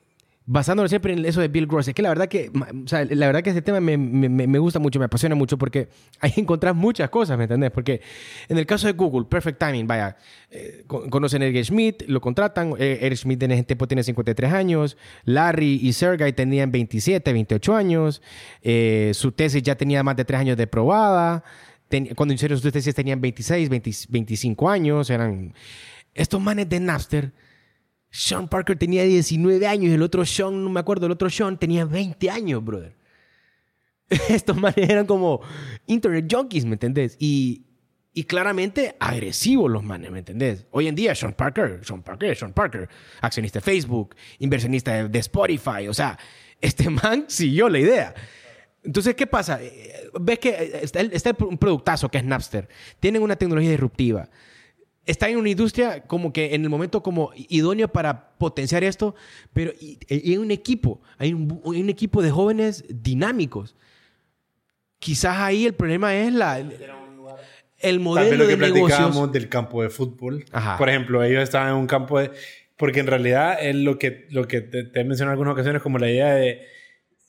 [0.53, 3.27] basándonos siempre en eso de Bill Gross, es que la verdad que, o sea, la
[3.27, 5.89] verdad que este tema me, me- me- gusta mucho, me apasiona mucho porque
[6.20, 7.70] ahí encontrás muchas cosas, ¿me entendés?
[7.70, 8.03] Porque
[8.49, 10.16] en el caso de Google, Perfect Timing, vaya,
[10.51, 14.03] eh, con- conocen a Eric Schmidt, lo contratan, eh, Eric Schmidt en ese tiempo tiene
[14.03, 18.20] 53 años, Larry y Sergey tenían 27, 28 años,
[18.62, 21.43] eh, su tesis ya tenía más de 3 años de probada,
[21.89, 25.55] Ten- cuando hicieron sus tesis tenían 26, 20 25 años, eran...
[26.15, 27.33] Estos manes de Napster
[28.13, 31.87] sean Parker tenía 19 años el otro Sean, no me acuerdo, el otro Sean tenía
[31.87, 32.95] 20 años, brother.
[34.29, 35.41] Estos manes eran como
[35.87, 37.17] internet junkies, ¿me entendés?
[37.19, 37.65] Y,
[38.13, 40.67] y claramente agresivos los manes, ¿me entendés?
[40.73, 42.87] Hoy en día, Sean Parker, Sean Parker, Sean Parker,
[43.23, 46.19] accionista de Facebook, inversionista de, de Spotify, o sea,
[46.61, 48.15] este man siguió la idea.
[48.85, 49.59] Entonces, ¿qué pasa?
[49.63, 52.69] Eh, Ves que está, está un productazo que es Napster.
[53.01, 54.29] Tienen una tecnología disruptiva
[55.07, 59.15] está en una industria como que en el momento como idóneo para potenciar esto,
[59.53, 63.74] pero y, y hay un equipo, hay un, hay un equipo de jóvenes dinámicos.
[64.99, 66.62] Quizás ahí el problema es la,
[67.79, 70.45] el modelo lo que de platicábamos del campo de fútbol.
[70.53, 70.79] Ajá.
[70.79, 72.31] Por ejemplo, ellos estaban en un campo de...
[72.77, 75.83] Porque en realidad es lo que, lo que te, te he mencionado en algunas ocasiones
[75.83, 76.62] como la idea de,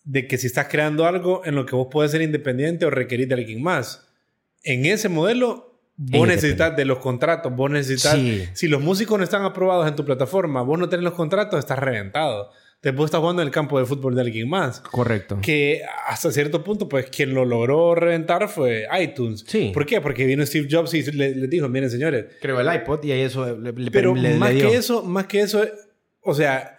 [0.04, 3.28] de que si estás creando algo en lo que vos puedes ser independiente o requerir
[3.28, 4.08] de alguien más.
[4.64, 8.14] En ese modelo, vos necesitas de los contratos, vos necesitas...
[8.16, 8.44] Sí.
[8.54, 11.80] Si los músicos no están aprobados en tu plataforma, vos no tenés los contratos, estás
[11.80, 12.50] reventado.
[12.82, 15.40] Después estás jugando en el campo de fútbol de alguien más Correcto.
[15.42, 19.46] que hasta cierto punto, pues quien lo logró reventar fue iTunes.
[19.48, 19.72] Sí.
[19.74, 20.02] ¿Por qué?
[20.02, 23.22] Porque vino Steve Jobs y le- les dijo, miren señores, Creo el iPod y ahí
[23.22, 24.70] eso le, le- pero le- le más dio.
[24.70, 25.66] que eso, más que eso,
[26.22, 26.78] o sea,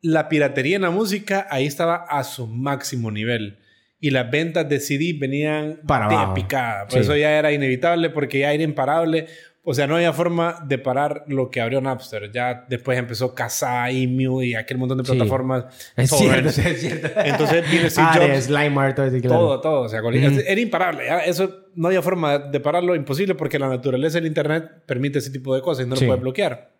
[0.00, 3.58] la piratería en la música ahí estaba a su máximo nivel.
[4.00, 6.34] Y las ventas de CD venían Para de abajo.
[6.34, 6.84] picada.
[6.84, 6.98] Por Sí.
[7.00, 9.26] eso ya era inevitable porque ya era imparable.
[9.64, 12.30] O sea, no había forma de parar lo que abrió Napster.
[12.32, 15.10] Ya después empezó Kazaa, Emu y aquel montón de Sí.
[15.10, 15.64] plataformas.
[15.96, 16.54] Es torrents.
[16.54, 17.08] cierto, es cierto.
[17.22, 18.44] Entonces viene Steve Jobs.
[18.44, 19.28] Slimer, todo claro.
[19.28, 19.80] Todo, todo.
[19.82, 20.40] O sea, cualquier- Ujú.
[20.46, 21.04] era imparable.
[21.26, 25.54] Eso no había forma de pararlo, imposible, porque la naturaleza del Internet permite ese tipo
[25.54, 26.04] de cosas y no Sí.
[26.04, 26.70] lo puede bloquear.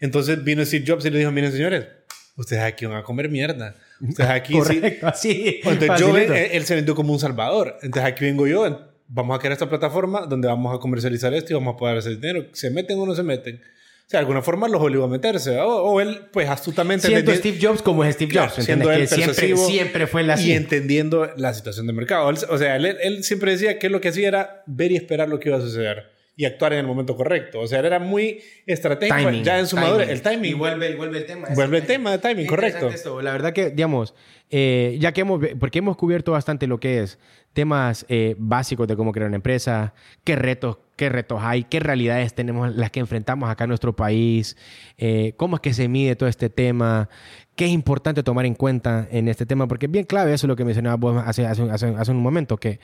[0.00, 1.86] Entonces vino Steve Jobs y le dijo: Miren, señores,
[2.36, 3.74] ustedes aquí van a comer mierda.
[4.00, 4.58] Ustedes aquí sí.
[4.58, 5.60] Correcto, así.
[5.64, 7.76] Entonces yo, él, él se vendió como un salvador.
[7.82, 8.92] Entonces aquí vengo yo.
[9.08, 12.18] Vamos a crear esta plataforma donde vamos a comercializar esto y vamos a poder hacer
[12.18, 12.46] dinero.
[12.52, 13.56] ¿Se meten o no se meten?
[13.56, 15.58] O sea, de alguna forma los obligó a meterse.
[15.58, 17.06] O, o él, pues astutamente.
[17.08, 18.64] Siendo Steve Jobs como es Steve Claro, Jobs.
[18.64, 19.12] siendo ¿entiendes?
[19.12, 22.28] él que siempre, siempre fue la y entendiendo la situación de mercado.
[22.48, 25.40] O sea, él, él siempre decía que lo que hacía era ver y esperar lo
[25.40, 27.60] que iba a suceder y actuar en el momento correcto.
[27.60, 29.90] O sea, era muy estratégico Timing, ya en su timing.
[29.90, 30.10] madurez.
[30.10, 30.50] El timing.
[30.50, 31.48] Y vuelve, vuelve el tema.
[31.54, 32.88] Vuelve el tema de timing, correcto.
[32.88, 33.22] esto.
[33.22, 34.14] La verdad que, digamos,
[34.50, 37.18] eh, ya que hemos, porque hemos cubierto bastante lo que es
[37.54, 39.94] temas eh, básicos de cómo crear una empresa,
[40.24, 44.58] qué retos, qué retos hay, qué realidades tenemos las que enfrentamos acá en nuestro país,
[44.98, 47.08] eh, cómo es que se mide todo este tema,
[47.56, 50.48] qué es importante tomar en cuenta en este tema, porque es bien clave eso es
[50.48, 52.78] lo que mencionabas vos hace, hace, hace, hace un momento, que,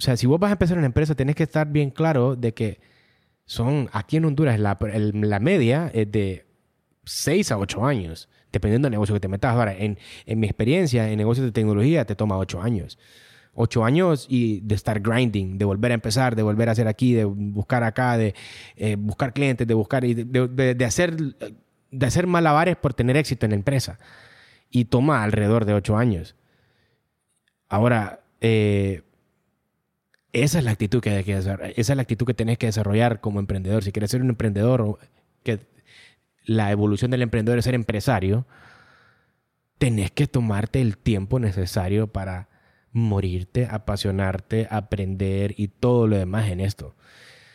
[0.00, 2.54] o sea, si vos vas a empezar una empresa, tenés que estar bien claro de
[2.54, 2.80] que
[3.44, 4.78] son, aquí en Honduras, la,
[5.12, 6.46] la media es de
[7.04, 9.52] 6 a 8 años, dependiendo del negocio que te metas.
[9.54, 12.98] Ahora, en, en mi experiencia en negocios de tecnología, te toma 8 años.
[13.52, 17.12] 8 años y de estar grinding, de volver a empezar, de volver a hacer aquí,
[17.12, 18.34] de buscar acá, de
[18.76, 21.14] eh, buscar clientes, de buscar y de, de- de hacer,
[21.90, 23.98] de hacer malabares por tener éxito en la empresa.
[24.70, 26.36] Y toma alrededor de 8 años.
[27.68, 29.02] Ahora, eh,
[30.32, 31.36] esa es la actitud que que.
[31.36, 33.82] Esa es la actitud que tenés que desarrollar como emprendedor.
[33.82, 34.98] Si quieres ser un emprendedor,
[35.42, 35.60] que
[36.44, 38.46] la evolución del emprendedor es ser empresario,
[39.78, 42.48] tenés que tomarte el tiempo necesario para
[42.92, 46.94] morirte, apasionarte, aprender y todo lo demás en esto.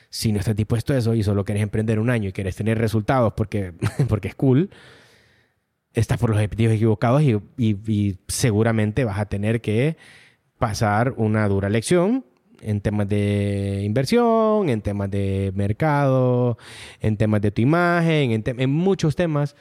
[0.09, 2.77] Si no estás dispuesto a eso y solo quieres emprender un año y quieres tener
[2.77, 3.73] resultados porque,
[4.07, 4.69] porque es cool,
[5.93, 9.97] estás por los objetivos equivocados y- y seguramente vas a tener que
[10.57, 12.25] pasar una dura lección
[12.65, 16.57] en temas de inversión, en temas de mercado,
[16.99, 19.55] en temas de tu imagen, en, en muchos temas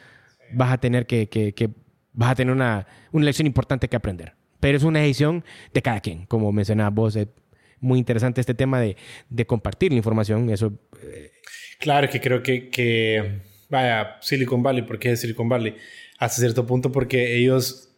[0.53, 1.71] vas a tener que, que- que-
[2.13, 4.35] vas a tener una, una lección importante que aprender.
[4.61, 7.17] Pero es una decisión de cada quien, como mencionabas vos.
[7.17, 7.29] Es
[7.81, 8.97] muy interesante este tema de,
[9.29, 10.49] de compartir la información.
[10.51, 10.73] Eso
[11.81, 15.75] Claro, es que creo que, que, vaya, Silicon Valley, ¿por qué Silicon Valley?
[16.19, 17.94] Hasta cierto punto porque ellos,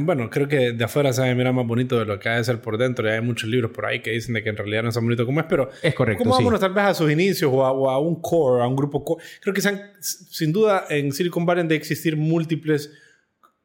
[0.00, 2.60] bueno, creo que de afuera se mira más bonito de lo que ha de ser
[2.60, 3.08] por dentro.
[3.08, 5.04] Y hay muchos libros por ahí que dicen de que en realidad no es tan
[5.04, 6.22] bonito como es, pero es correcto.
[6.22, 6.42] ¿cómo sí.
[6.42, 9.04] vámonos tal vez a sus inicios o a, o a un core, a un grupo
[9.04, 9.24] core?
[9.40, 12.92] Creo que sean, sin duda en Silicon Valley han de existir múltiples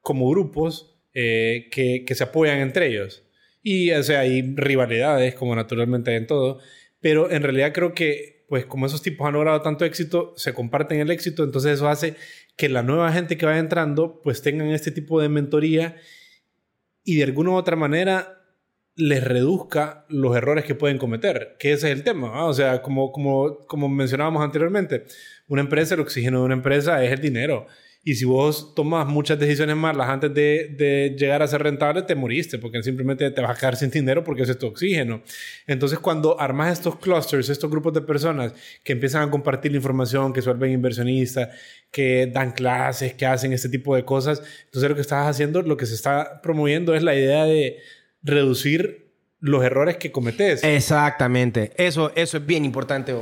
[0.02, 3.24] como grupos eh, que, que se apoyan entre ellos.
[3.64, 6.60] Y, o sea, hay rivalidades, como naturalmente hay en todo,
[7.02, 11.00] pero en realidad creo que, pues, como esos tipos han logrado tanto éxito, se comparten
[11.00, 12.16] el éxito, entonces eso hace
[12.58, 15.96] que la nueva gente que vaya entrando, pues, tengan este tipo de mentoría
[17.04, 18.34] y de alguna u otra manera
[18.96, 22.30] les reduzca los errores que pueden cometer, que ese es el tema.
[22.30, 22.48] ¿no?
[22.48, 25.06] O sea, como, como, como mencionábamos anteriormente,
[25.48, 27.68] una empresa, el oxígeno de una empresa es el dinero.
[28.08, 32.16] Y si vos tomas muchas decisiones malas antes de, de llegar a ser rentable, te
[32.16, 35.22] moriste, porque simplemente te vas a quedar sin dinero porque ese es tu oxígeno.
[35.66, 40.32] Entonces, cuando armas estos clusters, estos grupos de personas que empiezan a compartir la información,
[40.32, 41.50] que se vuelven inversionistas,
[41.92, 45.76] que dan clases, que hacen este tipo de cosas, entonces lo que estás haciendo, lo
[45.76, 47.80] que se está promoviendo es la idea de
[48.24, 49.08] reducir
[49.40, 50.64] los errores que cometes.
[50.64, 51.72] Exactamente.
[51.78, 53.14] Eso, eso es bien importante.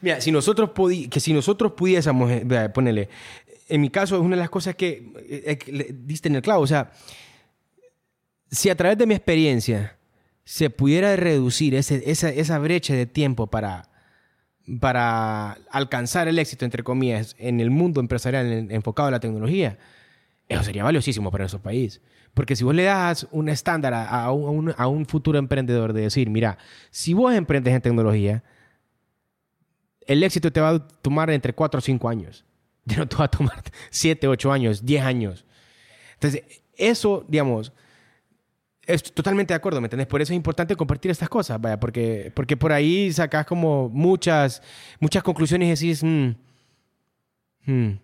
[0.00, 0.70] Mira, si nosotros
[1.10, 3.08] que si nosotros pudiésemos, eh, vea, ponele,
[3.68, 6.62] en mi caso es una de las cosas que, eh, eh, diste en el clavo.
[6.62, 6.90] O sea,
[8.50, 9.96] si a través de mi experiencia
[10.44, 13.88] se pudiera reducir ese- esa, esa brecha de tiempo para,
[14.80, 19.78] para alcanzar el éxito, entre comillas, en el mundo empresarial en- enfocado a la tecnología,
[20.48, 22.00] eso sería valiosísimo para nuestro país.
[22.34, 26.02] Porque si vos le das un estándar a, a un- a un futuro emprendedor de
[26.02, 26.58] decir, mira,
[26.90, 28.42] si vos emprendes en tecnología,
[30.06, 32.44] el éxito te va a tomar entre 4 o 5 años.
[32.86, 35.44] Ya no te va a tomar 7, 8 años, 10 años.
[36.14, 36.42] Entonces,
[36.76, 37.72] eso, digamos,
[38.86, 40.06] es totalmente de acuerdo, ¿me entendés?
[40.06, 44.62] Por eso es importante compartir estas cosas, vaya, porque, porque por ahí sacas como muchas,
[45.00, 46.30] muchas conclusiones y decís, "Mm,
[47.66, 47.98] hmm,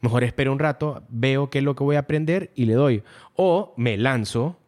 [0.00, 3.02] mejor espero un rato, veo qué es lo que voy a aprender y le doy.
[3.36, 4.58] O me lanzo.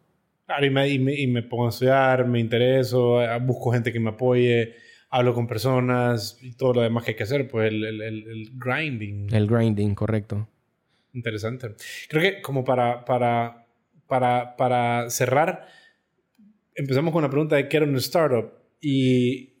[0.45, 3.91] Claro, y me, y, me, y me pongo a estudiar, me intereso, eh, busco gente
[3.91, 4.75] que me apoye,
[5.09, 8.51] hablo con personas y todo lo demás que hay que hacer, pues el, el, el-
[8.53, 9.33] grinding.
[9.33, 10.47] El grinding, correcto.
[11.13, 11.75] Interesante.
[12.09, 13.65] Creo que como para, para,
[14.07, 15.67] para, para cerrar,
[16.75, 18.51] empezamos con una pregunta de qué era un startup
[18.81, 19.53] y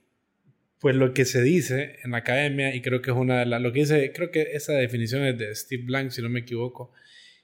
[0.79, 3.61] pues lo que se dice en la academia y creo que es una de las,
[3.61, 6.91] lo que dice, creo que esa definición es de Steve Blank, si no me equivoco,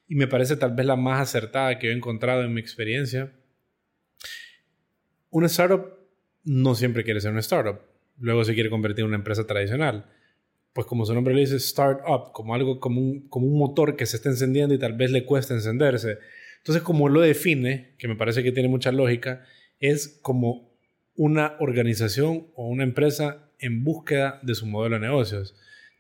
[0.08, 3.32] y me parece tal vez la más acertada que he encontrado en mi experiencia.
[5.32, 5.98] Un startup
[6.44, 7.80] no siempre quiere ser un startup,
[8.18, 10.06] luego se quiere convertir en una empresa tradicional.
[10.74, 14.06] Pues como su nombre le dice, startup, como algo como un, como un motor que
[14.06, 16.18] se está encendiendo y tal vez le cuesta encenderse.
[16.58, 19.46] Entonces, como lo define, que me parece que tiene mucha lógica,
[19.80, 20.74] es como
[21.16, 25.56] una organización o una empresa en búsqueda de su modelo de negocios.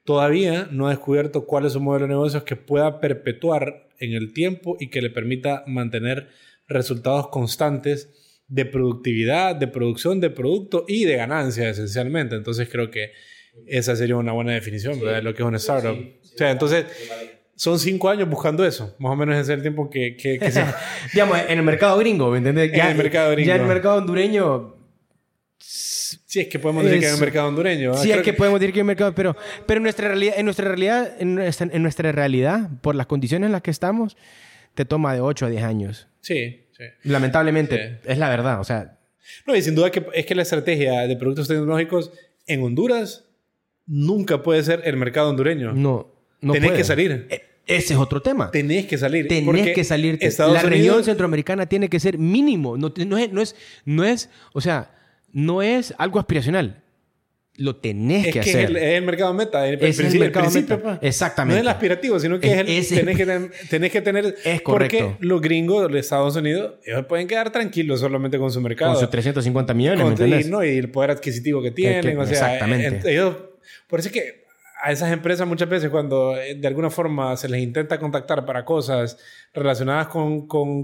[0.05, 4.33] Todavía no ha descubierto cuál es su modelo de negocios que pueda perpetuar en el
[4.33, 6.29] tiempo y que le permita mantener
[6.67, 8.09] resultados constantes
[8.53, 12.35] de productividad, de producción de producto y de ganancia esencialmente.
[12.35, 13.11] Entonces creo que
[13.65, 15.97] esa sería una buena definición de lo que es una startup.
[15.97, 16.85] o sea, entonces
[17.55, 18.95] son cinco años buscando eso.
[18.99, 20.15] Más o menos es el tiempo que...
[20.15, 20.39] que,
[21.13, 22.71] Digamos, en el mercado gringo, ¿me entiendes?
[22.71, 23.47] Ya, en el mercado gringo.
[23.47, 24.75] Ya en el mercado hondureño...
[25.57, 27.93] Sí, es que podemos decir que hay un mercado hondureño.
[27.95, 29.35] Sí, es que, podemos decir que hay un mercado, pero,
[29.65, 33.47] pero en nuestra realidad, en nuestra realidad, en nuestra, en nuestra realidad, por las condiciones
[33.47, 34.17] en las que estamos,
[34.73, 36.07] te toma de 8 a 10 años.
[36.21, 36.83] Sí, sí.
[37.03, 38.99] Lamentablemente, es la verdad, o sea...
[39.47, 42.11] No, y sin duda que es que la estrategia de productos tecnológicos
[42.45, 43.25] en Honduras
[43.85, 45.73] nunca puede ser el mercado hondureño.
[45.73, 47.27] No, no Tenés que salir.
[47.29, 48.51] E, ese es otro tema.
[48.51, 49.27] Tenés que salir.
[49.27, 50.19] Tenés que salir.
[50.39, 52.77] la región centroamericana tiene que ser mínimo.
[52.77, 53.55] No, no, es, no, es,
[53.85, 54.91] no es, o sea,
[55.31, 56.82] no es algo aspiracional.
[57.55, 58.75] Lo tenés que, hacer.
[58.75, 59.67] Es el, mercado meta.
[59.67, 60.79] El, es el mercado meta.
[60.79, 60.97] Pues.
[61.01, 61.53] Exactamente.
[61.53, 64.35] No es el aspirativo, sino que es, el, tenés, que tenés que tener...
[64.43, 64.97] Es correcto.
[64.97, 68.93] Porque los gringos de Estados Unidos, ellos pueden quedar tranquilos solamente con su mercado.
[68.93, 70.65] Con sus 350 millones, con, y, ¿no?
[70.65, 72.17] y el poder adquisitivo que tienen.
[72.17, 73.11] o sea, exactamente.
[73.11, 73.35] ellos...
[73.87, 74.42] Por eso es que
[74.83, 78.65] a esas empresas muchas veces cuando eh, de alguna forma se les intenta contactar para
[78.65, 79.17] cosas
[79.53, 80.83] relacionadas con, con,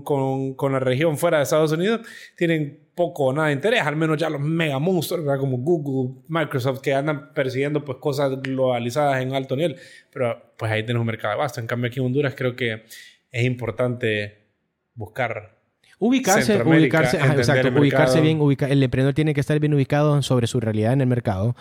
[0.56, 2.08] con, la región fuera de Estados Unidos,
[2.38, 6.80] tienen poco o nada de interés, al menos ya los mega monstruos como Google, Microsoft,
[6.80, 9.76] que andan persiguiendo pues cosas globalizadas en alto nivel,
[10.14, 11.60] pero pues ahí tienes un mercado de basto.
[11.60, 12.86] En cambio aquí en Honduras creo que
[13.32, 14.54] es importante
[14.94, 15.59] buscar
[16.02, 20.94] Ubicarse, ubicarse, exacto, ubicarse bien, el emprendedor tiene que estar bien ubicado sobre su realidad
[20.94, 21.58] en el mercado.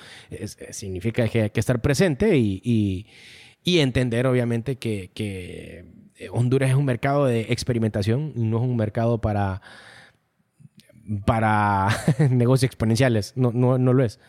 [0.70, 3.06] significa que hay que estar presente y,
[3.64, 5.86] y, entender, obviamente, que, que,
[6.30, 9.60] Honduras es un mercado de experimentación, no es un mercado para,
[11.26, 11.88] para
[12.30, 13.32] negocios exponenciales.
[13.36, 14.20] No, no, no lo es.